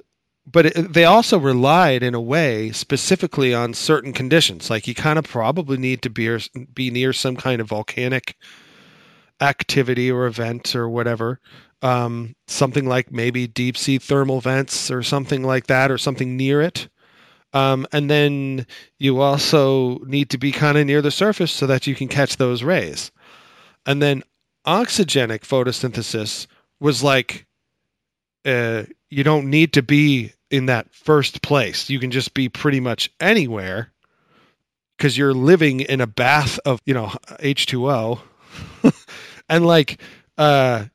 but 0.49 0.67
it, 0.67 0.93
they 0.93 1.03
also 1.03 1.37
relied 1.37 2.03
in 2.03 2.15
a 2.15 2.21
way 2.21 2.71
specifically 2.71 3.53
on 3.53 3.73
certain 3.73 4.13
conditions. 4.13 4.69
Like 4.69 4.87
you 4.87 4.95
kind 4.95 5.19
of 5.19 5.25
probably 5.25 5.77
need 5.77 6.01
to 6.03 6.09
be 6.09 6.39
be 6.73 6.89
near 6.89 7.13
some 7.13 7.35
kind 7.35 7.61
of 7.61 7.67
volcanic 7.67 8.35
activity 9.41 10.11
or 10.11 10.25
event 10.25 10.75
or 10.75 10.89
whatever. 10.89 11.39
Um, 11.81 12.35
something 12.47 12.87
like 12.87 13.11
maybe 13.11 13.45
deep 13.45 13.77
sea 13.77 13.99
thermal 13.99 14.41
vents 14.41 14.89
or 14.89 15.03
something 15.03 15.43
like 15.43 15.67
that 15.67 15.91
or 15.91 15.97
something 15.97 16.35
near 16.35 16.61
it. 16.61 16.87
Um, 17.53 17.85
and 17.91 18.09
then 18.09 18.65
you 18.97 19.21
also 19.21 19.99
need 19.99 20.29
to 20.31 20.37
be 20.37 20.51
kind 20.51 20.77
of 20.77 20.85
near 20.85 21.01
the 21.01 21.11
surface 21.11 21.51
so 21.51 21.67
that 21.67 21.87
you 21.87 21.95
can 21.95 22.07
catch 22.07 22.37
those 22.37 22.63
rays. 22.63 23.11
And 23.85 24.01
then 24.01 24.23
oxygenic 24.67 25.39
photosynthesis 25.39 26.45
was 26.79 27.01
like 27.01 27.45
uh, 28.45 28.83
you 29.09 29.23
don't 29.23 29.49
need 29.49 29.73
to 29.73 29.81
be 29.81 30.33
in 30.49 30.67
that 30.67 30.93
first 30.93 31.41
place. 31.41 31.89
You 31.89 31.99
can 31.99 32.11
just 32.11 32.33
be 32.33 32.49
pretty 32.49 32.79
much 32.79 33.11
anywhere 33.19 33.91
because 34.97 35.17
you're 35.17 35.33
living 35.33 35.81
in 35.81 36.01
a 36.01 36.07
bath 36.07 36.59
of, 36.65 36.81
you 36.85 36.93
know, 36.93 37.07
H2O 37.39 38.19
and 39.49 39.65
like 39.65 40.01
uh, 40.37 40.85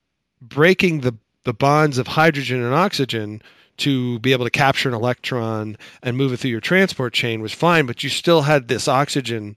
breaking 0.41 1.01
the, 1.01 1.15
the 1.45 1.55
bonds 1.55 1.99
of 1.99 2.07
hydrogen 2.07 2.63
and 2.63 2.75
oxygen 2.75 3.43
to 3.79 4.19
be 4.21 4.33
able 4.33 4.45
to 4.45 4.51
capture 4.51 4.89
an 4.89 4.95
electron 4.95 5.77
and 6.03 6.17
move 6.17 6.33
it 6.33 6.39
through 6.39 6.51
your 6.51 6.61
transport 6.61 7.13
chain 7.13 7.41
was 7.41 7.53
fine, 7.53 7.87
but 7.87 8.03
you 8.03 8.11
still 8.11 8.43
had 8.43 8.69
this 8.69 8.87
oxygen 8.87 9.57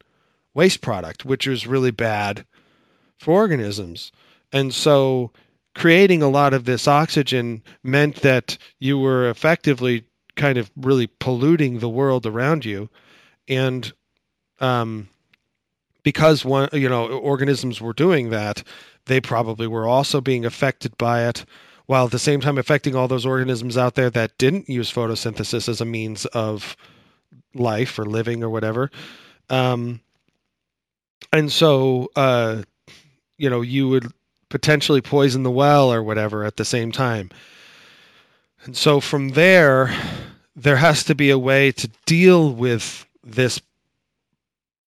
waste 0.54 0.82
product, 0.82 1.26
which 1.26 1.48
was 1.48 1.68
really 1.68 1.92
bad 1.92 2.46
for 3.20 3.34
organisms. 3.34 4.12
And 4.52 4.74
so 4.74 5.32
creating 5.76 6.24
a 6.24 6.30
lot 6.30 6.54
of 6.54 6.66
this 6.66 6.88
oxygen 6.88 7.62
meant 7.84 8.18
that 8.18 8.58
you 8.80 8.98
were 8.98 9.30
effectively 9.30 10.06
kind 10.36 10.58
of 10.58 10.72
really 10.76 11.08
polluting 11.08 11.80
the 11.80 11.90
world 11.90 12.26
around 12.26 12.66
you 12.66 12.90
and 13.48 13.94
um, 14.60 15.08
because 16.04 16.44
one 16.44 16.70
you 16.74 16.90
know 16.90 17.08
organisms 17.08 17.80
were 17.80 17.94
doing 17.94 18.30
that 18.30 18.64
they 19.06 19.22
probably 19.22 19.68
were 19.68 19.88
also 19.88 20.20
being 20.20 20.46
affected 20.46 20.98
by 20.98 21.28
it 21.28 21.46
while 21.86 22.06
at 22.06 22.12
the 22.12 22.20
same 22.20 22.42
time 22.42 22.58
affecting 22.58 22.96
all 22.96 23.08
those 23.08 23.26
organisms 23.26 23.78
out 23.78 23.96
there 23.96 24.10
that 24.10 24.38
didn't 24.38 24.68
use 24.70 24.92
photosynthesis 24.92 25.70
as 25.70 25.80
a 25.80 25.86
means 25.86 26.26
of 26.28 26.76
life 27.54 28.00
or 28.00 28.06
living 28.06 28.44
or 28.44 28.50
whatever 28.50 28.90
um, 29.50 30.00
and 31.32 31.52
so 31.52 32.10
uh, 32.16 32.62
you 33.38 33.50
know 33.50 33.62
you 33.62 33.90
would 33.90 34.12
potentially 34.50 35.02
poison 35.02 35.44
the 35.44 35.52
well 35.52 35.92
or 35.92 36.04
whatever 36.04 36.44
at 36.44 36.58
the 36.58 36.66
same 36.66 36.92
time. 36.92 37.30
And 38.64 38.76
so 38.76 39.00
from 39.00 39.30
there, 39.30 39.94
there 40.56 40.78
has 40.78 41.04
to 41.06 41.16
be 41.16 41.30
a 41.30 41.38
way 41.38 41.72
to 41.74 41.90
deal 42.06 42.52
with 42.52 43.06
this 43.24 43.62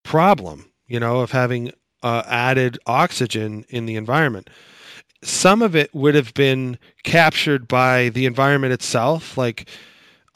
problem, 0.02 0.70
you 0.86 1.00
know, 1.00 1.20
of 1.20 1.32
having 1.32 1.72
uh, 2.02 2.22
added 2.26 2.78
oxygen 2.86 3.64
in 3.68 3.86
the 3.86 3.96
environment. 3.96 4.48
Some 5.22 5.62
of 5.62 5.74
it 5.74 5.92
would 5.94 6.14
have 6.14 6.32
been 6.34 6.78
captured 7.02 7.66
by 7.66 8.10
the 8.10 8.26
environment 8.26 8.72
itself, 8.72 9.36
like 9.36 9.68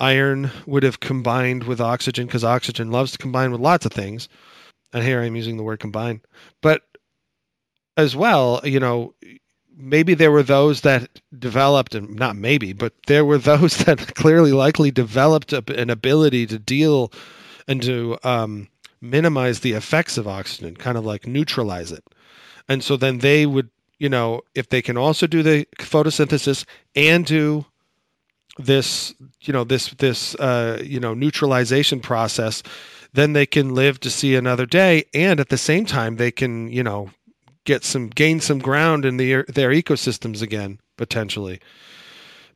iron 0.01 0.51
would 0.67 0.83
have 0.83 1.01
combined 1.01 1.65
with 1.65 1.81
oxygen 1.81 2.27
because 2.27 2.43
oxygen 2.43 2.91
loves 2.91 3.13
to 3.13 3.19
combine 3.19 3.53
with 3.53 3.61
lots 3.61 3.87
of 3.87 3.93
things. 3.93 4.29
And 4.93 5.05
here 5.05 5.23
I'm 5.23 5.37
using 5.37 5.57
the 5.57 5.63
word 5.63 5.79
combine. 5.79 6.21
But 6.63 6.83
as 7.97 8.17
well, 8.17 8.61
you 8.65 8.81
know, 8.81 9.15
maybe 9.77 10.15
there 10.15 10.31
were 10.31 10.43
those 10.43 10.83
that 10.83 11.09
developed, 11.39 11.95
and 11.95 12.15
not 12.17 12.37
maybe, 12.37 12.73
but 12.73 12.93
there 13.07 13.25
were 13.25 13.39
those 13.53 13.79
that 13.79 14.15
clearly 14.15 14.53
likely 14.53 14.91
developed 14.91 15.53
an 15.53 15.91
ability 15.91 16.47
to 16.47 16.59
deal 16.59 17.13
and 17.67 17.83
to 17.83 18.19
um, 18.25 18.69
minimize 19.01 19.61
the 19.61 19.73
effects 19.73 20.19
of 20.19 20.29
oxygen, 20.29 20.77
kind 20.77 20.99
of 20.99 21.05
like 21.05 21.27
neutralize 21.27 21.93
it. 21.93 22.05
And 22.69 22.85
so 22.85 22.97
then 22.97 23.19
they 23.19 23.47
would, 23.47 23.71
you 23.99 24.09
know, 24.09 24.43
if 24.55 24.69
they 24.69 24.83
can 24.83 24.97
also 24.97 25.27
do 25.27 25.43
the 25.43 25.67
photosynthesis 25.79 26.65
and 26.95 27.25
do 27.25 27.65
this, 28.59 29.15
you 29.43 29.53
know, 29.53 29.65
this 29.65 29.89
this 29.91 30.35
uh, 30.37 30.83
you 30.85 31.01
know 31.01 31.15
neutralization 31.15 32.01
process, 32.01 32.63
then 33.13 33.33
they 33.33 33.47
can 33.47 33.75
live 33.75 34.01
to 34.01 34.11
see 34.11 34.35
another 34.35 34.67
day, 34.67 35.05
and 35.15 35.41
at 35.41 35.49
the 35.49 35.59
same 35.59 35.85
time 35.85 36.17
they 36.17 36.31
can, 36.31 36.71
you 36.71 36.83
know, 36.83 37.11
get 37.65 37.85
some 37.85 38.09
gain 38.09 38.41
some 38.41 38.59
ground 38.59 39.05
in 39.05 39.17
the, 39.17 39.45
their 39.49 39.71
ecosystems 39.71 40.43
again 40.43 40.81
potentially. 40.97 41.61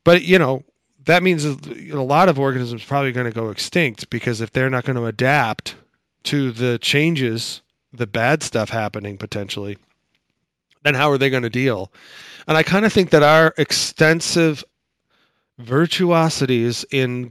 But 0.05 0.23
you 0.23 0.39
know 0.39 0.65
that 1.07 1.23
means 1.23 1.45
a 1.45 2.03
lot 2.03 2.29
of 2.29 2.39
organisms 2.39 2.85
probably 2.85 3.13
going 3.13 3.27
to 3.27 3.33
go 3.33 3.51
extinct 3.51 4.09
because 4.11 4.41
if 4.41 4.53
they're 4.53 4.71
not 4.71 4.85
going 4.85 4.97
to 4.97 5.05
adapt 5.05 5.75
to 6.25 6.51
the 6.51 6.79
changes, 6.79 7.61
the 7.93 8.07
bad 8.07 8.43
stuff 8.43 8.71
happening 8.71 9.19
potentially, 9.19 9.77
then 10.83 10.95
how 10.95 11.11
are 11.11 11.19
they 11.19 11.31
going 11.31 11.43
to 11.43 11.51
deal? 11.51 11.93
And 12.47 12.57
I 12.57 12.63
kind 12.63 12.85
of 12.85 12.93
think 12.93 13.11
that 13.11 13.23
our 13.23 13.55
extensive 13.59 14.65
virtuosities 15.61 16.85
in, 16.91 17.31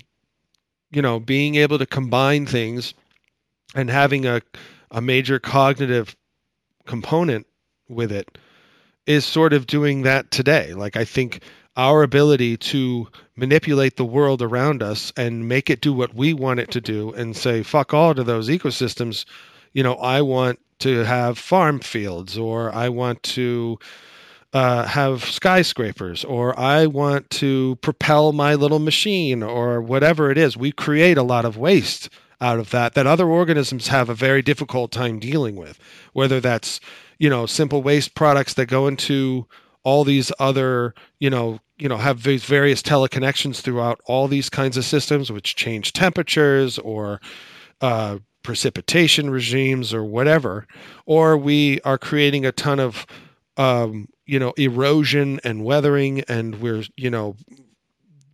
you 0.91 1.01
know, 1.01 1.19
being 1.19 1.55
able 1.55 1.80
to 1.80 1.86
combine 1.86 2.45
things 2.45 2.93
and 3.76 3.89
having 3.89 4.26
a, 4.26 4.41
a 4.91 5.01
major 5.01 5.39
cognitive 5.39 6.15
component 6.86 7.47
with 7.93 8.11
it 8.11 8.37
is 9.05 9.25
sort 9.25 9.53
of 9.53 9.67
doing 9.67 10.03
that 10.03 10.31
today. 10.31 10.73
Like, 10.73 10.95
I 10.95 11.05
think 11.05 11.41
our 11.75 12.03
ability 12.03 12.57
to 12.57 13.07
manipulate 13.35 13.97
the 13.97 14.05
world 14.05 14.41
around 14.41 14.83
us 14.83 15.11
and 15.17 15.47
make 15.47 15.69
it 15.69 15.81
do 15.81 15.91
what 15.91 16.13
we 16.13 16.33
want 16.33 16.59
it 16.59 16.69
to 16.71 16.81
do 16.81 17.11
and 17.13 17.35
say, 17.35 17.63
fuck 17.63 17.93
all 17.93 18.13
to 18.13 18.23
those 18.23 18.47
ecosystems. 18.49 19.25
You 19.73 19.83
know, 19.83 19.95
I 19.95 20.21
want 20.21 20.59
to 20.79 21.03
have 21.03 21.37
farm 21.37 21.79
fields 21.79 22.37
or 22.37 22.73
I 22.73 22.89
want 22.89 23.23
to 23.23 23.79
uh, 24.53 24.85
have 24.85 25.23
skyscrapers 25.23 26.23
or 26.23 26.57
I 26.59 26.85
want 26.85 27.29
to 27.31 27.77
propel 27.77 28.33
my 28.33 28.53
little 28.53 28.79
machine 28.79 29.41
or 29.41 29.81
whatever 29.81 30.29
it 30.29 30.37
is. 30.37 30.55
We 30.55 30.71
create 30.71 31.17
a 31.17 31.23
lot 31.23 31.45
of 31.45 31.57
waste 31.57 32.09
out 32.39 32.59
of 32.59 32.69
that 32.69 32.93
that 32.93 33.07
other 33.07 33.27
organisms 33.27 33.87
have 33.87 34.09
a 34.09 34.13
very 34.13 34.43
difficult 34.43 34.91
time 34.91 35.17
dealing 35.17 35.55
with, 35.55 35.79
whether 36.11 36.39
that's, 36.39 36.79
you 37.24 37.30
know, 37.30 37.45
simple 37.45 37.82
waste 37.82 38.15
products 38.15 38.55
that 38.55 38.65
go 38.65 38.86
into 38.86 39.47
all 39.84 40.03
these 40.03 40.30
other, 40.39 40.93
you 41.19 41.30
know, 41.30 41.57
you 41.78 41.88
know, 41.88 41.95
have 41.95 42.24
these 42.24 42.43
various 42.43 42.82
teleconnections 42.82 43.61
throughout 43.61 44.01
all 44.03 44.28
these 44.28 44.49
kinds 44.49 44.76
of 44.76 44.84
systems, 44.84 45.32
which 45.32 45.55
change 45.55 45.93
temperatures 45.93 46.78
or 46.80 47.21
uh, 47.80 48.17
precipitation 48.41 49.30
regimes 49.30 49.93
or 49.93 50.03
whatever, 50.03 50.67
or 51.05 51.38
we 51.38 51.80
are 51.86 51.97
creating 51.97 52.45
a 52.45 52.51
ton 52.51 52.78
of, 52.78 53.05
um, 53.55 54.09
you 54.26 54.38
know, 54.38 54.51
erosion 54.57 55.39
and 55.45 55.63
weathering, 55.63 56.26
and 56.28 56.59
we're, 56.59 56.84
you 56.97 57.09
know, 57.09 57.38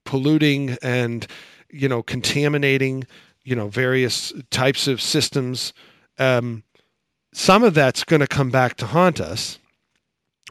polluting 0.04 0.76
and, 0.82 1.28
you 1.70 1.88
know, 1.88 2.02
contaminating, 2.02 3.06
you 3.44 3.56
know, 3.56 3.68
various 3.68 4.34
types 4.50 4.88
of 4.88 5.00
systems. 5.00 5.74
Um, 6.18 6.64
some 7.32 7.64
of 7.64 7.74
that's 7.74 8.04
going 8.04 8.20
to 8.20 8.28
come 8.28 8.50
back 8.50 8.76
to 8.76 8.88
haunt 8.88 9.20
us 9.20 9.60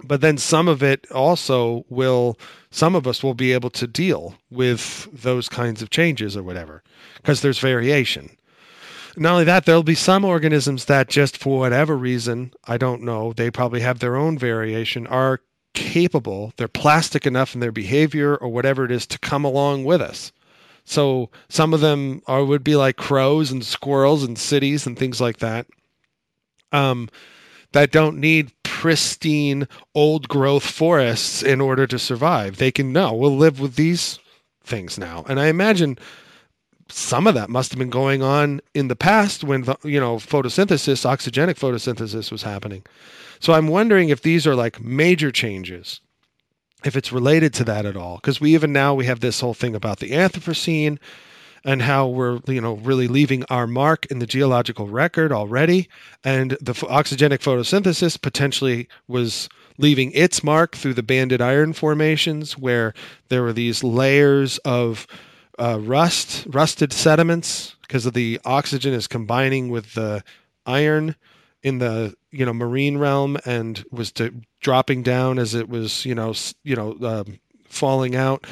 but 0.04 0.20
then 0.20 0.38
some 0.38 0.68
of 0.68 0.82
it 0.82 1.10
also 1.10 1.84
will 1.88 2.38
some 2.70 2.94
of 2.94 3.06
us 3.06 3.22
will 3.22 3.34
be 3.34 3.52
able 3.52 3.70
to 3.70 3.86
deal 3.86 4.34
with 4.50 5.08
those 5.12 5.48
kinds 5.48 5.82
of 5.82 5.90
changes 5.90 6.36
or 6.36 6.42
whatever 6.42 6.82
because 7.16 7.40
there's 7.40 7.58
variation. 7.58 8.30
Not 9.16 9.32
only 9.32 9.44
that 9.44 9.64
there'll 9.64 9.82
be 9.82 9.94
some 9.94 10.24
organisms 10.24 10.84
that 10.84 11.08
just 11.08 11.36
for 11.36 11.58
whatever 11.58 11.96
reason 11.96 12.52
i 12.66 12.76
don't 12.76 13.02
know 13.02 13.32
they 13.32 13.50
probably 13.50 13.80
have 13.80 13.98
their 13.98 14.16
own 14.16 14.38
variation 14.38 15.06
are 15.08 15.40
capable 15.74 16.52
they're 16.56 16.68
plastic 16.68 17.26
enough 17.26 17.54
in 17.54 17.60
their 17.60 17.72
behavior 17.72 18.36
or 18.36 18.48
whatever 18.48 18.84
it 18.84 18.90
is 18.90 19.06
to 19.06 19.18
come 19.18 19.44
along 19.44 19.84
with 19.84 20.00
us. 20.00 20.32
So 20.84 21.30
some 21.48 21.74
of 21.74 21.80
them 21.80 22.22
are 22.26 22.44
would 22.44 22.64
be 22.64 22.76
like 22.76 22.96
crows 22.96 23.50
and 23.50 23.64
squirrels 23.64 24.22
and 24.22 24.38
cities 24.38 24.86
and 24.86 24.98
things 24.98 25.20
like 25.20 25.38
that 25.38 25.66
um 26.72 27.08
that 27.72 27.90
don't 27.90 28.18
need 28.18 28.52
pristine 28.62 29.66
old 29.94 30.28
growth 30.28 30.64
forests 30.64 31.42
in 31.42 31.60
order 31.60 31.86
to 31.86 31.98
survive. 31.98 32.56
They 32.56 32.70
can 32.70 32.92
no, 32.92 33.12
we'll 33.12 33.36
live 33.36 33.60
with 33.60 33.74
these 33.74 34.18
things 34.62 34.98
now. 34.98 35.24
And 35.28 35.40
I 35.40 35.46
imagine 35.46 35.98
some 36.88 37.26
of 37.26 37.34
that 37.34 37.50
must 37.50 37.72
have 37.72 37.78
been 37.78 37.90
going 37.90 38.22
on 38.22 38.60
in 38.74 38.88
the 38.88 38.96
past 38.96 39.44
when 39.44 39.62
the, 39.62 39.76
you 39.82 40.00
know 40.00 40.16
photosynthesis, 40.16 41.04
oxygenic 41.04 41.58
photosynthesis 41.58 42.30
was 42.30 42.42
happening. 42.42 42.84
So 43.40 43.52
I'm 43.52 43.68
wondering 43.68 44.08
if 44.08 44.22
these 44.22 44.46
are 44.46 44.54
like 44.54 44.80
major 44.80 45.30
changes, 45.30 46.00
if 46.84 46.96
it's 46.96 47.12
related 47.12 47.52
to 47.54 47.64
that 47.64 47.84
at 47.84 47.96
all. 47.96 48.16
Because 48.16 48.40
we 48.40 48.54
even 48.54 48.72
now 48.72 48.94
we 48.94 49.06
have 49.06 49.20
this 49.20 49.40
whole 49.40 49.54
thing 49.54 49.74
about 49.74 49.98
the 49.98 50.10
Anthropocene 50.10 50.98
and 51.64 51.82
how 51.82 52.06
we're 52.06 52.40
you 52.46 52.60
know 52.60 52.74
really 52.74 53.08
leaving 53.08 53.44
our 53.44 53.66
mark 53.66 54.06
in 54.06 54.18
the 54.18 54.26
geological 54.26 54.88
record 54.88 55.32
already. 55.32 55.88
And 56.24 56.52
the 56.60 56.72
oxygenic 56.72 57.38
photosynthesis 57.38 58.20
potentially 58.20 58.88
was 59.06 59.48
leaving 59.78 60.12
its 60.12 60.42
mark 60.42 60.76
through 60.76 60.94
the 60.94 61.02
banded 61.02 61.40
iron 61.40 61.72
formations 61.72 62.58
where 62.58 62.92
there 63.28 63.42
were 63.42 63.52
these 63.52 63.84
layers 63.84 64.58
of 64.58 65.06
uh, 65.58 65.78
rust 65.80 66.46
rusted 66.50 66.92
sediments 66.92 67.76
because 67.82 68.06
of 68.06 68.14
the 68.14 68.40
oxygen 68.44 68.92
is 68.92 69.06
combining 69.06 69.68
with 69.68 69.94
the 69.94 70.22
iron 70.66 71.16
in 71.62 71.78
the 71.78 72.14
you 72.30 72.44
know 72.44 72.52
marine 72.52 72.98
realm 72.98 73.36
and 73.44 73.84
was 73.90 74.12
to, 74.12 74.32
dropping 74.60 75.02
down 75.02 75.38
as 75.38 75.54
it 75.54 75.68
was 75.68 76.04
you 76.04 76.14
know 76.14 76.34
you 76.62 76.76
know 76.76 76.92
uh, 77.02 77.24
falling 77.64 78.14
out 78.14 78.46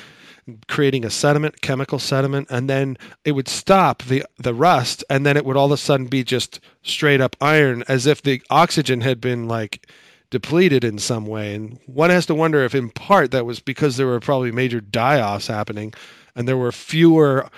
creating 0.68 1.05
a 1.05 1.11
sediment, 1.11 1.61
chemical 1.61 1.99
sediment, 1.99 2.47
and 2.51 2.70
then 2.70 2.97
it 3.24 3.32
would 3.32 3.49
stop 3.49 4.03
the 4.05 4.24
the 4.38 4.55
rust, 4.55 5.03
and 5.11 5.26
then 5.26 5.36
it 5.36 5.44
would 5.44 5.57
all 5.57 5.66
of 5.66 5.72
a 5.72 5.76
sudden 5.76 6.07
be 6.07 6.22
just 6.22 6.61
straight 6.82 7.20
up 7.20 7.36
iron, 7.40 7.82
as 7.88 8.07
if 8.07 8.22
the 8.22 8.42
oxygen 8.51 9.01
had 9.01 9.20
been 9.20 9.49
like 9.49 9.86
depleted 10.30 10.84
in 10.84 10.99
some 10.99 11.26
way. 11.26 11.55
And 11.55 11.78
one 11.86 12.11
has 12.11 12.26
to 12.26 12.34
wonder 12.34 12.64
if, 12.64 12.74
in 12.74 12.90
part, 12.90 13.30
that 13.30 13.47
was 13.47 13.61
because 13.61 13.97
there 13.97 14.07
were 14.07 14.20
probably 14.20 14.53
major 14.53 14.80
die-offs 14.80 15.47
happening, 15.47 15.94
and 16.34 16.47
there 16.47 16.57
were 16.57 16.72
fewer, 16.72 17.49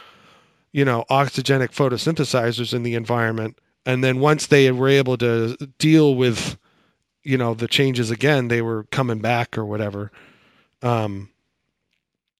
you 0.73 0.85
know, 0.85 1.05
oxygenic 1.11 1.71
photosynthesizers 1.71 2.73
in 2.73 2.83
the 2.83 2.95
environment. 2.95 3.59
And 3.87 4.05
then 4.05 4.21
once 4.21 4.47
they 4.47 4.71
were 4.71 4.89
able 4.89 5.17
to 5.19 5.57
deal 5.79 6.15
with, 6.15 6.59
you 7.23 7.39
know, 7.39 7.55
the 7.55 7.69
changes 7.69 8.11
again, 8.11 8.49
they 8.49 8.61
were 8.61 8.85
coming 8.85 9.21
back 9.21 9.57
or 9.57 9.65
whatever. 9.65 10.13
Um, 10.83 11.31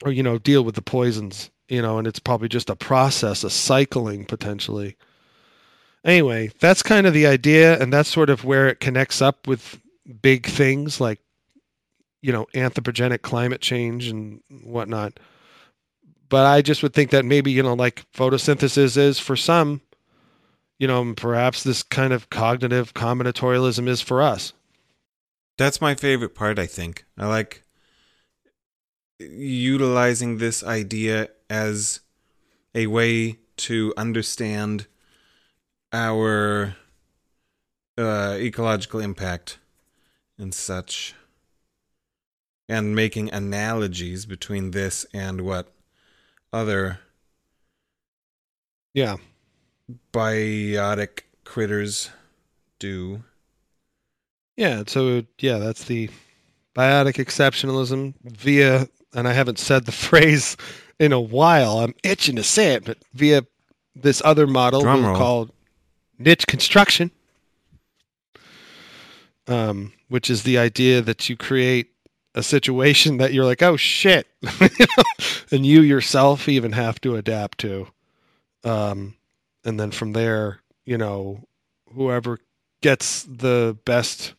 or 0.05 0.13
you 0.13 0.23
know 0.23 0.39
deal 0.39 0.63
with 0.63 0.75
the 0.75 0.83
poisons 0.83 1.51
you 1.69 1.83
know 1.83 1.99
and 1.99 2.07
it's 2.07 2.19
probably 2.19 2.49
just 2.49 2.71
a 2.71 2.77
process 2.77 3.45
a 3.45 3.51
cycling 3.51 4.25
potentially. 4.25 4.97
Anyway 6.05 6.51
that's 6.61 6.83
kind 6.83 7.07
of 7.07 7.13
the 7.15 7.27
idea 7.27 7.81
and 7.81 7.93
that's 7.93 8.09
sort 8.09 8.31
of 8.31 8.45
where 8.45 8.69
it 8.69 8.81
connects 8.81 9.21
up 9.21 9.47
with 9.47 9.81
big 10.23 10.47
things 10.47 11.01
like 11.01 11.21
you 12.23 12.33
know 12.33 12.47
anthropogenic 12.55 13.23
climate 13.23 13.61
change 13.61 14.09
and 14.09 14.41
whatnot. 14.63 15.19
But 16.29 16.47
i 16.47 16.63
just 16.63 16.83
would 16.83 16.95
think 16.95 17.11
that 17.11 17.25
maybe 17.25 17.51
you 17.51 17.63
know 17.63 17.75
like 17.75 18.05
photosynthesis 18.13 18.97
is 18.97 19.19
for 19.19 19.37
some 19.37 19.81
you 20.79 20.87
know 20.87 21.15
perhaps 21.15 21.63
this 21.65 21.83
kind 21.83 22.13
of 22.13 22.31
cognitive 22.31 22.95
combinatorialism 22.95 23.89
is 23.89 24.01
for 24.01 24.23
us. 24.23 24.53
That's 25.57 25.81
my 25.81 25.97
favorite 25.97 26.35
part 26.37 26.59
i 26.59 26.67
think. 26.67 27.05
I 27.19 27.27
like 27.27 27.65
utilizing 29.19 30.39
this 30.39 30.63
idea 30.63 31.29
as 31.51 32.01
a 32.75 32.87
way 32.87 33.39
to 33.57 33.93
understand 33.97 34.87
our 35.93 36.77
uh, 37.97 38.37
ecological 38.39 39.01
impact 39.01 39.59
and 40.39 40.55
such, 40.55 41.15
and 42.69 42.95
making 42.95 43.33
analogies 43.33 44.27
between 44.27 44.71
this 44.71 45.05
and 45.13 45.41
what 45.41 45.73
other 46.53 47.01
yeah 48.95 49.17
biotic 50.13 51.23
critters 51.45 52.11
do. 52.79 53.23
Yeah, 54.57 54.83
so 54.87 55.25
yeah, 55.39 55.59
that's 55.59 55.85
the 55.85 56.11
biotic 56.77 57.15
exceptionalism 57.15 58.15
via 58.23 58.89
and 59.15 59.29
I 59.29 59.33
haven't 59.33 59.59
said 59.59 59.87
the 59.87 59.93
phrase 60.07 60.57
in 60.99 61.13
a 61.13 61.21
while. 61.21 61.79
I'm 61.79 61.95
itching 62.03 62.37
to 62.37 62.43
say 62.43 62.75
it, 62.75 62.85
but 62.85 62.99
via 63.15 63.43
this 63.95 64.23
other 64.25 64.47
model 64.47 64.83
called 65.17 65.51
niche 66.19 66.47
construction, 66.47 67.11
um, 69.47 69.93
which 70.09 70.31
is 70.31 70.43
the 70.43 70.59
idea 70.59 71.01
that 71.03 71.29
you 71.29 71.37
create 71.37 71.93
a 72.35 72.43
situation 72.43 73.17
that 73.17 73.33
you're 73.33 73.45
like, 73.45 73.63
oh 73.63 73.77
shit, 73.77 74.27
and 75.51 75.67
you 75.67 75.81
yourself 75.83 76.49
even 76.49 76.73
have 76.73 77.01
to 77.01 77.17
adapt 77.17 77.59
to. 77.59 77.89
Um, 78.65 79.17
and 79.65 79.79
then 79.79 79.91
from 79.91 80.13
there, 80.13 80.61
you 80.85 80.99
know, 80.99 81.45
whoever 81.95 82.39
gets 82.81 83.25
the 83.25 83.77
best 83.85 84.35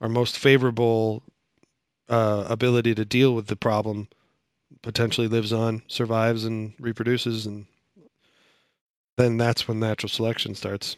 or 0.00 0.08
most 0.08 0.38
favorable 0.38 1.22
uh, 2.10 2.44
ability 2.48 2.94
to 2.96 3.04
deal 3.04 3.34
with 3.34 3.46
the 3.46 3.56
problem 3.56 4.08
potentially 4.82 5.28
lives 5.28 5.52
on, 5.52 5.82
survives, 5.86 6.44
and 6.44 6.74
reproduces, 6.78 7.46
and 7.46 7.66
then 9.16 9.36
that's 9.36 9.68
when 9.68 9.80
natural 9.80 10.10
selection 10.10 10.54
starts. 10.54 10.96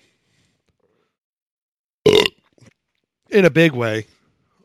In 3.30 3.44
a 3.44 3.50
big 3.50 3.72
way, 3.72 4.06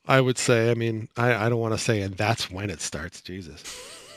I 0.08 0.22
would 0.22 0.38
say. 0.38 0.72
I 0.72 0.74
mean, 0.74 1.08
I, 1.16 1.34
I 1.46 1.50
don't 1.50 1.60
want 1.60 1.74
to 1.74 1.78
say, 1.80 2.02
and 2.02 2.16
that's 2.16 2.52
when 2.52 2.70
it 2.70 2.82
starts. 2.82 3.22
Jesus. 3.22 3.64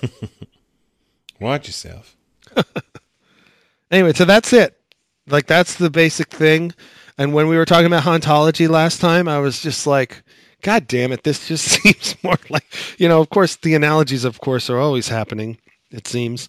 Watch 1.40 1.66
yourself. 1.68 2.16
anyway, 3.90 4.12
so 4.12 4.24
that's 4.24 4.52
it. 4.52 4.78
Like, 5.26 5.46
that's 5.46 5.76
the 5.76 5.90
basic 5.90 6.28
thing. 6.28 6.74
And 7.16 7.32
when 7.32 7.48
we 7.48 7.56
were 7.56 7.64
talking 7.64 7.86
about 7.86 8.02
hauntology 8.02 8.68
last 8.68 9.00
time, 9.00 9.28
I 9.28 9.38
was 9.38 9.62
just 9.62 9.86
like, 9.86 10.22
God 10.62 10.86
damn 10.86 11.12
it! 11.12 11.24
This 11.24 11.48
just 11.48 11.64
seems 11.82 12.16
more 12.22 12.38
like 12.48 12.64
you 12.98 13.08
know. 13.08 13.20
Of 13.20 13.30
course, 13.30 13.56
the 13.56 13.74
analogies, 13.74 14.24
of 14.24 14.40
course, 14.40 14.70
are 14.70 14.78
always 14.78 15.08
happening. 15.08 15.58
It 15.90 16.06
seems, 16.06 16.48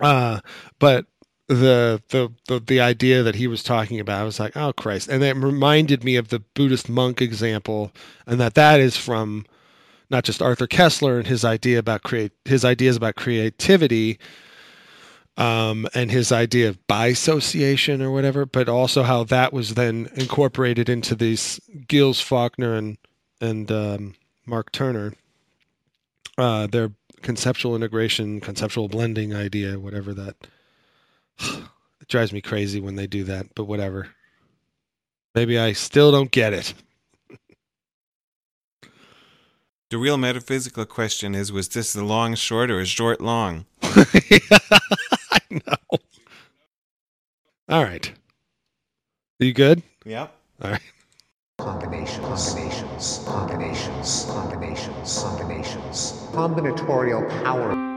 uh, 0.00 0.40
but 0.78 1.06
the, 1.48 2.02
the 2.08 2.32
the 2.48 2.60
the 2.60 2.80
idea 2.80 3.22
that 3.22 3.34
he 3.34 3.46
was 3.46 3.62
talking 3.62 4.00
about, 4.00 4.20
I 4.20 4.24
was 4.24 4.40
like, 4.40 4.56
oh 4.56 4.72
Christ! 4.72 5.08
And 5.08 5.22
that 5.22 5.36
reminded 5.36 6.04
me 6.04 6.16
of 6.16 6.28
the 6.28 6.40
Buddhist 6.40 6.88
monk 6.88 7.20
example, 7.20 7.92
and 8.26 8.40
that 8.40 8.54
that 8.54 8.80
is 8.80 8.96
from 8.96 9.44
not 10.10 10.24
just 10.24 10.42
Arthur 10.42 10.66
Koestler 10.66 11.18
and 11.18 11.26
his 11.26 11.44
idea 11.44 11.78
about 11.78 12.02
create 12.02 12.32
his 12.44 12.64
ideas 12.64 12.96
about 12.96 13.16
creativity, 13.16 14.18
um, 15.36 15.86
and 15.94 16.10
his 16.10 16.30
idea 16.30 16.68
of 16.68 16.86
bisociation 16.86 18.02
or 18.02 18.10
whatever, 18.10 18.44
but 18.44 18.68
also 18.68 19.02
how 19.02 19.24
that 19.24 19.52
was 19.52 19.74
then 19.74 20.08
incorporated 20.14 20.88
into 20.88 21.14
these 21.14 21.60
Gilles 21.90 22.20
Fauconnier 22.20 22.74
and 22.74 22.98
and 23.40 23.72
um, 23.72 24.14
Mark 24.46 24.70
Turner, 24.70 25.14
uh, 26.38 26.68
their 26.68 26.92
conceptual 27.22 27.74
integration, 27.74 28.40
conceptual 28.40 28.88
blending 28.88 29.34
idea, 29.34 29.78
whatever 29.80 30.14
that. 30.14 30.36
it 31.40 32.08
drives 32.08 32.32
me 32.32 32.40
crazy 32.40 32.80
when 32.80 32.94
they 32.94 33.06
do 33.06 33.24
that, 33.24 33.46
but 33.54 33.64
whatever. 33.64 34.08
Maybe 35.34 35.58
I 35.58 35.72
still 35.72 36.12
don't 36.12 36.30
get 36.30 36.52
it. 36.52 36.74
The 39.90 39.98
real 39.98 40.16
metaphysical 40.16 40.86
question 40.86 41.34
is 41.34 41.52
was 41.52 41.68
this 41.68 41.94
a 41.94 42.04
long 42.04 42.34
short 42.34 42.70
or 42.70 42.80
a 42.80 42.86
short 42.86 43.20
long? 43.20 43.66
I 47.68 47.72
know. 47.72 47.78
All 47.78 47.84
right. 47.84 48.12
Are 49.40 49.44
you 49.44 49.52
good? 49.52 49.82
Yep. 50.04 50.34
All 50.62 50.70
right. 50.70 50.80
Combinations, 51.58 52.24
combinations, 52.24 53.24
combinations, 53.26 54.26
combinations, 54.30 55.18
combinations. 55.22 56.12
Combinatorial 56.32 57.28
power. 57.44 57.91